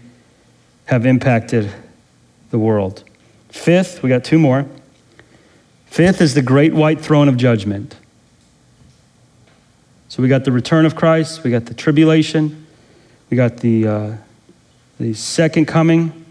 have 0.87 1.07
impacted 1.07 1.73
the 2.51 2.59
world. 2.59 3.03
Fifth, 3.49 4.03
we 4.03 4.09
got 4.09 4.25
two 4.25 4.39
more. 4.39 4.67
Fifth 5.87 6.21
is 6.21 6.35
the 6.35 6.43
great 6.43 6.75
white 6.75 7.01
throne 7.01 7.29
of 7.29 7.37
judgment. 7.37 7.97
So 10.09 10.23
we 10.23 10.29
got 10.29 10.45
the 10.45 10.53
return 10.53 10.85
of 10.85 10.95
Christ, 10.95 11.43
we 11.43 11.51
got 11.51 11.65
the 11.65 11.75
tribulation, 11.75 12.67
we 13.31 13.37
got 13.37 13.59
the, 13.59 13.87
uh, 13.87 14.17
the 15.01 15.15
second 15.15 15.67
coming, 15.67 16.22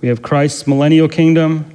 we 0.00 0.08
have 0.08 0.22
Christ's 0.22 0.66
millennial 0.66 1.08
kingdom, 1.08 1.74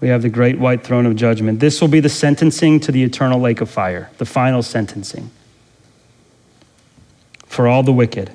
we 0.00 0.08
have 0.08 0.22
the 0.22 0.28
great 0.28 0.58
white 0.58 0.82
throne 0.82 1.06
of 1.06 1.14
judgment. 1.14 1.60
This 1.60 1.80
will 1.80 1.88
be 1.88 2.00
the 2.00 2.08
sentencing 2.08 2.80
to 2.80 2.92
the 2.92 3.02
eternal 3.02 3.40
lake 3.40 3.60
of 3.60 3.70
fire, 3.70 4.10
the 4.18 4.24
final 4.24 4.62
sentencing 4.62 5.30
for 7.46 7.68
all 7.68 7.82
the 7.82 7.92
wicked. 7.92 8.30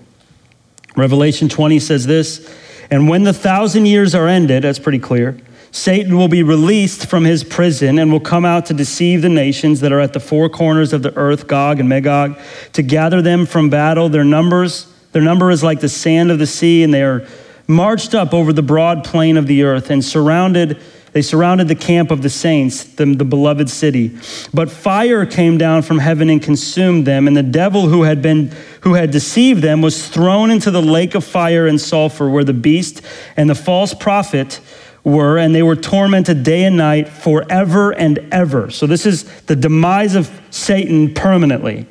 Revelation 0.95 1.49
20 1.49 1.79
says 1.79 2.05
this 2.05 2.53
And 2.89 3.09
when 3.09 3.23
the 3.23 3.33
thousand 3.33 3.87
years 3.87 4.15
are 4.15 4.27
ended, 4.27 4.63
that's 4.63 4.79
pretty 4.79 4.99
clear, 4.99 5.37
Satan 5.71 6.17
will 6.17 6.27
be 6.27 6.43
released 6.43 7.07
from 7.07 7.25
his 7.25 7.43
prison 7.43 7.99
and 7.99 8.11
will 8.11 8.19
come 8.19 8.45
out 8.45 8.67
to 8.67 8.73
deceive 8.73 9.21
the 9.21 9.29
nations 9.29 9.81
that 9.81 9.91
are 9.91 9.99
at 9.99 10.13
the 10.13 10.19
four 10.19 10.49
corners 10.49 10.93
of 10.93 11.03
the 11.03 11.15
earth, 11.15 11.47
Gog 11.47 11.79
and 11.79 11.89
Magog, 11.89 12.39
to 12.73 12.81
gather 12.81 13.21
them 13.21 13.45
from 13.45 13.69
battle. 13.69 14.07
Their 14.07 14.23
numbers, 14.23 14.91
their 15.11 15.21
number 15.21 15.51
is 15.51 15.63
like 15.63 15.81
the 15.81 15.89
sand 15.89 16.31
of 16.31 16.39
the 16.39 16.47
sea, 16.47 16.83
and 16.83 16.93
they 16.93 17.03
are 17.03 17.27
marched 17.67 18.15
up 18.15 18.33
over 18.33 18.53
the 18.53 18.63
broad 18.63 19.03
plain 19.03 19.37
of 19.37 19.47
the 19.47 19.63
earth 19.63 19.89
and 19.89 20.03
surrounded 20.03 20.81
they 21.13 21.23
surrounded 21.23 21.67
the 21.67 21.73
camp 21.73 22.11
of 22.11 22.21
the 22.21 22.29
saints, 22.29 22.83
the, 22.83 23.05
the, 23.05 23.25
beloved 23.25 23.71
city. 23.71 24.15
But 24.53 24.69
fire 24.69 25.25
came 25.25 25.57
down 25.57 25.81
from 25.81 25.97
heaven 25.97 26.29
and 26.29 26.39
consumed 26.39 27.07
them, 27.07 27.27
and 27.27 27.35
the 27.35 27.41
devil 27.41 27.87
who 27.87 28.03
had 28.03 28.21
been 28.21 28.51
who 28.81 28.93
had 28.93 29.09
deceived 29.09 29.63
them 29.63 29.81
was 29.81 30.07
thrown 30.07 30.51
into 30.51 30.69
the 30.69 30.81
lake 30.81 31.15
of 31.15 31.23
fire 31.23 31.65
and 31.65 31.81
sulfur, 31.81 32.29
where 32.29 32.43
the 32.43 32.53
beast 32.53 33.01
and 33.35 33.49
the 33.49 33.55
false 33.55 33.95
prophet 33.95 34.59
were, 35.03 35.39
and 35.39 35.55
they 35.55 35.63
were 35.63 35.75
tormented 35.75 36.43
day 36.43 36.65
and 36.65 36.77
night 36.77 37.09
forever 37.09 37.91
and 37.91 38.19
ever. 38.31 38.69
So 38.69 38.85
this 38.85 39.07
is 39.07 39.23
the 39.45 39.55
demise 39.55 40.13
of 40.13 40.29
Satan 40.51 41.15
permanently. 41.15 41.87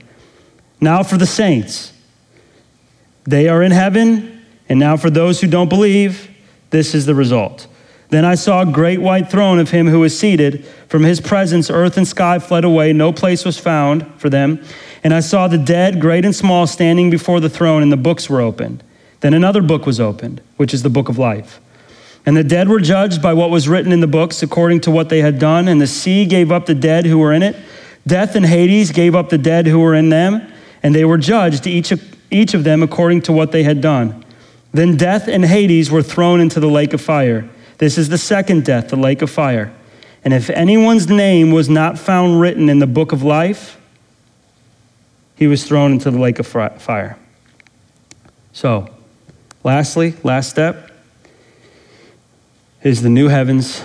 Now 0.81 1.03
for 1.03 1.17
the 1.17 1.27
saints. 1.27 1.93
They 3.25 3.49
are 3.49 3.61
in 3.61 3.73
heaven, 3.73 4.36
and 4.69 4.79
now 4.79 4.97
for 4.97 5.11
those 5.11 5.41
who 5.41 5.47
don't 5.47 5.69
believe, 5.69 6.31
this 6.71 6.95
is 6.95 7.07
the 7.07 7.15
result. 7.15 7.67
Then 8.09 8.25
I 8.25 8.37
saw 8.37 8.63
a 8.63 8.67
great 8.67 9.01
white 9.01 9.31
throne 9.31 9.59
of 9.59 9.71
him 9.71 9.89
who 9.89 10.01
was 10.01 10.17
seated. 10.17 10.65
From 10.89 11.03
his 11.03 11.21
presence, 11.21 11.71
earth 11.71 11.97
and 11.97 12.07
sky 12.07 12.39
fled 12.39 12.65
away. 12.65 12.93
No 12.93 13.13
place 13.13 13.45
was 13.45 13.59
found 13.59 14.07
for 14.17 14.31
them. 14.31 14.63
And 15.03 15.13
I 15.13 15.21
saw 15.21 15.49
the 15.49 15.59
dead, 15.59 16.01
great 16.01 16.25
and 16.25 16.35
small, 16.35 16.67
standing 16.67 17.11
before 17.11 17.41
the 17.41 17.49
throne, 17.49 17.83
and 17.83 17.91
the 17.91 17.97
books 17.97 18.31
were 18.31 18.41
opened. 18.41 18.83
Then 19.21 19.35
another 19.35 19.63
book 19.63 19.87
was 19.87 19.99
opened, 19.99 20.41
which 20.57 20.73
is 20.73 20.83
the 20.83 20.91
book 20.91 21.09
of 21.09 21.19
life. 21.19 21.61
And 22.25 22.37
the 22.37 22.45
dead 22.45 22.69
were 22.69 22.81
judged 22.81 23.23
by 23.23 23.33
what 23.33 23.51
was 23.51 23.69
written 23.69 23.93
in 23.93 24.01
the 24.01 24.07
books 24.09 24.43
according 24.43 24.81
to 24.83 24.91
what 24.91 25.09
they 25.09 25.21
had 25.21 25.39
done. 25.39 25.69
And 25.69 25.81
the 25.81 25.87
sea 25.87 26.27
gave 26.27 26.53
up 26.53 26.67
the 26.67 26.75
dead 26.75 27.07
who 27.07 27.19
were 27.19 27.33
in 27.33 27.43
it. 27.43 27.57
Death 28.07 28.37
and 28.37 28.45
Hades 28.45 28.93
gave 28.93 29.15
up 29.15 29.31
the 29.31 29.39
dead 29.39 29.67
who 29.67 29.79
were 29.79 29.95
in 29.95 30.09
them. 30.09 30.53
And 30.83 30.95
they 30.95 31.05
were 31.05 31.19
judged, 31.19 31.67
each 31.67 31.93
of, 31.93 32.03
each 32.31 32.55
of 32.55 32.65
them 32.65 32.83
according 32.83 33.23
to 33.23 33.33
what 33.33 33.53
they 33.53 33.63
had 33.63 33.81
done. 33.81 34.25
Then 34.77 34.97
death 34.97 35.27
and 35.27 35.45
Hades 35.45 35.91
were 35.91 36.03
thrown 36.03 36.39
into 36.39 36.61
the 36.61 36.69
lake 36.69 36.93
of 36.93 37.01
fire. 37.01 37.49
This 37.79 37.97
is 37.97 38.11
the 38.11 38.19
second 38.19 38.65
death, 38.65 38.89
the 38.89 38.97
lake 38.97 39.23
of 39.23 39.31
fire. 39.31 39.75
And 40.23 40.35
if 40.35 40.51
anyone's 40.51 41.09
name 41.09 41.51
was 41.51 41.71
not 41.71 41.99
found 41.99 42.41
written 42.41 42.69
in 42.69 42.79
the 42.79 42.87
book 42.87 43.13
of 43.13 43.23
life, 43.23 43.81
he 45.35 45.47
was 45.47 45.65
thrown 45.65 45.93
into 45.93 46.11
the 46.11 46.19
lake 46.19 46.39
of 46.39 46.47
fire. 46.47 47.19
So, 48.53 48.95
lastly, 49.65 50.15
last 50.23 50.51
step 50.51 50.91
is 52.83 53.01
the 53.01 53.09
new 53.09 53.29
heavens 53.29 53.83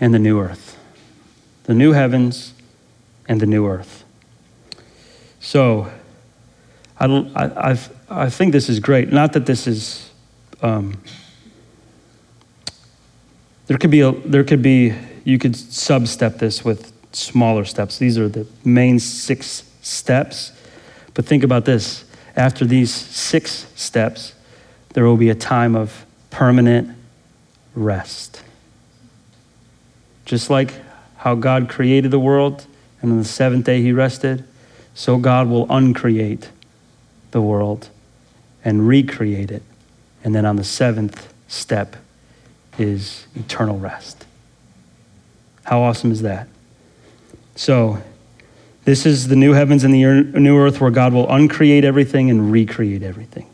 and 0.00 0.14
the 0.14 0.18
new 0.18 0.40
earth. 0.40 0.78
The 1.64 1.74
new 1.74 1.92
heavens 1.92 2.54
and 3.28 3.40
the 3.40 3.46
new 3.46 3.66
earth. 3.66 4.04
So, 5.40 5.90
I, 6.98 7.06
I, 7.36 7.78
I 8.08 8.30
think 8.30 8.52
this 8.52 8.70
is 8.70 8.80
great. 8.80 9.12
Not 9.12 9.34
that 9.34 9.44
this 9.44 9.66
is. 9.66 10.09
Um, 10.62 11.00
there 13.66 13.78
could 13.78 13.90
be 13.90 14.00
a, 14.00 14.12
there 14.12 14.44
could 14.44 14.62
be 14.62 14.94
you 15.24 15.38
could 15.38 15.52
substep 15.52 16.38
this 16.38 16.64
with 16.64 16.92
smaller 17.12 17.64
steps. 17.64 17.98
These 17.98 18.18
are 18.18 18.28
the 18.28 18.46
main 18.64 18.98
six 18.98 19.70
steps. 19.82 20.52
But 21.14 21.24
think 21.24 21.42
about 21.42 21.64
this. 21.64 22.04
After 22.36 22.64
these 22.64 22.92
six 22.92 23.66
steps, 23.74 24.34
there 24.94 25.04
will 25.04 25.16
be 25.16 25.30
a 25.30 25.34
time 25.34 25.76
of 25.76 26.04
permanent 26.30 26.96
rest. 27.74 28.42
Just 30.24 30.50
like 30.50 30.74
how 31.16 31.34
God 31.34 31.68
created 31.68 32.10
the 32.10 32.20
world 32.20 32.66
and 33.02 33.10
on 33.12 33.18
the 33.18 33.24
seventh 33.24 33.66
day 33.66 33.82
he 33.82 33.92
rested, 33.92 34.44
so 34.94 35.16
God 35.16 35.48
will 35.48 35.66
uncreate 35.70 36.50
the 37.30 37.40
world 37.40 37.88
and 38.64 38.86
recreate 38.86 39.50
it. 39.50 39.62
And 40.22 40.34
then 40.34 40.44
on 40.44 40.56
the 40.56 40.64
seventh 40.64 41.32
step, 41.48 41.96
is 42.80 43.26
eternal 43.34 43.78
rest. 43.78 44.24
How 45.64 45.82
awesome 45.82 46.10
is 46.10 46.22
that? 46.22 46.48
So, 47.54 48.02
this 48.84 49.04
is 49.04 49.28
the 49.28 49.36
new 49.36 49.52
heavens 49.52 49.84
and 49.84 49.92
the 49.92 50.40
new 50.40 50.58
earth 50.58 50.80
where 50.80 50.90
God 50.90 51.12
will 51.12 51.30
uncreate 51.30 51.84
everything 51.84 52.30
and 52.30 52.50
recreate 52.50 53.02
everything. 53.02 53.46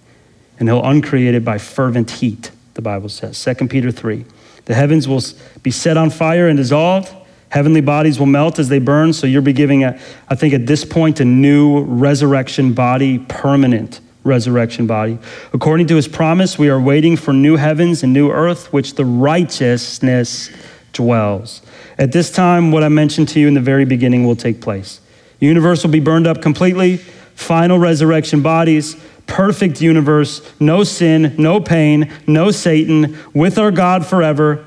And 0.58 0.68
he'll 0.68 0.84
uncreate 0.84 1.34
it 1.34 1.44
by 1.44 1.58
fervent 1.58 2.10
heat, 2.12 2.52
the 2.74 2.82
Bible 2.82 3.08
says. 3.08 3.42
2 3.42 3.66
Peter 3.66 3.90
3. 3.90 4.24
The 4.66 4.74
heavens 4.74 5.08
will 5.08 5.22
be 5.62 5.72
set 5.72 5.96
on 5.96 6.10
fire 6.10 6.48
and 6.48 6.56
dissolved. 6.56 7.12
Heavenly 7.48 7.80
bodies 7.80 8.18
will 8.18 8.26
melt 8.26 8.58
as 8.58 8.68
they 8.68 8.78
burn. 8.78 9.12
So 9.12 9.26
you'll 9.26 9.42
be 9.42 9.52
giving, 9.52 9.82
a, 9.82 9.98
I 10.28 10.36
think, 10.36 10.54
at 10.54 10.66
this 10.66 10.84
point, 10.84 11.18
a 11.18 11.24
new 11.24 11.80
resurrection 11.80 12.72
body, 12.72 13.18
permanent 13.18 14.00
resurrection 14.26 14.86
body. 14.86 15.18
According 15.52 15.86
to 15.86 15.96
his 15.96 16.08
promise, 16.08 16.58
we 16.58 16.68
are 16.68 16.80
waiting 16.80 17.16
for 17.16 17.32
new 17.32 17.56
heavens 17.56 18.02
and 18.02 18.12
new 18.12 18.30
earth, 18.30 18.72
which 18.72 18.94
the 18.94 19.04
righteousness 19.04 20.50
dwells. 20.92 21.62
At 21.98 22.12
this 22.12 22.30
time, 22.30 22.72
what 22.72 22.82
I 22.82 22.88
mentioned 22.88 23.28
to 23.30 23.40
you 23.40 23.48
in 23.48 23.54
the 23.54 23.60
very 23.60 23.84
beginning 23.84 24.26
will 24.26 24.36
take 24.36 24.60
place. 24.60 25.00
Universe 25.40 25.82
will 25.82 25.90
be 25.90 26.00
burned 26.00 26.26
up 26.26 26.42
completely, 26.42 26.98
final 27.34 27.78
resurrection 27.78 28.42
bodies, 28.42 28.96
perfect 29.26 29.80
universe, 29.80 30.40
no 30.60 30.84
sin, 30.84 31.34
no 31.38 31.60
pain, 31.60 32.12
no 32.26 32.50
Satan, 32.50 33.18
with 33.34 33.58
our 33.58 33.70
God 33.70 34.06
forever, 34.06 34.64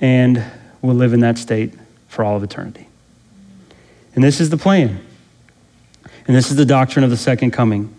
and 0.00 0.44
we'll 0.80 0.96
live 0.96 1.12
in 1.12 1.20
that 1.20 1.38
state 1.38 1.74
for 2.08 2.24
all 2.24 2.36
of 2.36 2.42
eternity. 2.42 2.88
And 4.14 4.22
this 4.22 4.40
is 4.40 4.50
the 4.50 4.56
plan. 4.56 5.00
And 6.26 6.36
this 6.36 6.50
is 6.50 6.56
the 6.56 6.64
doctrine 6.64 7.04
of 7.04 7.10
the 7.10 7.16
second 7.16 7.50
coming. 7.52 7.94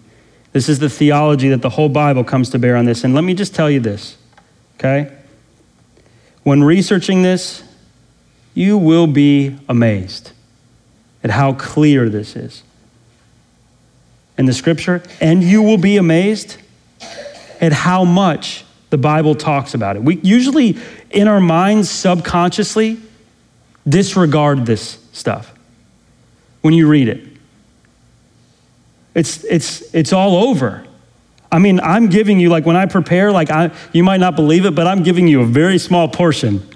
This 0.53 0.69
is 0.69 0.80
the 0.80 0.89
theology 0.89 1.49
that 1.49 1.61
the 1.61 1.69
whole 1.69 1.89
Bible 1.89 2.24
comes 2.24 2.49
to 2.51 2.59
bear 2.59 2.76
on 2.76 2.86
this. 2.86 3.03
And 3.03 3.13
let 3.13 3.24
me 3.24 3.34
just 3.34 3.55
tell 3.55 3.69
you 3.69 3.80
this, 3.80 4.17
okay? 4.80 5.11
When 6.43 6.63
researching 6.63 7.24
this, 7.24 7.63
you 8.53 8.78
will 8.78 9.07
be 9.07 9.57
amazed 9.67 10.32
at 11.24 11.32
how 11.32 11.53
clear 11.53 12.09
this 12.09 12.36
is 12.36 12.63
in 14.38 14.45
the 14.45 14.53
scripture, 14.53 15.01
and 15.19 15.43
you 15.43 15.61
will 15.61 15.78
be 15.78 15.97
amazed 15.97 16.57
at 17.61 17.71
how 17.71 18.03
much 18.03 18.65
the 18.89 18.97
Bible 18.97 19.36
talks 19.36 19.74
about 19.74 19.95
it. 19.95 20.03
We 20.03 20.17
usually, 20.17 20.78
in 21.09 21.28
our 21.28 21.39
minds, 21.39 21.89
subconsciously 21.89 22.99
disregard 23.88 24.65
this 24.65 25.03
stuff 25.13 25.53
when 26.61 26.74
you 26.74 26.88
read 26.88 27.07
it. 27.07 27.32
It's, 29.16 29.43
it's, 29.43 29.82
it's 29.93 30.14
all 30.14 30.36
over. 30.36 30.86
I 31.51 31.59
mean, 31.59 31.80
I'm 31.82 32.09
giving 32.09 32.39
you, 32.39 32.49
like 32.49 32.66
when 32.66 32.76
I 32.76 32.88
prepare, 32.88 33.32
like 33.32 33.51
I, 33.51 33.72
you 33.91 34.03
might 34.03 34.20
not 34.20 34.36
believe 34.36 34.66
it, 34.66 34.74
but 34.74 34.88
I'm 34.88 35.03
giving 35.03 35.28
you 35.28 35.41
a 35.41 35.45
very 35.45 35.78
small 35.78 36.07
portion 36.07 36.68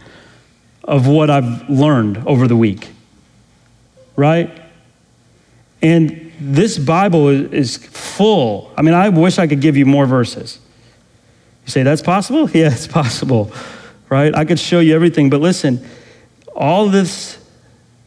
of 0.83 1.07
what 1.07 1.29
I've 1.29 1.69
learned 1.69 2.19
over 2.27 2.47
the 2.47 2.55
week. 2.55 2.87
Right? 4.15 4.61
And 5.81 6.31
this 6.39 6.77
Bible 6.77 7.29
is, 7.29 7.77
full. 7.77 8.71
I 8.77 8.81
mean, 8.81 8.93
I 8.93 9.09
wish 9.09 9.37
I 9.39 9.47
could 9.47 9.61
give 9.61 9.77
you 9.77 9.85
more 9.85 10.05
verses. 10.05 10.59
You 11.65 11.71
say, 11.71 11.83
that's 11.83 12.01
possible? 12.01 12.49
Yeah, 12.53 12.71
it's 12.71 12.87
possible. 12.87 13.51
Right? 14.09 14.33
I 14.35 14.45
could 14.45 14.59
show 14.59 14.79
you 14.79 14.95
everything, 14.95 15.29
but 15.29 15.41
listen, 15.41 15.85
all 16.55 16.87
this 16.89 17.37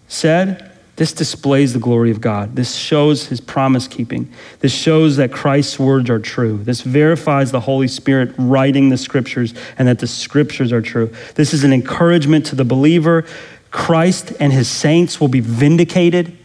said, 0.09 0.70
this 1.01 1.14
displays 1.14 1.72
the 1.72 1.78
glory 1.78 2.11
of 2.11 2.20
God. 2.20 2.57
This 2.57 2.74
shows 2.74 3.28
his 3.28 3.40
promise 3.40 3.88
keeping. 3.88 4.30
This 4.59 4.74
shows 4.74 5.16
that 5.16 5.32
Christ's 5.32 5.78
words 5.78 6.11
are 6.11 6.18
true. 6.18 6.59
This 6.59 6.82
verifies 6.82 7.51
the 7.51 7.61
Holy 7.61 7.88
Spirit 7.88 8.34
writing 8.36 8.90
the 8.90 8.98
scriptures 8.98 9.55
and 9.78 9.88
that 9.88 10.01
the 10.01 10.07
scriptures 10.07 10.72
are 10.72 10.82
true. 10.82 11.11
This 11.36 11.55
is 11.55 11.64
an 11.64 11.72
encouragement 11.72 12.44
to 12.46 12.55
the 12.55 12.66
believer. 12.66 13.24
Christ 13.70 14.34
and 14.40 14.53
his 14.53 14.68
saints 14.68 15.18
will 15.22 15.28
be 15.28 15.40
vindicated, 15.40 16.36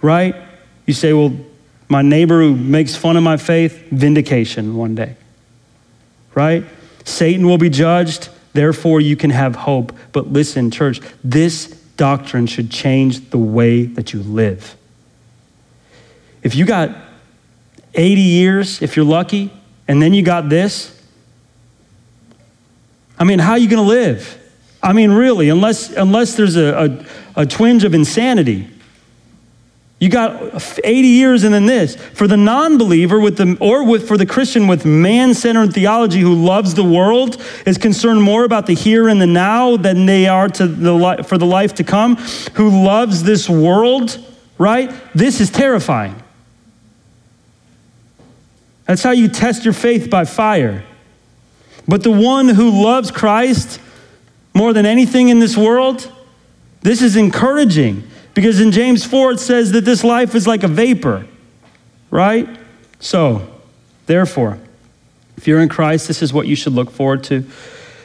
right? 0.00 0.34
You 0.86 0.94
say, 0.94 1.12
well, 1.12 1.36
my 1.86 2.00
neighbor 2.00 2.40
who 2.40 2.56
makes 2.56 2.96
fun 2.96 3.18
of 3.18 3.24
my 3.24 3.36
faith, 3.36 3.88
vindication 3.90 4.76
one 4.76 4.94
day, 4.94 5.16
right? 6.34 6.64
Satan 7.04 7.46
will 7.46 7.58
be 7.58 7.68
judged, 7.68 8.30
therefore 8.54 9.02
you 9.02 9.16
can 9.16 9.28
have 9.28 9.54
hope. 9.54 9.94
But 10.12 10.32
listen, 10.32 10.70
church, 10.70 11.02
this 11.22 11.78
doctrine 11.96 12.46
should 12.46 12.70
change 12.70 13.30
the 13.30 13.38
way 13.38 13.84
that 13.84 14.12
you 14.12 14.22
live. 14.22 14.76
If 16.42 16.54
you 16.54 16.64
got 16.64 16.96
80 17.94 18.20
years, 18.20 18.82
if 18.82 18.96
you're 18.96 19.04
lucky, 19.04 19.52
and 19.88 20.00
then 20.00 20.14
you 20.14 20.22
got 20.22 20.48
this, 20.48 20.92
I 23.18 23.24
mean, 23.24 23.38
how 23.38 23.52
are 23.52 23.58
you 23.58 23.68
going 23.68 23.82
to 23.82 23.88
live? 23.88 24.42
I 24.82 24.92
mean, 24.92 25.10
really, 25.10 25.48
unless, 25.48 25.90
unless 25.90 26.36
there's 26.36 26.56
a, 26.56 27.04
a, 27.36 27.42
a 27.42 27.46
twinge 27.46 27.84
of 27.84 27.94
insanity. 27.94 28.68
You 29.98 30.10
got 30.10 30.62
80 30.84 31.08
years 31.08 31.42
and 31.42 31.54
then 31.54 31.64
this. 31.64 31.96
For 31.96 32.26
the 32.26 32.36
non-believer 32.36 33.18
with 33.18 33.38
the 33.38 33.56
or 33.60 33.82
with 33.82 34.06
for 34.06 34.18
the 34.18 34.26
Christian 34.26 34.66
with 34.66 34.84
man-centered 34.84 35.72
theology 35.72 36.20
who 36.20 36.34
loves 36.34 36.74
the 36.74 36.84
world, 36.84 37.42
is 37.64 37.78
concerned 37.78 38.22
more 38.22 38.44
about 38.44 38.66
the 38.66 38.74
here 38.74 39.08
and 39.08 39.20
the 39.22 39.26
now 39.26 39.78
than 39.78 40.04
they 40.04 40.26
are 40.26 40.48
to 40.48 40.66
the 40.66 41.24
for 41.26 41.38
the 41.38 41.46
life 41.46 41.74
to 41.76 41.84
come, 41.84 42.16
who 42.54 42.84
loves 42.84 43.22
this 43.22 43.48
world, 43.48 44.18
right? 44.58 44.92
This 45.14 45.40
is 45.40 45.50
terrifying. 45.50 46.22
That's 48.84 49.02
how 49.02 49.12
you 49.12 49.28
test 49.28 49.64
your 49.64 49.74
faith 49.74 50.10
by 50.10 50.26
fire. 50.26 50.84
But 51.88 52.02
the 52.02 52.12
one 52.12 52.48
who 52.48 52.82
loves 52.82 53.10
Christ 53.10 53.80
more 54.52 54.74
than 54.74 54.84
anything 54.84 55.30
in 55.30 55.38
this 55.38 55.56
world, 55.56 56.12
this 56.82 57.00
is 57.00 57.16
encouraging 57.16 58.04
because 58.36 58.60
in 58.60 58.70
James 58.70 59.02
4 59.02 59.32
it 59.32 59.40
says 59.40 59.72
that 59.72 59.86
this 59.86 60.04
life 60.04 60.34
is 60.34 60.46
like 60.46 60.62
a 60.62 60.68
vapor, 60.68 61.26
right? 62.10 62.46
So, 63.00 63.48
therefore, 64.04 64.58
if 65.38 65.48
you're 65.48 65.62
in 65.62 65.70
Christ, 65.70 66.06
this 66.06 66.20
is 66.20 66.34
what 66.34 66.46
you 66.46 66.54
should 66.54 66.74
look 66.74 66.90
forward 66.90 67.24
to. 67.24 67.46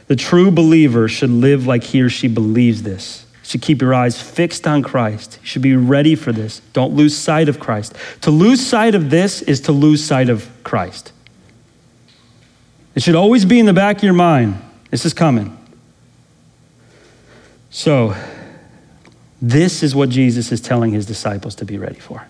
The 0.07 0.15
true 0.15 0.49
believer 0.49 1.09
should 1.09 1.29
live 1.29 1.67
like 1.67 1.83
he 1.83 2.01
or 2.01 2.07
she 2.07 2.29
believes 2.29 2.83
this. 2.83 3.25
Should 3.43 3.61
keep 3.61 3.81
your 3.81 3.93
eyes 3.93 4.21
fixed 4.21 4.65
on 4.65 4.83
Christ. 4.83 5.37
You 5.41 5.47
should 5.47 5.61
be 5.61 5.75
ready 5.75 6.15
for 6.15 6.31
this. 6.31 6.61
Don't 6.71 6.93
lose 6.93 7.17
sight 7.17 7.49
of 7.49 7.59
Christ. 7.59 7.93
To 8.21 8.31
lose 8.31 8.65
sight 8.65 8.95
of 8.95 9.09
this 9.09 9.41
is 9.41 9.59
to 9.61 9.73
lose 9.73 10.01
sight 10.01 10.29
of 10.29 10.49
Christ. 10.63 11.11
It 12.95 13.03
should 13.03 13.15
always 13.15 13.43
be 13.43 13.59
in 13.59 13.65
the 13.65 13.73
back 13.73 13.97
of 13.97 14.03
your 14.03 14.13
mind. 14.13 14.61
This 14.91 15.05
is 15.05 15.13
coming. 15.13 15.57
So, 17.69 18.15
this 19.41 19.81
is 19.81 19.95
what 19.95 20.09
Jesus 20.09 20.51
is 20.51 20.61
telling 20.61 20.91
his 20.91 21.05
disciples 21.05 21.55
to 21.55 21.65
be 21.65 21.77
ready 21.77 21.99
for. 21.99 22.27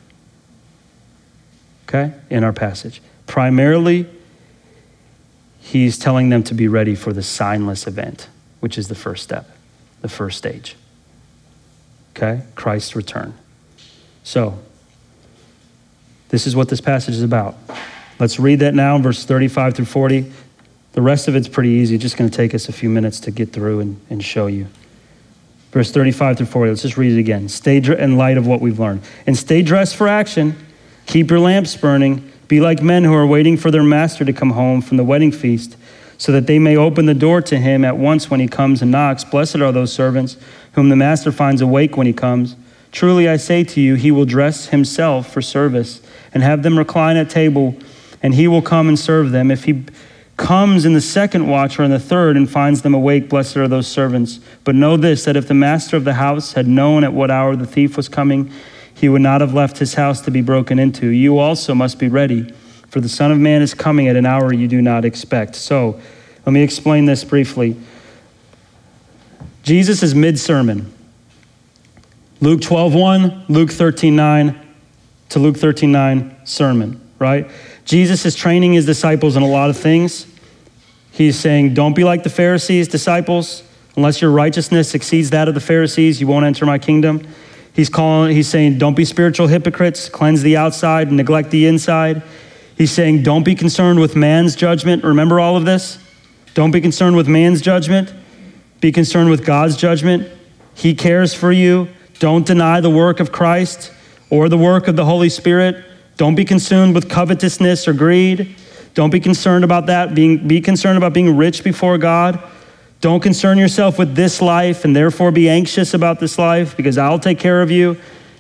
Okay? 1.88 2.14
In 2.30 2.44
our 2.44 2.54
passage. 2.54 3.02
Primarily, 3.28 4.08
he's 5.60 5.98
telling 5.98 6.30
them 6.30 6.42
to 6.44 6.54
be 6.54 6.70
ready 6.70 6.96
for 6.96 7.12
the 7.12 7.22
signless 7.22 7.86
event, 7.86 8.30
which 8.62 8.78
is 8.78 8.88
the 8.88 8.96
first 8.96 9.24
step, 9.24 9.50
the 10.00 10.08
first 10.08 10.38
stage. 10.38 10.78
Okay? 12.16 12.44
Christ's 12.56 12.96
return. 12.96 13.34
So, 14.24 14.58
this 16.30 16.48
is 16.48 16.56
what 16.56 16.70
this 16.70 16.80
passage 16.80 17.16
is 17.16 17.24
about. 17.24 17.58
Let's 18.20 18.40
read 18.40 18.60
that 18.60 18.74
now, 18.74 18.98
verse 19.00 19.26
35 19.26 19.76
through 19.76 19.86
40. 19.86 20.32
The 20.94 21.02
rest 21.02 21.28
of 21.28 21.36
it's 21.36 21.50
pretty 21.50 21.70
easy. 21.70 21.98
Just 21.98 22.16
going 22.16 22.30
to 22.30 22.36
take 22.36 22.54
us 22.54 22.70
a 22.70 22.74
few 22.74 22.90
minutes 22.90 23.20
to 23.22 23.32
get 23.32 23.52
through 23.52 23.82
and, 23.82 24.00
and 24.10 24.24
show 24.24 24.48
you. 24.48 24.68
Verse 25.72 25.92
35 25.92 26.38
through 26.38 26.46
40. 26.48 26.70
Let's 26.70 26.82
just 26.82 26.98
read 26.98 27.14
it 27.14 27.20
again. 27.20 27.48
Stay 27.48 27.78
in 27.78 28.18
light 28.18 28.38
of 28.38 28.46
what 28.46 28.62
we've 28.62 28.80
learned. 28.80 29.02
And 29.26 29.38
stay 29.38 29.62
dressed 29.62 29.96
for 29.96 30.08
action. 30.08 30.56
Keep 31.06 31.30
your 31.30 31.40
lamps 31.40 31.76
burning. 31.76 32.30
Be 32.48 32.60
like 32.60 32.82
men 32.82 33.06
who 33.06 33.14
are 33.14 33.26
waiting 33.26 33.56
for 33.56 33.72
their 33.72 33.84
master 33.84 34.26
to 34.26 34.34
come 34.34 34.52
home 34.52 34.82
from 34.82 34.98
the 34.98 35.04
wedding 35.06 35.32
feast, 35.32 35.78
so 36.18 36.34
that 36.34 36.48
they 36.48 36.60
may 36.60 36.76
open 36.76 37.06
the 37.06 37.14
door 37.14 37.42
to 37.42 37.58
him 37.58 37.86
at 37.86 37.98
once 37.98 38.30
when 38.30 38.42
he 38.42 38.48
comes 38.48 38.82
and 38.82 38.92
knocks. 38.92 39.24
Blessed 39.24 39.56
are 39.58 39.72
those 39.72 39.94
servants 39.94 40.36
whom 40.74 40.90
the 40.90 40.96
master 40.98 41.32
finds 41.32 41.62
awake 41.62 41.96
when 41.96 42.08
he 42.08 42.14
comes. 42.14 42.58
Truly 42.92 43.30
I 43.30 43.38
say 43.38 43.64
to 43.64 43.80
you, 43.80 43.96
he 43.96 44.12
will 44.12 44.26
dress 44.26 44.68
himself 44.68 45.32
for 45.32 45.42
service 45.42 46.02
and 46.34 46.44
have 46.44 46.62
them 46.62 46.78
recline 46.78 47.16
at 47.16 47.30
table, 47.30 47.76
and 48.22 48.36
he 48.36 48.50
will 48.50 48.62
come 48.62 48.90
and 48.90 49.00
serve 49.00 49.32
them. 49.32 49.50
If 49.50 49.64
he 49.64 49.86
comes 50.42 50.86
in 50.86 50.94
the 50.94 51.02
second 51.02 51.48
watch 51.48 51.80
or 51.80 51.84
in 51.84 51.92
the 51.92 52.00
third 52.00 52.36
and 52.36 52.50
finds 52.50 52.82
them 52.82 52.94
awake, 52.94 53.30
blessed 53.30 53.58
are 53.58 53.68
those 53.68 53.88
servants. 53.88 54.40
But 54.64 54.76
know 54.76 54.98
this 54.98 55.24
that 55.26 55.38
if 55.38 55.48
the 55.48 55.54
master 55.54 55.96
of 55.96 56.04
the 56.04 56.16
house 56.16 56.54
had 56.54 56.68
known 56.68 57.04
at 57.04 57.14
what 57.14 57.30
hour 57.30 57.56
the 57.56 57.68
thief 57.68 57.96
was 57.96 58.10
coming, 58.10 58.52
he 58.94 59.08
would 59.08 59.22
not 59.22 59.42
have 59.42 59.54
left 59.54 59.78
his 59.78 59.94
house 59.94 60.20
to 60.22 60.32
be 60.32 60.42
broken 60.42 60.80
into. 60.80 61.08
You 61.08 61.38
also 61.38 61.76
must 61.76 62.00
be 62.00 62.10
ready, 62.10 62.52
for 62.90 63.00
the 63.00 63.08
Son 63.08 63.32
of 63.32 63.38
Man 63.38 63.62
is 63.62 63.74
coming 63.74 64.08
at 64.08 64.16
an 64.16 64.26
hour 64.26 64.52
you 64.52 64.68
do 64.68 64.82
not 64.82 65.06
expect. 65.06 65.56
So, 65.56 66.02
let 66.46 66.54
me 66.54 66.64
explain 66.64 67.06
this 67.06 67.24
briefly. 67.24 67.78
Jesus 69.62 70.02
is 70.02 70.16
mid 70.16 70.40
sermon. 70.40 70.92
Luke 72.40 72.62
12 72.62 72.96
1, 72.96 73.46
Luke 73.48 73.72
13 73.72 74.16
9 74.16 74.68
to 75.30 75.40
Luke 75.40 75.58
13 75.58 75.92
9 75.92 76.36
sermon, 76.46 77.00
right? 77.20 77.50
Jesus 77.86 78.26
is 78.26 78.36
training 78.36 78.74
his 78.74 78.88
disciples 78.88 79.36
in 79.36 79.44
a 79.44 79.48
lot 79.48 79.70
of 79.70 79.78
things. 79.78 80.26
He's 81.12 81.38
saying, 81.38 81.74
Don't 81.74 81.96
be 81.96 82.04
like 82.04 82.24
the 82.24 82.30
Pharisees, 82.30 82.88
disciples. 82.88 83.64
Unless 83.96 84.22
your 84.22 84.32
righteousness 84.32 84.96
exceeds 84.96 85.30
that 85.32 85.48
of 85.48 85.54
the 85.54 85.62
Pharisees, 85.62 86.22
you 86.22 86.28
won't 86.28 86.46
enter 86.46 86.66
my 86.66 86.80
kingdom. 86.80 87.28
He's 87.74 87.90
calling, 87.90 88.36
he's 88.36 88.48
saying, 88.48 88.78
Don't 88.78 88.96
be 88.96 89.06
spiritual 89.06 89.48
hypocrites, 89.48 90.10
cleanse 90.10 90.42
the 90.42 90.58
outside 90.58 91.10
and 91.10 91.18
neglect 91.18 91.52
the 91.52 91.68
inside. 91.68 92.24
He's 92.78 92.92
saying, 92.92 93.24
Don't 93.24 93.44
be 93.44 93.56
concerned 93.56 94.00
with 94.00 94.16
man's 94.16 94.56
judgment. 94.56 95.04
Remember 95.04 95.40
all 95.40 95.58
of 95.58 95.66
this? 95.66 96.00
Don't 96.54 96.72
be 96.72 96.82
concerned 96.82 97.16
with 97.16 97.28
man's 97.28 97.62
judgment. 97.62 98.14
Be 98.80 98.92
concerned 98.92 99.30
with 99.30 99.46
God's 99.46 99.78
judgment. 99.78 100.28
He 100.74 100.96
cares 100.96 101.34
for 101.34 101.52
you. 101.52 101.90
Don't 102.20 102.46
deny 102.46 102.82
the 102.82 102.90
work 102.90 103.20
of 103.20 103.32
Christ 103.32 103.92
or 104.30 104.50
the 104.50 104.58
work 104.58 104.88
of 104.88 104.96
the 104.96 105.06
Holy 105.06 105.30
Spirit. 105.30 105.84
Don't 106.18 106.36
be 106.36 106.46
consumed 106.46 106.96
with 106.96 107.10
covetousness 107.10 107.88
or 107.88 107.94
greed. 107.94 108.56
Don't 108.94 109.10
be 109.10 109.20
concerned 109.20 109.64
about 109.64 109.86
that. 109.86 110.14
Being, 110.14 110.48
be 110.48 110.62
concerned 110.62 110.98
about 110.98 111.14
being 111.14 111.38
rich 111.38 111.64
before 111.64 111.98
God. 111.98 112.42
Don't 113.00 113.22
concern 113.22 113.58
yourself 113.58 113.98
with 113.98 114.16
this 114.16 114.42
life 114.42 114.86
and 114.86 114.96
therefore 114.96 115.32
be 115.32 115.50
anxious 115.50 115.94
about 115.94 116.20
this 116.20 116.38
life 116.38 116.78
because 116.78 116.98
I'll 116.98 117.20
take 117.20 117.40
care 117.40 117.62
of 117.62 117.72
you. 117.72 117.98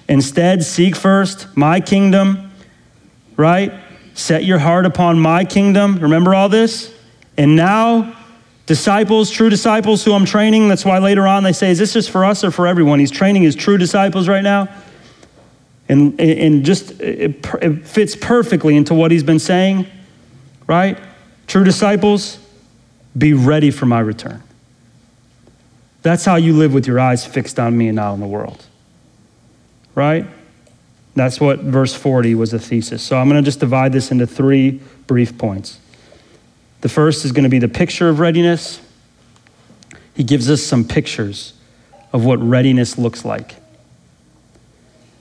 Instead, 0.08 0.64
seek 0.64 0.96
first 0.96 1.48
my 1.56 1.80
kingdom, 1.80 2.52
right? 3.38 3.72
Set 4.14 4.44
your 4.44 4.60
heart 4.60 4.86
upon 4.86 5.20
my 5.20 5.46
kingdom. 5.46 5.98
Remember 6.00 6.36
all 6.36 6.50
this? 6.50 6.94
And 7.38 7.56
now, 7.56 8.16
disciples, 8.66 9.32
true 9.32 9.50
disciples 9.50 10.04
who 10.04 10.14
I'm 10.14 10.26
training, 10.26 10.68
that's 10.68 10.86
why 10.86 11.00
later 11.00 11.26
on 11.26 11.44
they 11.44 11.54
say, 11.54 11.72
Is 11.72 11.80
this 11.80 11.94
just 11.94 12.12
for 12.12 12.26
us 12.26 12.44
or 12.44 12.52
for 12.52 12.68
everyone? 12.68 13.00
He's 13.00 13.10
training 13.10 13.44
his 13.44 13.56
true 13.56 13.78
disciples 13.78 14.28
right 14.28 14.44
now. 14.44 14.68
And, 15.88 16.20
and 16.20 16.64
just 16.64 17.02
it, 17.02 17.46
it 17.62 17.88
fits 17.88 18.16
perfectly 18.16 18.76
into 18.76 18.94
what 18.94 19.12
he's 19.12 19.24
been 19.24 19.40
saying 19.40 19.88
right? 20.72 20.98
True 21.48 21.66
disciples, 21.66 22.40
be 23.18 23.34
ready 23.34 23.72
for 23.72 23.86
my 23.86 24.00
return. 24.00 24.42
That's 26.02 26.24
how 26.24 26.38
you 26.38 26.54
live 26.54 26.74
with 26.74 26.88
your 26.88 26.98
eyes 26.98 27.26
fixed 27.26 27.60
on 27.60 27.78
me 27.78 27.90
and 27.90 27.98
not 27.98 28.14
on 28.14 28.22
the 28.22 28.26
world. 28.26 28.66
Right? 29.96 30.26
That's 31.14 31.42
what 31.42 31.60
verse 31.60 31.94
40 31.94 32.36
was 32.36 32.54
a 32.54 32.60
thesis. 32.60 33.04
So 33.04 33.18
I'm 33.18 33.28
going 33.28 33.44
to 33.44 33.46
just 33.46 33.60
divide 33.60 33.92
this 33.92 34.12
into 34.12 34.26
three 34.26 34.80
brief 35.08 35.38
points. 35.38 35.78
The 36.80 36.90
first 36.90 37.26
is 37.26 37.34
going 37.34 37.44
to 37.44 37.50
be 37.50 37.60
the 37.60 37.68
picture 37.68 38.08
of 38.08 38.22
readiness. 38.22 38.80
He 40.14 40.24
gives 40.24 40.50
us 40.50 40.64
some 40.64 40.86
pictures 40.86 41.52
of 42.14 42.24
what 42.24 42.40
readiness 42.42 42.98
looks 42.98 43.26
like. 43.26 43.56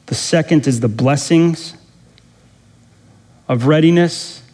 The 0.06 0.14
second 0.14 0.68
is 0.68 0.78
the 0.78 0.88
blessings 0.88 1.74
of 3.48 3.66
readiness. 3.66 4.44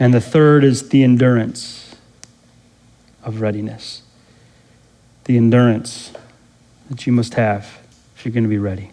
And 0.00 0.14
the 0.14 0.20
third 0.20 0.64
is 0.64 0.88
the 0.88 1.04
endurance 1.04 1.94
of 3.22 3.42
readiness. 3.42 4.00
The 5.24 5.36
endurance 5.36 6.14
that 6.88 7.06
you 7.06 7.12
must 7.12 7.34
have 7.34 7.78
if 8.16 8.24
you're 8.24 8.32
going 8.32 8.44
to 8.44 8.48
be 8.50 8.58
ready. 8.58 8.92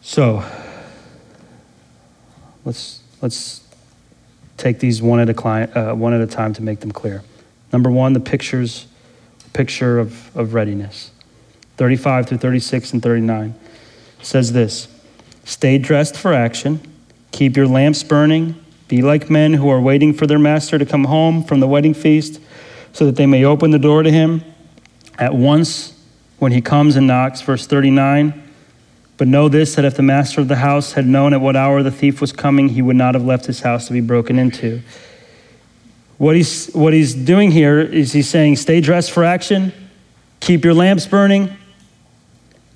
So, 0.00 0.44
let's, 2.64 3.00
let's 3.22 3.64
take 4.56 4.80
these 4.80 5.00
one 5.00 5.20
at, 5.20 5.28
a 5.28 5.34
client, 5.34 5.76
uh, 5.76 5.94
one 5.94 6.12
at 6.12 6.20
a 6.20 6.26
time 6.26 6.52
to 6.54 6.62
make 6.62 6.80
them 6.80 6.90
clear. 6.90 7.22
Number 7.72 7.90
one, 7.92 8.12
the 8.12 8.20
pictures, 8.20 8.88
picture 9.52 10.00
of, 10.00 10.36
of 10.36 10.52
readiness. 10.52 11.12
35 11.76 12.26
through 12.26 12.38
36 12.38 12.92
and 12.92 13.02
39 13.02 13.54
says 14.20 14.52
this 14.52 14.88
Stay 15.44 15.78
dressed 15.78 16.16
for 16.16 16.34
action 16.34 16.91
Keep 17.32 17.56
your 17.56 17.66
lamps 17.66 18.02
burning. 18.02 18.54
Be 18.88 19.02
like 19.02 19.28
men 19.28 19.54
who 19.54 19.68
are 19.70 19.80
waiting 19.80 20.12
for 20.12 20.26
their 20.26 20.38
master 20.38 20.78
to 20.78 20.86
come 20.86 21.04
home 21.04 21.42
from 21.42 21.60
the 21.60 21.66
wedding 21.66 21.94
feast, 21.94 22.40
so 22.92 23.06
that 23.06 23.16
they 23.16 23.26
may 23.26 23.44
open 23.44 23.70
the 23.70 23.78
door 23.78 24.02
to 24.02 24.10
him 24.10 24.44
at 25.18 25.34
once 25.34 25.98
when 26.38 26.52
he 26.52 26.60
comes 26.60 26.96
and 26.96 27.06
knocks. 27.06 27.40
Verse 27.40 27.66
39. 27.66 28.42
But 29.16 29.28
know 29.28 29.48
this 29.48 29.76
that 29.76 29.84
if 29.84 29.94
the 29.94 30.02
master 30.02 30.40
of 30.40 30.48
the 30.48 30.56
house 30.56 30.92
had 30.92 31.06
known 31.06 31.32
at 31.32 31.40
what 31.40 31.54
hour 31.54 31.82
the 31.82 31.90
thief 31.90 32.20
was 32.20 32.32
coming, 32.32 32.70
he 32.70 32.82
would 32.82 32.96
not 32.96 33.14
have 33.14 33.24
left 33.24 33.46
his 33.46 33.60
house 33.60 33.86
to 33.86 33.92
be 33.92 34.00
broken 34.00 34.38
into. 34.38 34.82
What 36.18 36.36
he's, 36.36 36.72
what 36.72 36.92
he's 36.92 37.14
doing 37.14 37.50
here 37.50 37.80
is 37.80 38.12
he's 38.12 38.28
saying, 38.28 38.56
stay 38.56 38.80
dressed 38.80 39.10
for 39.10 39.24
action, 39.24 39.72
keep 40.40 40.64
your 40.64 40.74
lamps 40.74 41.06
burning, 41.06 41.56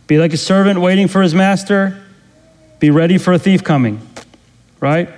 be 0.07 0.19
like 0.19 0.33
a 0.33 0.37
servant 0.37 0.81
waiting 0.81 1.09
for 1.09 1.23
his 1.23 1.35
master, 1.35 2.01
be 2.79 2.91
ready 2.91 3.19
for 3.19 3.33
a 3.33 3.39
thief 3.39 3.65
coming. 3.65 4.01
Right? 4.81 5.09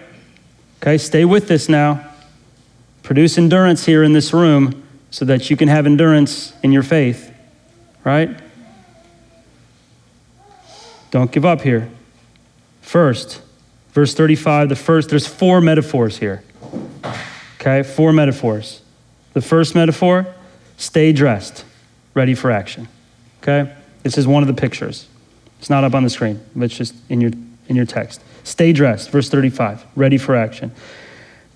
Okay, 0.80 0.98
stay 0.98 1.24
with 1.24 1.48
this 1.48 1.68
now. 1.68 2.08
Produce 3.02 3.38
endurance 3.38 3.86
here 3.86 4.02
in 4.02 4.12
this 4.12 4.32
room 4.32 4.82
so 5.10 5.24
that 5.24 5.50
you 5.50 5.56
can 5.56 5.68
have 5.68 5.86
endurance 5.86 6.52
in 6.62 6.72
your 6.72 6.82
faith. 6.82 7.34
Right? 8.04 8.38
Don't 11.10 11.32
give 11.32 11.44
up 11.44 11.62
here. 11.62 11.90
First, 12.82 13.40
verse 13.92 14.14
35, 14.14 14.68
the 14.68 14.76
first, 14.76 15.08
there's 15.08 15.26
four 15.26 15.60
metaphors 15.60 16.18
here. 16.18 16.42
Okay, 17.60 17.82
four 17.82 18.12
metaphors. 18.12 18.82
The 19.32 19.42
first 19.42 19.74
metaphor, 19.74 20.26
stay 20.76 21.12
dressed, 21.12 21.64
ready 22.14 22.34
for 22.34 22.50
action. 22.50 22.88
Okay? 23.42 23.74
This 24.02 24.16
is 24.16 24.26
one 24.26 24.42
of 24.42 24.46
the 24.46 24.58
pictures. 24.58 25.06
It's 25.58 25.68
not 25.68 25.84
up 25.84 25.94
on 25.94 26.04
the 26.04 26.10
screen, 26.10 26.40
but 26.54 26.64
it's 26.64 26.76
just 26.76 26.94
in 27.08 27.20
your 27.20 27.32
in 27.68 27.76
your 27.76 27.84
text. 27.84 28.22
Stay 28.48 28.72
dressed, 28.72 29.10
verse 29.10 29.28
35, 29.28 29.84
ready 29.94 30.16
for 30.16 30.34
action. 30.34 30.72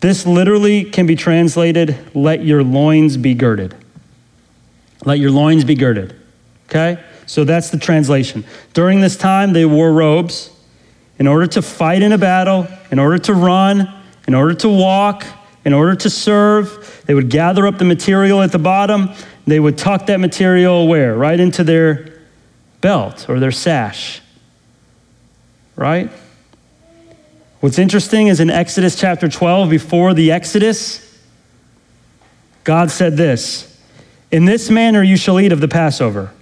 This 0.01 0.27
literally 0.27 0.85
can 0.85 1.07
be 1.07 1.17
translated, 1.17 1.97
let 2.15 2.45
your 2.45 2.63
loins 2.63 3.17
be 3.17 3.33
girded. 3.33 3.75
Let 5.07 5.19
your 5.19 5.31
loins 5.31 5.65
be 5.65 5.75
girded. 5.75 6.15
Okay? 6.69 7.03
So 7.25 7.45
that's 7.45 7.71
the 7.71 7.79
translation. 7.79 8.45
During 8.75 9.01
this 9.01 9.17
time, 9.17 9.55
they 9.55 9.65
wore 9.65 9.91
robes 9.91 10.51
in 11.19 11.27
order 11.27 11.47
to 11.47 11.63
fight 11.63 12.03
in 12.03 12.13
a 12.13 12.19
battle, 12.19 12.69
in 12.91 12.99
order 12.99 13.17
to 13.21 13.33
run, 13.33 13.91
in 14.29 14.35
order 14.35 14.53
to 14.53 14.69
walk, 14.69 15.25
in 15.65 15.73
order 15.73 15.95
to 15.95 16.11
serve. 16.11 17.03
They 17.07 17.15
would 17.15 17.31
gather 17.31 17.67
up 17.67 17.79
the 17.79 17.87
material 17.87 18.43
at 18.43 18.53
the 18.53 18.59
bottom. 18.59 19.09
They 19.47 19.59
would 19.59 19.79
tuck 19.79 20.07
that 20.07 20.21
material 20.21 20.87
where? 20.87 21.15
Right 21.17 21.41
into 21.41 21.65
their 21.65 22.21
belt 22.83 23.31
or 23.31 23.41
their 23.41 23.51
sash. 23.51 24.21
Right? 25.75 26.11
What's 27.63 27.79
interesting 27.79 28.27
is 28.27 28.41
in 28.41 28.51
Exodus 28.51 28.97
chapter 28.97 29.29
12, 29.29 29.71
before 29.71 30.15
the 30.15 30.33
Exodus, 30.33 31.17
God 32.65 32.91
said 32.91 33.17
this 33.17 33.81
In 34.33 34.47
this 34.47 34.69
manner 34.69 35.01
you 35.01 35.17
shall 35.17 35.39
eat 35.39 35.53
of 35.53 35.61
the 35.61 35.69
Passover, 35.69 36.33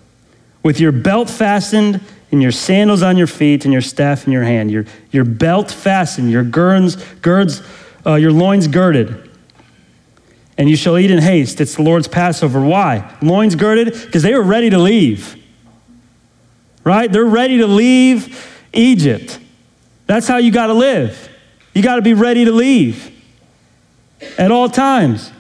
with 0.63 0.81
your 0.81 0.93
belt 0.93 1.29
fastened 1.29 2.01
and 2.33 2.41
your 2.41 2.53
sandals 2.53 3.03
on 3.03 3.19
your 3.19 3.27
feet 3.27 3.67
and 3.67 3.73
your 3.73 3.83
staff 3.83 4.27
in 4.27 4.33
your 4.33 4.45
hand. 4.45 4.71
Your, 4.71 4.87
your 5.11 5.27
belt 5.27 5.71
fastened, 5.71 6.31
your 6.31 6.43
girds, 6.43 6.97
girds 7.17 7.63
uh, 8.07 8.15
your 8.15 8.33
loins 8.33 8.67
girded. 8.67 9.31
And 10.57 10.71
you 10.71 10.77
shall 10.77 10.97
eat 10.97 11.11
in 11.11 11.19
haste. 11.19 11.61
It's 11.61 11.75
the 11.75 11.83
Lord's 11.83 12.09
Passover. 12.09 12.63
Why? 12.63 13.15
Loins 13.21 13.57
girded? 13.57 13.93
Because 13.93 14.23
they 14.23 14.33
were 14.33 14.43
ready 14.43 14.71
to 14.71 14.79
leave. 14.79 15.37
Right? 16.83 17.13
They're 17.13 17.27
ready 17.27 17.59
to 17.59 17.67
leave 17.67 18.59
Egypt. 18.73 19.39
That's 20.11 20.27
how 20.27 20.39
you 20.39 20.51
got 20.51 20.67
to 20.67 20.75
live. 20.75 21.29
You 21.73 21.85
got 21.85 21.95
to 21.95 22.03
be 22.03 22.15
ready 22.15 22.45
to 22.45 22.51
leave 22.51 23.17
at 24.37 24.51
all 24.51 24.69
times. 24.69 25.31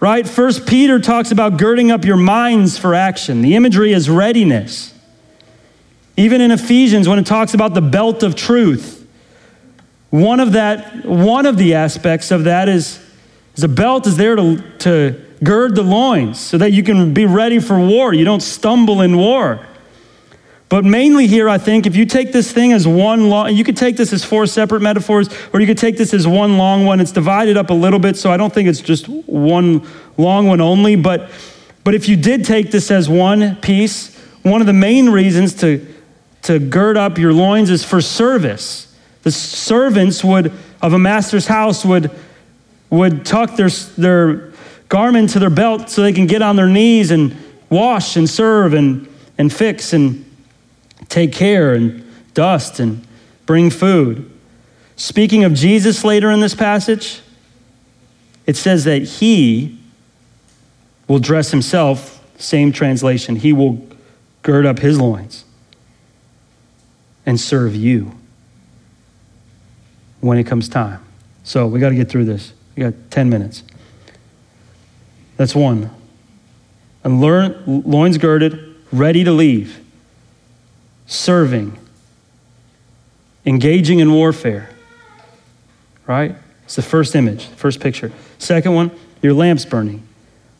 Right? 0.00 0.26
First 0.26 0.66
Peter 0.66 0.98
talks 0.98 1.30
about 1.30 1.58
girding 1.58 1.90
up 1.90 2.02
your 2.06 2.16
minds 2.16 2.78
for 2.78 2.94
action. 2.94 3.42
The 3.42 3.54
imagery 3.54 3.92
is 3.92 4.08
readiness. 4.08 4.94
Even 6.16 6.40
in 6.40 6.50
Ephesians 6.50 7.06
when 7.06 7.18
it 7.18 7.26
talks 7.26 7.52
about 7.52 7.74
the 7.74 7.82
belt 7.82 8.22
of 8.22 8.36
truth, 8.36 9.06
one 10.08 10.40
of 10.40 10.52
that 10.52 11.04
one 11.04 11.44
of 11.44 11.58
the 11.58 11.74
aspects 11.74 12.30
of 12.30 12.44
that 12.44 12.70
is, 12.70 13.04
is 13.54 13.64
a 13.64 13.68
belt 13.68 14.06
is 14.06 14.16
there 14.16 14.34
to, 14.34 14.62
to 14.78 15.22
gird 15.44 15.74
the 15.74 15.82
loins 15.82 16.40
so 16.40 16.56
that 16.56 16.72
you 16.72 16.82
can 16.82 17.12
be 17.12 17.26
ready 17.26 17.58
for 17.58 17.78
war. 17.78 18.14
You 18.14 18.24
don't 18.24 18.40
stumble 18.40 19.02
in 19.02 19.18
war. 19.18 19.66
But 20.72 20.86
mainly 20.86 21.26
here, 21.26 21.50
I 21.50 21.58
think, 21.58 21.84
if 21.84 21.96
you 21.96 22.06
take 22.06 22.32
this 22.32 22.50
thing 22.50 22.72
as 22.72 22.88
one 22.88 23.28
long, 23.28 23.54
you 23.54 23.62
could 23.62 23.76
take 23.76 23.98
this 23.98 24.10
as 24.10 24.24
four 24.24 24.46
separate 24.46 24.80
metaphors, 24.80 25.28
or 25.52 25.60
you 25.60 25.66
could 25.66 25.76
take 25.76 25.98
this 25.98 26.14
as 26.14 26.26
one 26.26 26.56
long 26.56 26.86
one. 26.86 26.98
It's 26.98 27.12
divided 27.12 27.58
up 27.58 27.68
a 27.68 27.74
little 27.74 27.98
bit, 27.98 28.16
so 28.16 28.32
I 28.32 28.38
don't 28.38 28.54
think 28.54 28.70
it's 28.70 28.80
just 28.80 29.06
one 29.06 29.86
long 30.16 30.46
one 30.46 30.62
only. 30.62 30.96
But, 30.96 31.30
but 31.84 31.92
if 31.94 32.08
you 32.08 32.16
did 32.16 32.46
take 32.46 32.70
this 32.70 32.90
as 32.90 33.06
one 33.06 33.56
piece, 33.56 34.16
one 34.44 34.62
of 34.62 34.66
the 34.66 34.72
main 34.72 35.10
reasons 35.10 35.52
to, 35.56 35.86
to 36.44 36.58
gird 36.58 36.96
up 36.96 37.18
your 37.18 37.34
loins 37.34 37.68
is 37.68 37.84
for 37.84 38.00
service. 38.00 38.96
The 39.24 39.30
servants 39.30 40.24
would, 40.24 40.54
of 40.80 40.94
a 40.94 40.98
master's 40.98 41.48
house 41.48 41.84
would, 41.84 42.10
would 42.88 43.26
tuck 43.26 43.56
their, 43.56 43.68
their 43.98 44.54
garment 44.88 45.28
to 45.32 45.38
their 45.38 45.50
belt 45.50 45.90
so 45.90 46.00
they 46.00 46.14
can 46.14 46.26
get 46.26 46.40
on 46.40 46.56
their 46.56 46.66
knees 46.66 47.10
and 47.10 47.36
wash 47.68 48.16
and 48.16 48.26
serve 48.26 48.72
and, 48.72 49.06
and 49.36 49.52
fix 49.52 49.92
and 49.92 50.24
take 51.12 51.30
care 51.30 51.74
and 51.74 52.02
dust 52.32 52.80
and 52.80 53.06
bring 53.44 53.68
food. 53.68 54.30
Speaking 54.96 55.44
of 55.44 55.52
Jesus 55.52 56.04
later 56.04 56.30
in 56.30 56.40
this 56.40 56.54
passage, 56.54 57.20
it 58.46 58.56
says 58.56 58.84
that 58.84 59.02
he 59.02 59.78
will 61.06 61.18
dress 61.18 61.50
himself, 61.50 62.24
same 62.38 62.72
translation, 62.72 63.36
he 63.36 63.52
will 63.52 63.86
gird 64.40 64.64
up 64.64 64.78
his 64.78 64.98
loins 64.98 65.44
and 67.26 67.38
serve 67.38 67.76
you 67.76 68.12
when 70.20 70.38
it 70.38 70.44
comes 70.44 70.66
time. 70.66 71.04
So 71.44 71.66
we 71.66 71.78
got 71.78 71.90
to 71.90 71.94
get 71.94 72.08
through 72.08 72.24
this. 72.24 72.54
We 72.74 72.84
got 72.84 72.94
10 73.10 73.28
minutes. 73.28 73.62
That's 75.36 75.54
one. 75.54 75.90
And 77.04 77.20
learn, 77.20 77.62
loins 77.66 78.16
girded, 78.16 78.76
ready 78.90 79.24
to 79.24 79.32
leave 79.32 79.81
serving, 81.12 81.76
engaging 83.44 83.98
in 83.98 84.12
warfare. 84.12 84.70
Right? 86.06 86.34
It's 86.64 86.76
the 86.76 86.82
first 86.82 87.14
image, 87.14 87.46
first 87.48 87.80
picture. 87.80 88.10
Second 88.38 88.74
one, 88.74 88.90
your 89.20 89.34
lamps 89.34 89.64
burning. 89.64 90.02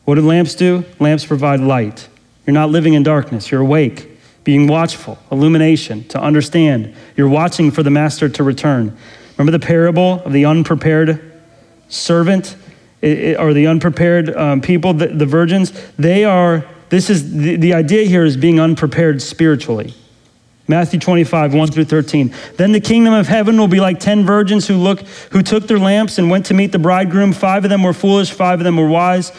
What 0.05 0.15
do 0.15 0.21
lamps 0.21 0.53
do? 0.53 0.85
Lamps 0.99 1.25
provide 1.25 1.59
light. 1.59 2.07
You're 2.45 2.53
not 2.53 2.69
living 2.69 2.93
in 2.93 3.03
darkness, 3.03 3.49
you're 3.49 3.61
awake, 3.61 4.09
being 4.43 4.67
watchful, 4.67 5.17
illumination, 5.31 6.03
to 6.09 6.21
understand. 6.21 6.93
You're 7.15 7.29
watching 7.29 7.71
for 7.71 7.83
the 7.83 7.89
master 7.89 8.29
to 8.29 8.43
return. 8.43 8.95
Remember 9.37 9.57
the 9.57 9.65
parable 9.65 10.21
of 10.23 10.33
the 10.33 10.45
unprepared 10.45 11.41
servant 11.89 12.55
or 13.01 13.53
the 13.53 13.65
unprepared 13.67 14.35
um, 14.35 14.61
people, 14.61 14.93
the, 14.93 15.07
the 15.07 15.25
virgins? 15.25 15.71
They 15.97 16.25
are, 16.25 16.65
this 16.89 17.09
is, 17.09 17.33
the, 17.33 17.55
the 17.55 17.73
idea 17.73 18.05
here 18.05 18.23
is 18.23 18.37
being 18.37 18.59
unprepared 18.59 19.21
spiritually. 19.21 19.95
Matthew 20.67 20.97
25, 20.97 21.53
1 21.53 21.71
through 21.71 21.85
13. 21.85 22.33
Then 22.55 22.71
the 22.71 22.79
kingdom 22.79 23.13
of 23.13 23.27
heaven 23.27 23.57
will 23.57 23.67
be 23.67 23.81
like 23.81 23.99
10 23.99 24.25
virgins 24.25 24.65
who, 24.65 24.77
look, 24.77 25.01
who 25.31 25.43
took 25.43 25.67
their 25.67 25.79
lamps 25.79 26.17
and 26.17 26.29
went 26.29 26.45
to 26.45 26.53
meet 26.53 26.71
the 26.71 26.79
bridegroom. 26.79 27.33
Five 27.33 27.65
of 27.65 27.69
them 27.69 27.83
were 27.83 27.93
foolish, 27.93 28.31
five 28.31 28.61
of 28.61 28.63
them 28.63 28.77
were 28.77 28.87
wise. 28.87 29.31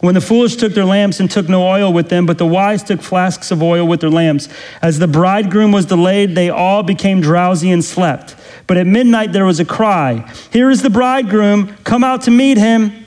When 0.00 0.14
the 0.16 0.20
foolish 0.20 0.56
took 0.56 0.74
their 0.74 0.84
lamps 0.84 1.20
and 1.20 1.30
took 1.30 1.48
no 1.48 1.64
oil 1.64 1.92
with 1.92 2.08
them, 2.08 2.26
but 2.26 2.36
the 2.36 2.46
wise 2.46 2.82
took 2.82 3.00
flasks 3.00 3.52
of 3.52 3.62
oil 3.62 3.86
with 3.86 4.00
their 4.00 4.10
lamps. 4.10 4.48
As 4.82 4.98
the 4.98 5.06
bridegroom 5.06 5.70
was 5.70 5.86
delayed, 5.86 6.34
they 6.34 6.50
all 6.50 6.82
became 6.82 7.20
drowsy 7.20 7.70
and 7.70 7.84
slept. 7.84 8.34
But 8.66 8.76
at 8.76 8.86
midnight 8.88 9.32
there 9.32 9.44
was 9.44 9.60
a 9.60 9.64
cry 9.64 10.28
Here 10.50 10.70
is 10.70 10.82
the 10.82 10.90
bridegroom, 10.90 11.76
come 11.84 12.02
out 12.02 12.22
to 12.22 12.32
meet 12.32 12.58
him. 12.58 13.06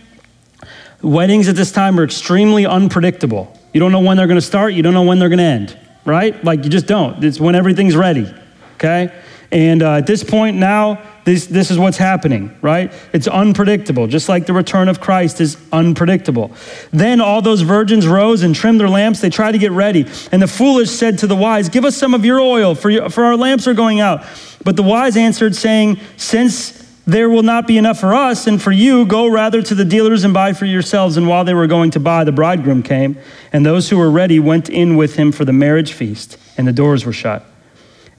Weddings 1.01 1.49
at 1.49 1.57
this 1.57 1.73
time 1.73 1.99
are 1.99 2.05
extremely 2.05 2.65
unpredictable. 2.65 3.53
You 3.73 3.81
don't 3.81 3.91
know 3.91 3.99
when 3.99 4.15
they're 4.15 4.27
going 4.27 4.39
to 4.39 4.45
start, 4.45 4.73
you 4.73 4.81
don't 4.81 4.93
know 4.93 5.03
when 5.03 5.19
they're 5.19 5.27
going 5.27 5.39
to 5.39 5.43
end 5.43 5.79
right? 6.05 6.41
Like 6.43 6.63
you 6.63 6.69
just 6.69 6.87
don't. 6.87 7.23
It's 7.23 7.39
when 7.39 7.55
everything's 7.55 7.95
ready, 7.95 8.33
okay? 8.75 9.11
And 9.51 9.83
uh, 9.83 9.95
at 9.95 10.07
this 10.07 10.23
point 10.23 10.57
now, 10.57 11.01
this, 11.23 11.47
this 11.47 11.71
is 11.71 11.79
what's 11.79 11.97
happening, 11.97 12.55
right? 12.61 12.93
It's 13.13 13.27
unpredictable, 13.27 14.05
just 14.05 14.29
like 14.29 14.45
the 14.45 14.53
return 14.53 14.87
of 14.87 15.01
Christ 15.01 15.41
is 15.41 15.57
unpredictable. 15.71 16.51
Then 16.91 17.19
all 17.19 17.41
those 17.41 17.61
virgins 17.61 18.05
rose 18.05 18.43
and 18.43 18.53
trimmed 18.53 18.79
their 18.79 18.89
lamps. 18.89 19.21
They 19.21 19.29
tried 19.29 19.53
to 19.53 19.57
get 19.57 19.71
ready. 19.71 20.05
And 20.31 20.41
the 20.41 20.47
foolish 20.47 20.91
said 20.91 21.17
to 21.19 21.27
the 21.27 21.35
wise, 21.35 21.69
Give 21.69 21.83
us 21.83 21.97
some 21.97 22.13
of 22.13 22.23
your 22.23 22.39
oil, 22.39 22.75
for, 22.75 22.89
your, 22.89 23.09
for 23.09 23.25
our 23.25 23.35
lamps 23.35 23.67
are 23.67 23.73
going 23.73 23.99
out. 23.99 24.23
But 24.63 24.75
the 24.75 24.83
wise 24.83 25.17
answered, 25.17 25.55
saying, 25.55 25.99
Since 26.17 26.84
there 27.05 27.29
will 27.29 27.43
not 27.43 27.67
be 27.67 27.77
enough 27.77 27.99
for 27.99 28.13
us 28.13 28.47
and 28.47 28.61
for 28.61 28.71
you. 28.71 29.05
Go 29.05 29.27
rather 29.27 29.61
to 29.61 29.75
the 29.75 29.85
dealers 29.85 30.23
and 30.23 30.33
buy 30.33 30.53
for 30.53 30.65
yourselves. 30.65 31.17
And 31.17 31.27
while 31.27 31.43
they 31.43 31.53
were 31.53 31.67
going 31.67 31.91
to 31.91 31.99
buy, 31.99 32.23
the 32.23 32.31
bridegroom 32.31 32.81
came, 32.81 33.17
and 33.53 33.65
those 33.65 33.89
who 33.89 33.97
were 33.97 34.09
ready 34.09 34.39
went 34.39 34.69
in 34.69 34.95
with 34.95 35.15
him 35.15 35.31
for 35.31 35.45
the 35.45 35.53
marriage 35.53 35.93
feast, 35.93 36.37
and 36.57 36.67
the 36.67 36.73
doors 36.73 37.05
were 37.05 37.13
shut. 37.13 37.45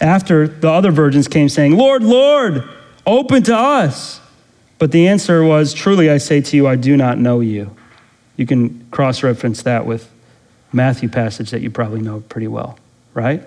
After, 0.00 0.46
the 0.46 0.70
other 0.70 0.92
virgins 0.92 1.26
came, 1.26 1.48
saying, 1.48 1.76
Lord, 1.76 2.04
Lord, 2.04 2.68
open 3.06 3.42
to 3.44 3.56
us. 3.56 4.20
But 4.78 4.92
the 4.92 5.08
answer 5.08 5.42
was, 5.42 5.72
Truly 5.72 6.10
I 6.10 6.18
say 6.18 6.40
to 6.42 6.56
you, 6.56 6.68
I 6.68 6.76
do 6.76 6.96
not 6.96 7.18
know 7.18 7.40
you. 7.40 7.74
You 8.36 8.46
can 8.46 8.86
cross 8.90 9.22
reference 9.22 9.62
that 9.62 9.86
with 9.86 10.10
Matthew 10.72 11.08
passage 11.08 11.50
that 11.50 11.62
you 11.62 11.70
probably 11.70 12.02
know 12.02 12.20
pretty 12.20 12.48
well, 12.48 12.78
right? 13.14 13.42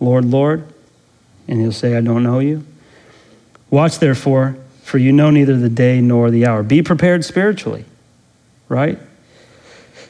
Lord, 0.00 0.24
Lord. 0.24 0.64
And 1.46 1.60
he'll 1.60 1.72
say, 1.72 1.96
I 1.96 2.00
don't 2.00 2.22
know 2.22 2.38
you. 2.38 2.64
Watch 3.70 3.98
therefore, 3.98 4.56
for 4.90 4.98
you 4.98 5.12
know 5.12 5.30
neither 5.30 5.56
the 5.56 5.68
day 5.68 6.00
nor 6.00 6.32
the 6.32 6.44
hour. 6.44 6.64
Be 6.64 6.82
prepared 6.82 7.24
spiritually, 7.24 7.84
right? 8.68 8.98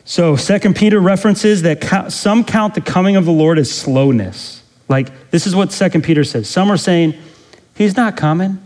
So, 0.06 0.36
Second 0.36 0.74
Peter 0.74 0.98
references 0.98 1.60
that 1.62 2.10
some 2.10 2.44
count 2.44 2.74
the 2.74 2.80
coming 2.80 3.14
of 3.14 3.26
the 3.26 3.30
Lord 3.30 3.58
as 3.58 3.70
slowness. 3.70 4.62
Like, 4.88 5.30
this 5.30 5.46
is 5.46 5.54
what 5.54 5.70
Second 5.70 6.02
Peter 6.02 6.24
says. 6.24 6.48
Some 6.48 6.72
are 6.72 6.78
saying, 6.78 7.14
He's 7.74 7.94
not 7.94 8.16
coming, 8.16 8.58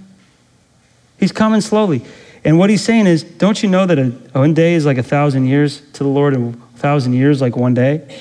He's 1.19 1.33
coming 1.33 1.61
slowly. 1.61 2.05
And 2.45 2.59
what 2.59 2.69
he's 2.69 2.85
saying 2.85 3.07
is, 3.07 3.25
don't 3.25 3.63
you 3.63 3.71
know 3.71 3.87
that 3.87 3.99
a, 3.99 4.11
one 4.39 4.53
day 4.53 4.75
is 4.75 4.85
like 4.85 4.99
a 4.99 5.03
thousand 5.03 5.47
years 5.47 5.81
to 5.95 6.05
the 6.05 6.11
Lord 6.11 6.35
and 6.35 6.55
a 6.55 6.79
thousand 6.79 7.15
years 7.15 7.41
like 7.41 7.57
one 7.57 7.73
day? 7.73 8.21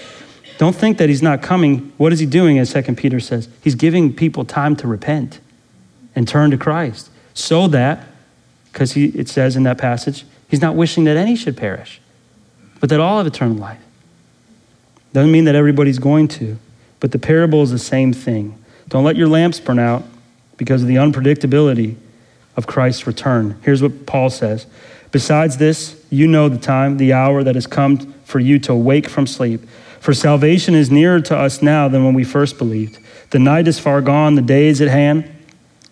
Don't 0.57 0.75
think 0.75 0.97
that 0.97 1.09
he's 1.09 1.21
not 1.21 1.41
coming. 1.41 1.91
What 1.97 2.13
is 2.13 2.19
he 2.19 2.25
doing, 2.25 2.57
as 2.57 2.69
Second 2.69 2.97
Peter 2.97 3.19
says? 3.19 3.49
He's 3.61 3.75
giving 3.75 4.13
people 4.15 4.45
time 4.45 4.77
to 4.77 4.87
repent 4.87 5.41
and 6.15 6.25
turn 6.25 6.51
to 6.51 6.57
Christ 6.57 7.09
so 7.33 7.67
that, 7.67 8.07
because 8.71 8.95
it 8.95 9.27
says 9.27 9.55
in 9.55 9.63
that 9.63 9.77
passage, 9.77 10.25
he's 10.47 10.61
not 10.61 10.75
wishing 10.75 11.03
that 11.05 11.17
any 11.17 11.35
should 11.35 11.57
perish, 11.57 11.99
but 12.79 12.89
that 12.89 12.99
all 12.99 13.17
have 13.17 13.27
eternal 13.27 13.57
life. 13.57 13.79
Doesn't 15.13 15.31
mean 15.31 15.45
that 15.45 15.55
everybody's 15.55 15.99
going 15.99 16.27
to, 16.29 16.57
but 16.99 17.11
the 17.11 17.19
parable 17.19 17.61
is 17.61 17.71
the 17.71 17.79
same 17.79 18.13
thing. 18.13 18.57
Don't 18.89 19.03
let 19.03 19.15
your 19.15 19.27
lamps 19.27 19.59
burn 19.59 19.79
out 19.79 20.03
because 20.57 20.81
of 20.81 20.87
the 20.87 20.95
unpredictability 20.95 21.95
of 22.55 22.67
Christ's 22.67 23.07
return. 23.07 23.59
Here's 23.63 23.81
what 23.81 24.05
Paul 24.05 24.29
says 24.29 24.65
Besides 25.11 25.57
this, 25.57 26.03
you 26.09 26.27
know 26.27 26.49
the 26.49 26.57
time, 26.57 26.97
the 26.97 27.13
hour 27.13 27.43
that 27.43 27.55
has 27.55 27.67
come 27.67 28.13
for 28.25 28.39
you 28.39 28.57
to 28.59 28.73
awake 28.73 29.07
from 29.07 29.27
sleep. 29.27 29.61
For 29.99 30.13
salvation 30.13 30.73
is 30.73 30.91
nearer 30.91 31.21
to 31.21 31.37
us 31.37 31.61
now 31.61 31.87
than 31.87 32.03
when 32.03 32.13
we 32.13 32.23
first 32.23 32.57
believed. 32.57 32.99
The 33.29 33.39
night 33.39 33.67
is 33.67 33.79
far 33.79 34.01
gone, 34.01 34.35
the 34.35 34.41
day 34.41 34.67
is 34.67 34.81
at 34.81 34.89
hand. 34.89 35.32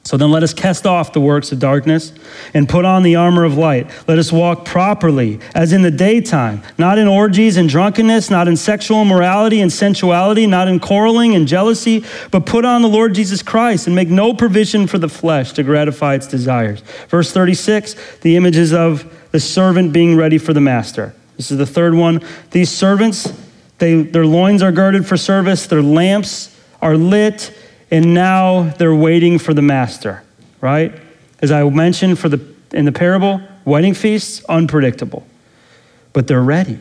So 0.04 0.18
then 0.18 0.32
let 0.32 0.42
us 0.42 0.54
cast 0.54 0.88
off 0.88 1.14
the 1.14 1.22
works 1.22 1.52
of 1.52 1.60
darkness 1.60 2.12
and 2.56 2.68
put 2.68 2.86
on 2.86 3.04
the 3.04 3.16
armor 3.16 3.44
of 3.44 3.56
light. 3.56 3.88
Let 4.08 4.18
us 4.18 4.32
walk 4.32 4.66
properly 4.66 5.40
as 5.54 5.74
in 5.74 5.84
the 5.84 5.92
daytime, 5.92 6.64
not 6.80 6.98
in 6.98 7.08
orgies 7.08 7.56
and 7.56 7.70
drunkenness, 7.70 8.32
not 8.32 8.48
in 8.48 8.58
sexual 8.58 9.04
immorality 9.04 9.62
and 9.62 9.72
sensuality, 9.72 10.48
not 10.48 10.68
in 10.68 10.80
quarreling 10.80 11.36
and 11.36 11.48
jealousy, 11.48 12.04
but 12.32 12.48
put 12.48 12.66
on 12.66 12.82
the 12.82 12.88
Lord 12.88 13.14
Jesus 13.14 13.44
Christ 13.44 13.86
and 13.86 13.96
make 13.96 14.10
no 14.10 14.34
provision 14.34 14.88
for 14.88 14.98
the 14.98 15.10
flesh 15.10 15.54
to 15.54 15.64
gratify 15.64 16.16
its 16.16 16.28
desires. 16.28 16.82
Verse 17.08 17.32
36, 17.32 18.18
the 18.22 18.36
images 18.36 18.74
of 18.74 19.06
the 19.32 19.40
servant 19.40 19.94
being 19.94 20.16
ready 20.16 20.40
for 20.40 20.52
the 20.52 20.62
master. 20.62 21.14
This 21.38 21.52
is 21.52 21.60
the 21.60 21.66
third 21.68 21.94
one. 21.94 22.22
These 22.50 22.72
servants, 22.72 23.32
they, 23.78 24.02
their 24.02 24.26
loins 24.26 24.64
are 24.64 24.72
girded 24.72 25.06
for 25.06 25.16
service, 25.16 25.68
their 25.68 25.84
lamps 25.84 26.58
are 26.82 26.98
lit 26.98 27.54
and 27.92 28.14
now 28.14 28.70
they're 28.78 28.96
waiting 28.96 29.38
for 29.38 29.54
the 29.54 29.62
master, 29.62 30.24
right? 30.62 30.98
As 31.42 31.52
I 31.52 31.64
mentioned 31.70 32.18
for 32.18 32.30
the, 32.30 32.42
in 32.72 32.86
the 32.86 32.92
parable, 32.92 33.42
wedding 33.66 33.94
feasts, 33.94 34.44
unpredictable, 34.46 35.28
but 36.14 36.28
they're 36.28 36.42
ready. 36.42 36.80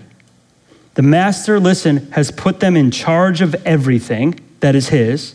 The 0.94 1.02
master, 1.02 1.58
listen, 1.58 2.10
has 2.12 2.30
put 2.30 2.60
them 2.60 2.76
in 2.76 2.90
charge 2.90 3.40
of 3.40 3.54
everything 3.66 4.38
that 4.60 4.76
is 4.76 4.88
his, 4.88 5.34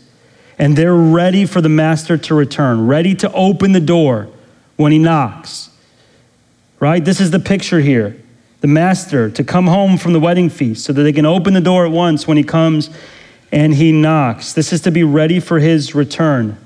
and 0.58 0.76
they're 0.76 0.94
ready 0.94 1.44
for 1.44 1.60
the 1.60 1.68
master 1.68 2.16
to 2.16 2.34
return, 2.34 2.86
ready 2.86 3.14
to 3.16 3.30
open 3.32 3.72
the 3.72 3.80
door 3.80 4.28
when 4.76 4.92
he 4.92 4.98
knocks. 4.98 5.70
Right? 6.80 7.04
This 7.04 7.20
is 7.20 7.30
the 7.30 7.40
picture 7.40 7.80
here. 7.80 8.16
The 8.60 8.66
master 8.66 9.30
to 9.30 9.44
come 9.44 9.66
home 9.66 9.98
from 9.98 10.12
the 10.12 10.20
wedding 10.20 10.48
feast 10.48 10.84
so 10.84 10.92
that 10.92 11.02
they 11.02 11.12
can 11.12 11.26
open 11.26 11.54
the 11.54 11.60
door 11.60 11.84
at 11.84 11.92
once 11.92 12.26
when 12.26 12.36
he 12.36 12.42
comes 12.42 12.90
and 13.52 13.74
he 13.74 13.92
knocks. 13.92 14.52
This 14.52 14.72
is 14.72 14.80
to 14.82 14.90
be 14.90 15.04
ready 15.04 15.40
for 15.40 15.58
his 15.58 15.94
return. 15.94 16.56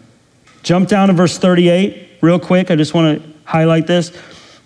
Jump 0.62 0.88
down 0.88 1.08
to 1.08 1.14
verse 1.14 1.38
38 1.38 2.18
real 2.20 2.38
quick. 2.38 2.70
I 2.70 2.76
just 2.76 2.94
want 2.94 3.22
to 3.22 3.32
highlight 3.44 3.86
this. 3.86 4.12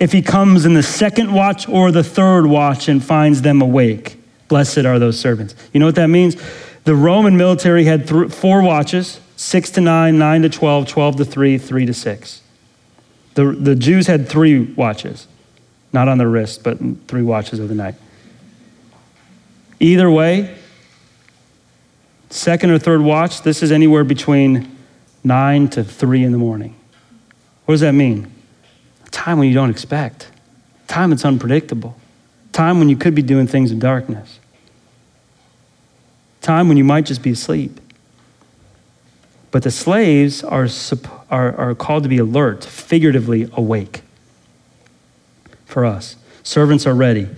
If 0.01 0.12
he 0.12 0.23
comes 0.23 0.67
in 0.67 0.75
the 0.75 0.83
second 0.83 1.33
watch 1.33 1.69
or 1.69 1.93
the 1.93 2.05
third 2.05 2.47
watch 2.47 2.89
and 2.89 3.03
finds 3.03 3.43
them 3.43 3.62
awake, 3.62 4.17
blessed 4.49 4.79
are 4.79 4.99
those 4.99 5.19
servants. 5.19 5.55
You 5.73 5.81
know 5.81 5.87
what 5.87 5.95
that 5.95 6.09
means? 6.09 6.37
The 6.85 6.95
Roman 6.95 7.37
military 7.37 7.85
had 7.85 8.09
th- 8.09 8.33
four 8.33 8.62
watches 8.62 9.21
six 9.37 9.71
to 9.71 9.81
nine, 9.81 10.19
nine 10.19 10.43
to 10.43 10.49
12, 10.49 10.87
12 10.87 11.17
to 11.17 11.25
three, 11.25 11.59
three 11.59 11.87
to 11.87 11.95
six. 11.95 12.43
The, 13.35 13.47
the 13.47 13.75
Jews 13.75 14.07
had 14.07 14.29
three 14.29 14.61
watches, 14.61 15.27
not 15.93 16.09
on 16.09 16.19
their 16.19 16.29
wrist, 16.29 16.62
but 16.62 16.79
three 17.09 17.23
watches 17.23 17.59
of 17.59 17.69
the 17.69 17.75
night. 17.75 17.97
Either 19.81 20.11
way, 20.11 20.57
Second 22.35 22.70
or 22.70 22.80
third 22.80 23.01
watch, 23.01 23.43
this 23.43 23.62
is 23.62 23.70
anywhere 23.70 24.03
between 24.03 24.76
9 25.22 25.68
to 25.68 25.85
3 25.85 26.24
in 26.24 26.32
the 26.32 26.39
morning. 26.39 26.74
What 27.64 27.74
does 27.74 27.80
that 27.82 27.93
mean? 27.93 28.28
A 29.07 29.11
time 29.11 29.39
when 29.39 29.47
you 29.47 29.55
don't 29.55 29.70
expect, 29.70 30.32
time 30.89 31.11
that's 31.11 31.24
unpredictable, 31.24 31.97
time 32.51 32.80
when 32.80 32.89
you 32.89 32.97
could 32.97 33.14
be 33.14 33.22
doing 33.22 33.47
things 33.47 33.70
in 33.70 33.78
darkness, 33.78 34.41
time 36.41 36.66
when 36.66 36.76
you 36.76 36.82
might 36.82 37.07
just 37.07 37.22
be 37.22 37.30
asleep. 37.30 37.78
But 39.53 39.62
the 39.62 39.70
slaves 39.70 40.43
are, 40.43 40.66
are, 41.30 41.57
are 41.57 41.74
called 41.76 42.03
to 42.03 42.09
be 42.09 42.18
alert, 42.18 42.64
figuratively 42.64 43.49
awake 43.53 44.03
for 45.66 45.85
us. 45.85 46.16
Servants 46.43 46.85
are 46.85 46.97
ready. 46.97 47.28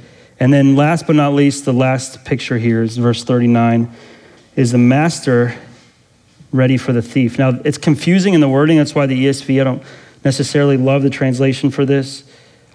And 0.40 0.54
then, 0.54 0.74
last 0.74 1.06
but 1.06 1.16
not 1.16 1.34
least, 1.34 1.66
the 1.66 1.74
last 1.74 2.24
picture 2.24 2.56
here 2.56 2.82
is 2.82 2.96
verse 2.96 3.24
39 3.24 3.94
is 4.56 4.72
the 4.72 4.78
master 4.78 5.54
ready 6.50 6.76
for 6.76 6.92
the 6.92 7.02
thief. 7.02 7.38
Now, 7.38 7.60
it's 7.64 7.78
confusing 7.78 8.34
in 8.34 8.40
the 8.40 8.48
wording. 8.48 8.78
That's 8.78 8.94
why 8.94 9.06
the 9.06 9.26
ESV, 9.26 9.60
I 9.60 9.64
don't 9.64 9.82
necessarily 10.24 10.76
love 10.76 11.02
the 11.02 11.10
translation 11.10 11.70
for 11.70 11.84
this. 11.84 12.24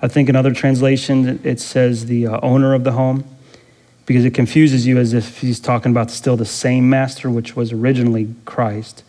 I 0.02 0.08
think 0.08 0.30
in 0.30 0.36
other 0.36 0.54
translations, 0.54 1.46
it 1.46 1.60
says 1.60 2.06
the 2.06 2.28
uh, 2.28 2.40
owner 2.42 2.74
of 2.74 2.84
the 2.84 2.94
home 2.94 3.24
because 4.06 4.26
it 4.26 4.34
confuses 4.34 4.86
you 4.88 4.98
as 4.98 5.14
if 5.14 5.40
he's 5.42 5.60
talking 5.60 5.92
about 5.92 6.12
still 6.12 6.36
the 6.36 6.46
same 6.46 6.90
master, 6.90 7.30
which 7.30 7.56
was 7.56 7.72
originally 7.72 8.34
Christ. 8.46 9.04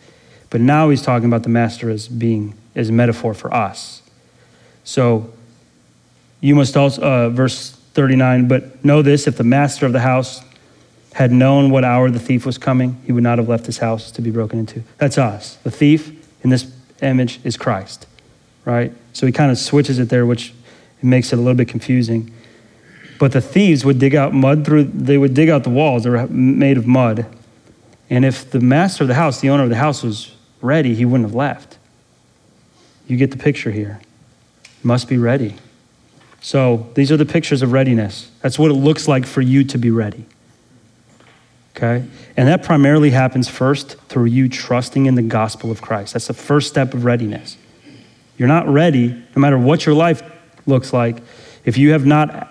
But 0.49 0.61
now 0.61 0.89
he's 0.89 1.01
talking 1.01 1.27
about 1.27 1.43
the 1.43 1.49
master 1.49 1.89
as 1.89 2.07
being, 2.07 2.55
as 2.75 2.89
a 2.89 2.91
metaphor 2.91 3.33
for 3.33 3.53
us. 3.53 4.01
So 4.83 5.31
you 6.41 6.55
must 6.55 6.77
also, 6.77 7.01
uh, 7.01 7.29
verse 7.29 7.71
39, 7.71 8.47
but 8.47 8.83
know 8.83 9.01
this 9.01 9.27
if 9.27 9.37
the 9.37 9.43
master 9.43 9.85
of 9.85 9.93
the 9.93 10.01
house 10.01 10.41
had 11.13 11.31
known 11.31 11.69
what 11.69 11.83
hour 11.83 12.09
the 12.09 12.19
thief 12.19 12.45
was 12.45 12.57
coming, 12.57 13.01
he 13.05 13.11
would 13.11 13.23
not 13.23 13.37
have 13.37 13.47
left 13.47 13.65
his 13.65 13.77
house 13.77 14.11
to 14.11 14.21
be 14.21 14.31
broken 14.31 14.59
into. 14.59 14.83
That's 14.97 15.17
us. 15.17 15.55
The 15.57 15.71
thief 15.71 16.11
in 16.43 16.49
this 16.49 16.71
image 17.01 17.39
is 17.43 17.55
Christ, 17.55 18.07
right? 18.65 18.91
So 19.13 19.25
he 19.25 19.31
kind 19.31 19.51
of 19.51 19.57
switches 19.57 19.99
it 19.99 20.09
there, 20.09 20.25
which 20.25 20.53
makes 21.01 21.31
it 21.31 21.37
a 21.37 21.41
little 21.41 21.55
bit 21.55 21.67
confusing. 21.67 22.31
But 23.19 23.31
the 23.31 23.41
thieves 23.41 23.85
would 23.85 23.99
dig 23.99 24.15
out 24.15 24.33
mud 24.33 24.65
through, 24.65 24.85
they 24.85 25.17
would 25.17 25.33
dig 25.33 25.49
out 25.49 25.63
the 25.63 25.69
walls. 25.69 26.03
They 26.03 26.09
were 26.09 26.27
made 26.27 26.77
of 26.77 26.87
mud. 26.87 27.25
And 28.09 28.25
if 28.25 28.49
the 28.49 28.59
master 28.59 29.03
of 29.03 29.07
the 29.07 29.13
house, 29.13 29.39
the 29.39 29.49
owner 29.49 29.63
of 29.63 29.69
the 29.69 29.75
house, 29.75 30.03
was 30.03 30.35
ready, 30.61 30.95
he 30.95 31.05
wouldn't 31.05 31.29
have 31.29 31.35
left. 31.35 31.77
You 33.07 33.17
get 33.17 33.31
the 33.31 33.37
picture 33.37 33.71
here. 33.71 34.01
Must 34.81 35.07
be 35.07 35.17
ready. 35.17 35.55
So 36.41 36.89
these 36.95 37.11
are 37.11 37.17
the 37.17 37.25
pictures 37.25 37.61
of 37.61 37.71
readiness. 37.71 38.29
That's 38.41 38.57
what 38.57 38.71
it 38.71 38.75
looks 38.75 39.07
like 39.07 39.25
for 39.25 39.41
you 39.41 39.63
to 39.65 39.77
be 39.77 39.91
ready. 39.91 40.25
Okay? 41.75 42.05
And 42.37 42.47
that 42.47 42.63
primarily 42.63 43.09
happens 43.11 43.47
first 43.47 43.97
through 44.09 44.25
you 44.25 44.47
trusting 44.47 45.05
in 45.05 45.15
the 45.15 45.21
gospel 45.21 45.71
of 45.71 45.81
Christ. 45.81 46.13
That's 46.13 46.27
the 46.27 46.33
first 46.33 46.69
step 46.69 46.93
of 46.93 47.03
readiness. 47.05 47.57
You're 48.37 48.47
not 48.47 48.67
ready, 48.67 49.09
no 49.09 49.39
matter 49.39 49.57
what 49.57 49.85
your 49.85 49.95
life 49.95 50.21
looks 50.65 50.93
like, 50.93 51.17
if 51.65 51.77
you 51.77 51.91
have 51.91 52.05
not 52.05 52.49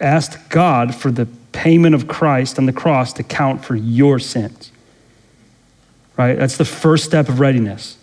asked 0.00 0.48
God 0.48 0.94
for 0.94 1.10
the 1.10 1.26
payment 1.52 1.94
of 1.94 2.08
Christ 2.08 2.58
on 2.58 2.66
the 2.66 2.72
cross 2.72 3.12
to 3.14 3.22
count 3.22 3.64
for 3.64 3.76
your 3.76 4.18
sins. 4.18 4.72
Right? 6.16 6.38
That's 6.38 6.56
the 6.56 6.64
first 6.64 7.04
step 7.04 7.28
of 7.28 7.40
readiness. 7.40 7.96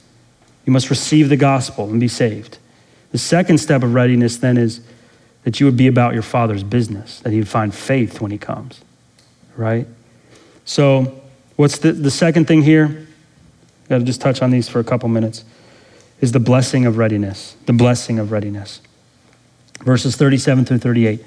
You 0.65 0.73
must 0.73 0.89
receive 0.89 1.29
the 1.29 1.37
gospel 1.37 1.89
and 1.89 1.99
be 1.99 2.07
saved. 2.07 2.57
The 3.11 3.17
second 3.17 3.59
step 3.59 3.83
of 3.83 3.93
readiness 3.93 4.37
then 4.37 4.57
is 4.57 4.81
that 5.47 5.61
you 5.61 5.65
would 5.65 5.77
be 5.77 5.87
about 5.87 6.13
your 6.13 6.23
Father's 6.23 6.61
business, 6.61 7.21
that 7.21 7.31
He 7.31 7.37
would 7.37 7.47
find 7.47 7.73
faith 7.73 8.19
when 8.19 8.31
He 8.31 8.37
comes, 8.37 8.81
right? 9.55 9.87
So, 10.65 11.21
what's 11.55 11.77
the, 11.77 11.93
the 11.93 12.11
second 12.11 12.49
thing 12.49 12.63
here? 12.63 13.07
Got 13.87 13.99
to 13.99 14.03
just 14.03 14.19
touch 14.19 14.41
on 14.41 14.51
these 14.51 14.67
for 14.67 14.81
a 14.81 14.83
couple 14.83 15.07
minutes. 15.07 15.45
Is 16.19 16.33
the 16.33 16.41
blessing 16.41 16.85
of 16.85 16.97
readiness. 16.97 17.55
The 17.65 17.71
blessing 17.71 18.19
of 18.19 18.33
readiness. 18.33 18.81
Verses 19.85 20.17
37 20.17 20.65
through 20.65 20.79
38. 20.79 21.23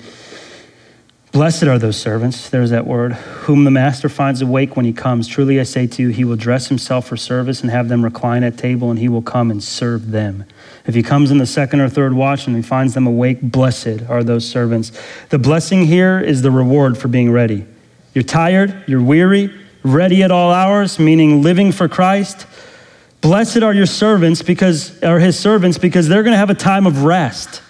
Blessed 1.32 1.62
are 1.64 1.78
those 1.78 1.96
servants, 1.96 2.50
there's 2.50 2.70
that 2.70 2.88
word, 2.88 3.12
whom 3.12 3.62
the 3.62 3.70
master 3.70 4.08
finds 4.08 4.42
awake 4.42 4.74
when 4.74 4.84
he 4.84 4.92
comes. 4.92 5.28
Truly 5.28 5.60
I 5.60 5.62
say 5.62 5.86
to 5.86 6.02
you, 6.02 6.08
he 6.08 6.24
will 6.24 6.34
dress 6.34 6.66
himself 6.66 7.06
for 7.06 7.16
service 7.16 7.60
and 7.60 7.70
have 7.70 7.88
them 7.88 8.02
recline 8.02 8.42
at 8.42 8.58
table, 8.58 8.90
and 8.90 8.98
he 8.98 9.08
will 9.08 9.22
come 9.22 9.52
and 9.52 9.62
serve 9.62 10.10
them. 10.10 10.44
If 10.86 10.96
he 10.96 11.04
comes 11.04 11.30
in 11.30 11.38
the 11.38 11.46
second 11.46 11.80
or 11.80 11.88
third 11.88 12.14
watch 12.14 12.48
and 12.48 12.56
he 12.56 12.62
finds 12.62 12.94
them 12.94 13.06
awake, 13.06 13.40
blessed 13.42 14.02
are 14.08 14.24
those 14.24 14.48
servants. 14.48 14.90
The 15.28 15.38
blessing 15.38 15.86
here 15.86 16.18
is 16.18 16.42
the 16.42 16.50
reward 16.50 16.98
for 16.98 17.06
being 17.06 17.30
ready. 17.30 17.64
You're 18.12 18.24
tired, 18.24 18.82
you're 18.88 19.02
weary, 19.02 19.54
ready 19.84 20.24
at 20.24 20.32
all 20.32 20.52
hours, 20.52 20.98
meaning 20.98 21.42
living 21.42 21.70
for 21.70 21.88
Christ. 21.88 22.44
Blessed 23.20 23.58
are 23.58 23.72
your 23.72 23.86
servants 23.86 24.42
because 24.42 25.00
are 25.04 25.20
his 25.20 25.38
servants 25.38 25.78
because 25.78 26.08
they're 26.08 26.24
going 26.24 26.32
to 26.32 26.38
have 26.38 26.50
a 26.50 26.54
time 26.54 26.88
of 26.88 27.04
rest. 27.04 27.62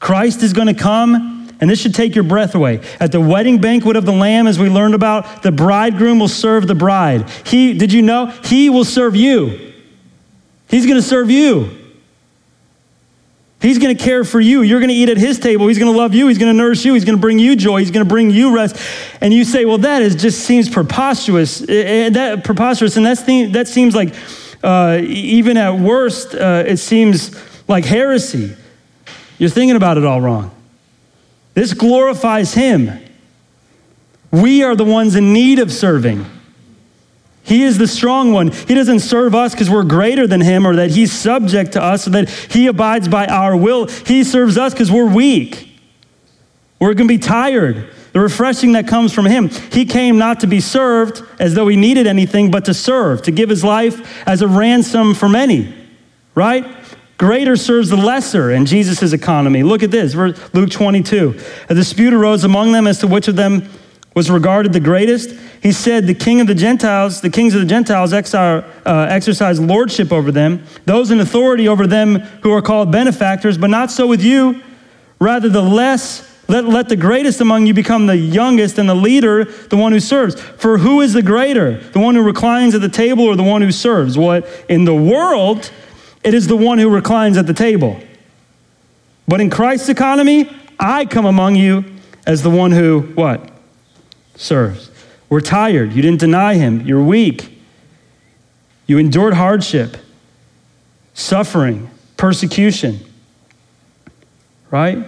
Christ 0.00 0.42
is 0.42 0.52
going 0.52 0.66
to 0.66 0.74
come 0.74 1.33
and 1.60 1.70
this 1.70 1.80
should 1.80 1.94
take 1.94 2.14
your 2.14 2.24
breath 2.24 2.54
away. 2.54 2.80
At 3.00 3.12
the 3.12 3.20
wedding 3.20 3.60
banquet 3.60 3.96
of 3.96 4.04
the 4.04 4.12
lamb 4.12 4.46
as 4.46 4.58
we 4.58 4.68
learned 4.68 4.94
about, 4.94 5.42
the 5.42 5.52
bridegroom 5.52 6.18
will 6.18 6.28
serve 6.28 6.66
the 6.66 6.74
bride. 6.74 7.28
He 7.44 7.74
did 7.74 7.92
you 7.92 8.02
know 8.02 8.26
he 8.44 8.70
will 8.70 8.84
serve 8.84 9.16
you. 9.16 9.72
He's 10.68 10.86
going 10.86 10.96
to 10.96 11.06
serve 11.06 11.30
you. 11.30 11.70
He's 13.64 13.78
going 13.78 13.96
to 13.96 14.02
care 14.02 14.24
for 14.24 14.40
you. 14.40 14.60
You're 14.60 14.80
going 14.80 14.90
to 14.90 14.94
eat 14.94 15.08
at 15.08 15.16
his 15.16 15.38
table. 15.38 15.68
He's 15.68 15.78
going 15.78 15.90
to 15.90 15.96
love 15.96 16.12
you. 16.12 16.28
He's 16.28 16.36
going 16.36 16.52
to 16.52 16.56
nourish 16.56 16.84
you. 16.84 16.92
He's 16.92 17.06
going 17.06 17.16
to 17.16 17.20
bring 17.20 17.38
you 17.38 17.56
joy. 17.56 17.78
He's 17.78 17.90
going 17.90 18.04
to 18.04 18.08
bring 18.08 18.30
you 18.30 18.54
rest. 18.54 18.76
And 19.22 19.32
you 19.32 19.42
say, 19.42 19.64
well, 19.64 19.78
that 19.78 20.02
is 20.02 20.16
just 20.16 20.40
seems 20.40 20.68
preposterous. 20.68 21.62
Eh, 21.62 21.72
eh, 21.72 22.10
that 22.10 22.44
preposterous, 22.44 22.98
and 22.98 23.06
that's 23.06 23.22
the, 23.22 23.46
that 23.46 23.66
seems 23.66 23.94
like 23.94 24.14
uh, 24.62 25.00
even 25.02 25.56
at 25.56 25.78
worst, 25.78 26.34
uh, 26.34 26.64
it 26.66 26.76
seems 26.76 27.34
like 27.66 27.86
heresy. 27.86 28.54
You're 29.38 29.48
thinking 29.48 29.76
about 29.76 29.96
it 29.96 30.04
all 30.04 30.20
wrong. 30.20 30.53
This 31.54 31.72
glorifies 31.72 32.54
him. 32.54 32.90
We 34.30 34.62
are 34.64 34.74
the 34.74 34.84
ones 34.84 35.14
in 35.14 35.32
need 35.32 35.60
of 35.60 35.72
serving. 35.72 36.26
He 37.44 37.62
is 37.62 37.78
the 37.78 37.86
strong 37.86 38.32
one. 38.32 38.50
He 38.50 38.74
doesn't 38.74 39.00
serve 39.00 39.34
us 39.34 39.52
because 39.52 39.68
we're 39.68 39.84
greater 39.84 40.26
than 40.26 40.40
him 40.40 40.66
or 40.66 40.76
that 40.76 40.90
he's 40.90 41.12
subject 41.12 41.72
to 41.72 41.82
us 41.82 42.06
or 42.06 42.10
that 42.10 42.30
he 42.30 42.66
abides 42.66 43.06
by 43.06 43.26
our 43.26 43.54
will. 43.56 43.86
He 43.86 44.24
serves 44.24 44.56
us 44.56 44.72
because 44.72 44.90
we're 44.90 45.12
weak. 45.12 45.78
We're 46.80 46.94
going 46.94 47.06
to 47.06 47.14
be 47.14 47.18
tired. 47.18 47.90
The 48.12 48.20
refreshing 48.20 48.72
that 48.72 48.88
comes 48.88 49.12
from 49.12 49.26
him. 49.26 49.48
He 49.48 49.84
came 49.84 50.18
not 50.18 50.40
to 50.40 50.46
be 50.46 50.60
served 50.60 51.22
as 51.38 51.54
though 51.54 51.68
he 51.68 51.76
needed 51.76 52.06
anything, 52.06 52.50
but 52.50 52.64
to 52.64 52.74
serve, 52.74 53.22
to 53.22 53.30
give 53.30 53.50
his 53.50 53.62
life 53.62 54.26
as 54.26 54.40
a 54.40 54.48
ransom 54.48 55.14
for 55.14 55.28
many, 55.28 55.74
right? 56.34 56.64
Greater 57.16 57.56
serves 57.56 57.90
the 57.90 57.96
lesser 57.96 58.50
in 58.50 58.66
Jesus' 58.66 59.12
economy. 59.12 59.62
Look 59.62 59.82
at 59.82 59.90
this, 59.90 60.14
Luke 60.14 60.70
22. 60.70 61.40
A 61.68 61.74
dispute 61.74 62.12
arose 62.12 62.42
among 62.42 62.72
them 62.72 62.86
as 62.86 62.98
to 62.98 63.06
which 63.06 63.28
of 63.28 63.36
them 63.36 63.68
was 64.14 64.30
regarded 64.30 64.72
the 64.72 64.80
greatest. 64.80 65.30
He 65.62 65.72
said, 65.72 66.06
The 66.06 66.14
king 66.14 66.40
of 66.40 66.46
the 66.46 66.54
Gentiles, 66.54 67.20
the 67.20 67.30
kings 67.30 67.54
of 67.54 67.60
the 67.60 67.66
Gentiles 67.66 68.12
uh, 68.12 68.62
exercise 68.86 69.60
lordship 69.60 70.12
over 70.12 70.32
them, 70.32 70.64
those 70.86 71.10
in 71.10 71.20
authority 71.20 71.68
over 71.68 71.86
them 71.86 72.16
who 72.42 72.52
are 72.52 72.62
called 72.62 72.90
benefactors, 72.90 73.58
but 73.58 73.70
not 73.70 73.90
so 73.90 74.06
with 74.06 74.22
you. 74.22 74.60
Rather, 75.20 75.48
the 75.48 75.62
less, 75.62 76.30
let, 76.48 76.64
let 76.64 76.88
the 76.88 76.96
greatest 76.96 77.40
among 77.40 77.66
you 77.66 77.74
become 77.74 78.06
the 78.06 78.16
youngest, 78.16 78.78
and 78.78 78.88
the 78.88 78.94
leader, 78.94 79.44
the 79.44 79.76
one 79.76 79.92
who 79.92 80.00
serves. 80.00 80.40
For 80.40 80.78
who 80.78 81.00
is 81.00 81.12
the 81.12 81.22
greater, 81.22 81.78
the 81.78 82.00
one 82.00 82.14
who 82.14 82.22
reclines 82.22 82.74
at 82.74 82.80
the 82.80 82.88
table 82.88 83.24
or 83.24 83.36
the 83.36 83.42
one 83.42 83.62
who 83.62 83.72
serves? 83.72 84.18
What 84.18 84.48
in 84.68 84.84
the 84.84 84.94
world, 84.94 85.70
it 86.24 86.34
is 86.34 86.46
the 86.46 86.56
one 86.56 86.78
who 86.78 86.88
reclines 86.88 87.36
at 87.36 87.46
the 87.46 87.54
table. 87.54 88.00
But 89.28 89.40
in 89.40 89.50
Christ's 89.50 89.88
economy, 89.88 90.50
I 90.78 91.04
come 91.04 91.24
among 91.24 91.56
you 91.56 91.84
as 92.26 92.42
the 92.42 92.50
one 92.50 92.72
who, 92.72 93.02
what? 93.14 93.50
serves. 94.36 94.90
We're 95.28 95.40
tired. 95.40 95.92
You 95.92 96.02
didn't 96.02 96.20
deny 96.20 96.54
him. 96.54 96.82
You're 96.82 97.02
weak. 97.02 97.58
You 98.86 98.98
endured 98.98 99.34
hardship, 99.34 99.96
suffering, 101.14 101.90
persecution. 102.16 103.00
Right? 104.70 105.06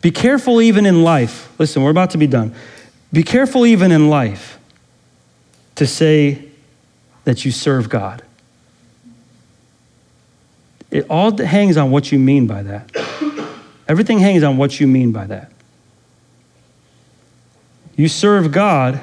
Be 0.00 0.10
careful 0.10 0.60
even 0.60 0.86
in 0.86 1.02
life. 1.02 1.52
Listen, 1.58 1.82
we're 1.82 1.90
about 1.90 2.10
to 2.10 2.18
be 2.18 2.26
done. 2.26 2.54
Be 3.12 3.22
careful 3.22 3.66
even 3.66 3.90
in 3.90 4.08
life 4.08 4.58
to 5.76 5.86
say 5.86 6.44
that 7.24 7.44
you 7.44 7.50
serve 7.50 7.88
God. 7.88 8.22
It 10.94 11.06
all 11.10 11.36
hangs 11.36 11.76
on 11.76 11.90
what 11.90 12.12
you 12.12 12.20
mean 12.20 12.46
by 12.46 12.62
that. 12.62 12.88
Everything 13.88 14.20
hangs 14.20 14.44
on 14.44 14.56
what 14.56 14.78
you 14.78 14.86
mean 14.86 15.10
by 15.10 15.26
that. 15.26 15.50
You 17.96 18.06
serve 18.06 18.52
God, 18.52 19.00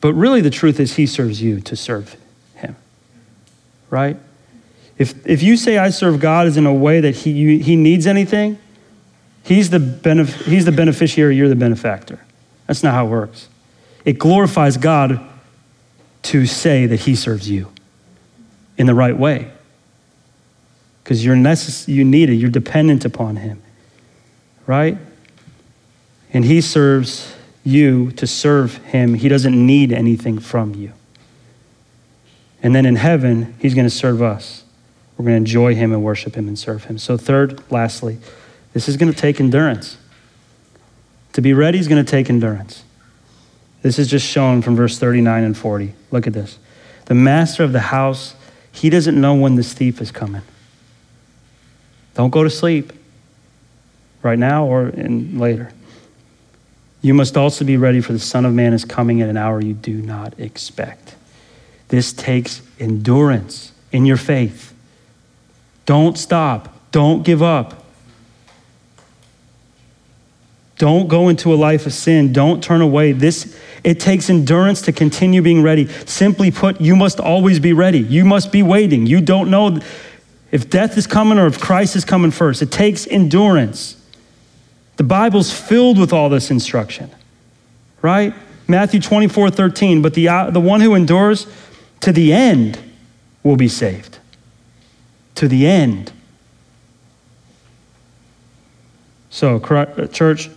but 0.00 0.12
really 0.12 0.40
the 0.40 0.50
truth 0.50 0.78
is 0.78 0.94
He 0.94 1.06
serves 1.06 1.42
you 1.42 1.60
to 1.62 1.74
serve 1.74 2.14
Him. 2.54 2.76
Right? 3.90 4.16
If, 4.96 5.26
if 5.26 5.42
you 5.42 5.56
say 5.56 5.76
I 5.76 5.90
serve 5.90 6.20
God 6.20 6.46
as 6.46 6.56
in 6.56 6.66
a 6.66 6.72
way 6.72 7.00
that 7.00 7.16
He, 7.16 7.32
you, 7.32 7.58
he 7.58 7.74
needs 7.74 8.06
anything, 8.06 8.58
he's 9.42 9.70
the, 9.70 9.78
benef- 9.78 10.44
he's 10.44 10.64
the 10.64 10.72
beneficiary, 10.72 11.34
you're 11.34 11.48
the 11.48 11.56
benefactor. 11.56 12.20
That's 12.68 12.84
not 12.84 12.94
how 12.94 13.06
it 13.06 13.10
works. 13.10 13.48
It 14.04 14.20
glorifies 14.20 14.76
God 14.76 15.20
to 16.22 16.46
say 16.46 16.86
that 16.86 17.00
He 17.00 17.16
serves 17.16 17.50
you 17.50 17.72
in 18.78 18.86
the 18.86 18.94
right 18.94 19.18
way. 19.18 19.50
Because 21.06 21.24
you're 21.24 21.36
necess- 21.36 21.86
you 21.86 22.04
need 22.04 22.30
it, 22.30 22.34
you're 22.34 22.50
dependent 22.50 23.04
upon 23.04 23.36
Him. 23.36 23.62
Right? 24.66 24.98
and 26.32 26.44
He 26.44 26.60
serves 26.60 27.32
you 27.62 28.10
to 28.10 28.26
serve 28.26 28.78
Him. 28.78 29.14
He 29.14 29.28
doesn't 29.28 29.54
need 29.54 29.92
anything 29.92 30.40
from 30.40 30.74
you. 30.74 30.92
And 32.60 32.74
then 32.74 32.84
in 32.86 32.96
heaven, 32.96 33.54
He's 33.60 33.72
going 33.72 33.86
to 33.86 33.94
serve 33.94 34.20
us. 34.20 34.64
We're 35.16 35.26
going 35.26 35.34
to 35.34 35.36
enjoy 35.36 35.76
Him 35.76 35.92
and 35.92 36.02
worship 36.02 36.34
Him 36.34 36.48
and 36.48 36.58
serve 36.58 36.86
Him. 36.86 36.98
So, 36.98 37.16
third, 37.16 37.62
lastly, 37.70 38.18
this 38.72 38.88
is 38.88 38.96
going 38.96 39.12
to 39.12 39.16
take 39.16 39.38
endurance. 39.38 39.98
To 41.34 41.40
be 41.40 41.52
ready 41.52 41.78
is 41.78 41.86
going 41.86 42.04
to 42.04 42.10
take 42.10 42.28
endurance. 42.28 42.82
This 43.82 43.96
is 43.96 44.08
just 44.08 44.26
shown 44.26 44.60
from 44.60 44.74
verse 44.74 44.98
39 44.98 45.44
and 45.44 45.56
40. 45.56 45.94
Look 46.10 46.26
at 46.26 46.32
this. 46.32 46.58
The 47.04 47.14
master 47.14 47.62
of 47.62 47.70
the 47.70 47.78
house, 47.78 48.34
he 48.72 48.90
doesn't 48.90 49.20
know 49.20 49.36
when 49.36 49.54
this 49.54 49.72
thief 49.72 50.00
is 50.00 50.10
coming. 50.10 50.42
Don't 52.16 52.30
go 52.30 52.42
to 52.42 52.50
sleep 52.50 52.94
right 54.22 54.38
now 54.38 54.64
or 54.64 54.88
in 54.88 55.38
later. 55.38 55.70
You 57.02 57.12
must 57.12 57.36
also 57.36 57.64
be 57.64 57.76
ready, 57.76 58.00
for 58.00 58.14
the 58.14 58.18
Son 58.18 58.46
of 58.46 58.54
Man 58.54 58.72
is 58.72 58.86
coming 58.86 59.20
at 59.20 59.28
an 59.28 59.36
hour 59.36 59.60
you 59.60 59.74
do 59.74 60.00
not 60.00 60.40
expect. 60.40 61.14
This 61.88 62.14
takes 62.14 62.62
endurance 62.80 63.72
in 63.92 64.06
your 64.06 64.16
faith. 64.16 64.74
Don't 65.84 66.16
stop. 66.16 66.74
Don't 66.90 67.22
give 67.22 67.42
up. 67.42 67.84
Don't 70.78 71.08
go 71.08 71.28
into 71.28 71.52
a 71.52 71.56
life 71.56 71.84
of 71.84 71.92
sin. 71.92 72.32
Don't 72.32 72.64
turn 72.64 72.80
away. 72.80 73.12
This 73.12 73.58
it 73.84 74.00
takes 74.00 74.30
endurance 74.30 74.80
to 74.82 74.92
continue 74.92 75.42
being 75.42 75.62
ready. 75.62 75.86
Simply 76.06 76.50
put, 76.50 76.80
you 76.80 76.96
must 76.96 77.20
always 77.20 77.60
be 77.60 77.74
ready. 77.74 78.00
You 78.00 78.24
must 78.24 78.50
be 78.50 78.62
waiting. 78.62 79.06
You 79.06 79.20
don't 79.20 79.50
know 79.50 79.80
if 80.50 80.70
death 80.70 80.96
is 80.96 81.06
coming 81.06 81.38
or 81.38 81.46
if 81.46 81.60
Christ 81.60 81.96
is 81.96 82.04
coming 82.04 82.30
first. 82.30 82.62
It 82.62 82.70
takes 82.70 83.06
endurance. 83.06 83.96
The 84.96 85.04
Bible's 85.04 85.52
filled 85.52 85.98
with 85.98 86.12
all 86.12 86.28
this 86.28 86.50
instruction, 86.50 87.10
right? 88.02 88.34
Matthew 88.68 89.00
24, 89.00 89.50
13. 89.50 90.02
But 90.02 90.14
the, 90.14 90.28
uh, 90.28 90.50
the 90.50 90.60
one 90.60 90.80
who 90.80 90.94
endures 90.94 91.46
to 92.00 92.12
the 92.12 92.32
end 92.32 92.78
will 93.42 93.56
be 93.56 93.68
saved. 93.68 94.18
To 95.36 95.48
the 95.48 95.66
end. 95.66 96.12
So, 99.30 99.56
uh, 99.56 100.06
church, 100.06 100.48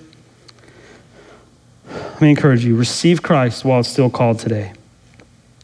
let 1.90 2.22
me 2.22 2.30
encourage 2.30 2.64
you 2.64 2.76
receive 2.76 3.22
Christ 3.22 3.66
while 3.66 3.82
it's 3.82 3.90
still 3.90 4.10
called 4.10 4.40
today, 4.40 4.72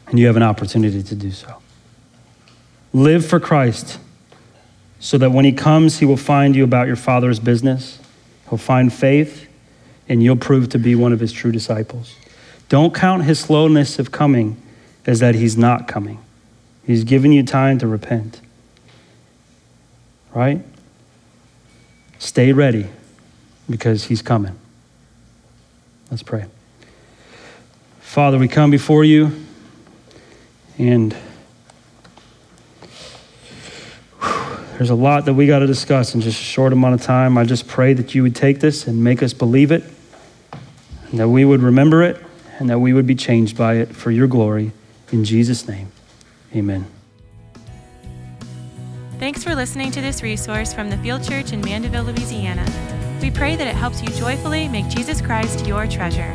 and 0.08 0.20
you 0.20 0.28
have 0.28 0.36
an 0.36 0.44
opportunity 0.44 1.02
to 1.02 1.16
do 1.16 1.32
so. 1.32 1.62
Live 2.92 3.26
for 3.26 3.40
Christ 3.40 4.00
so 5.06 5.20
that 5.20 5.30
when 5.30 5.46
he 5.46 5.52
comes, 5.52 6.00
he 6.00 6.06
will 6.06 6.18
find 6.18 6.56
you 6.56 6.64
about 6.64 6.88
your 6.88 6.96
Father's 6.96 7.40
business 7.40 8.00
He'll 8.50 8.58
find 8.58 8.94
faith, 8.94 9.48
and 10.08 10.22
you'll 10.22 10.36
prove 10.36 10.70
to 10.70 10.80
be 10.80 10.96
one 10.96 11.14
of 11.14 11.20
his 11.20 11.32
true 11.32 11.52
disciples. 11.52 12.16
Don't 12.70 12.94
count 12.94 13.24
his 13.24 13.40
slowness 13.40 13.98
of 14.00 14.12
coming 14.12 14.62
as 15.06 15.20
that 15.20 15.36
he's 15.36 15.58
not 15.58 15.88
coming. 15.88 16.20
He's 16.86 17.04
given 17.04 17.32
you 17.32 17.44
time 17.44 17.80
to 17.80 17.88
repent. 17.88 18.42
Right? 20.34 20.62
Stay 22.20 22.54
ready 22.54 22.88
because 23.68 24.06
he's 24.06 24.22
coming. 24.22 24.58
Let's 26.12 26.22
pray. 26.22 26.46
Father, 28.00 28.38
we 28.38 28.48
come 28.48 28.70
before 28.70 29.04
you 29.04 29.32
and 30.78 31.16
There's 34.78 34.90
a 34.90 34.96
lot 34.96 35.24
that 35.26 35.34
we 35.34 35.48
got 35.48 35.60
to 35.60 35.68
discuss 35.68 36.16
in 36.16 36.22
just 36.22 36.40
a 36.40 36.44
short 36.44 36.74
amount 36.74 36.96
of 36.96 37.02
time. 37.02 37.38
I 37.38 37.46
just 37.46 37.66
pray 37.66 37.94
that 37.94 38.14
you 38.14 38.24
would 38.24 38.36
take 38.36 38.60
this 38.60 38.88
and 38.88 39.02
make 39.02 39.24
us 39.24 39.34
believe 39.34 39.72
it, 39.72 39.84
and 41.10 41.20
that 41.20 41.30
we 41.30 41.46
would 41.46 41.62
remember 41.62 42.04
it, 42.04 42.22
and 42.60 42.70
that 42.70 42.80
we 42.80 42.92
would 42.92 43.08
be 43.08 43.16
changed 43.16 43.58
by 43.58 43.76
it 43.76 43.96
for 43.96 44.12
your 44.12 44.28
glory. 44.28 44.74
In 45.14 45.24
Jesus' 45.24 45.66
name, 45.66 45.92
amen. 46.54 46.88
Thanks 49.18 49.46
for 49.46 49.56
listening 49.56 49.92
to 49.92 50.02
this 50.02 50.22
resource 50.22 50.74
from 50.74 50.90
the 50.90 50.98
Field 50.98 51.24
Church 51.24 51.54
in 51.54 51.62
Mandeville, 51.62 52.04
Louisiana. 52.04 52.66
We 53.22 53.32
pray 53.32 53.56
that 53.56 53.68
it 53.68 53.76
helps 53.76 54.02
you 54.02 54.10
joyfully 54.10 54.68
make 54.68 54.90
Jesus 54.90 55.22
Christ 55.22 55.66
your 55.66 55.88
treasure. 55.88 56.34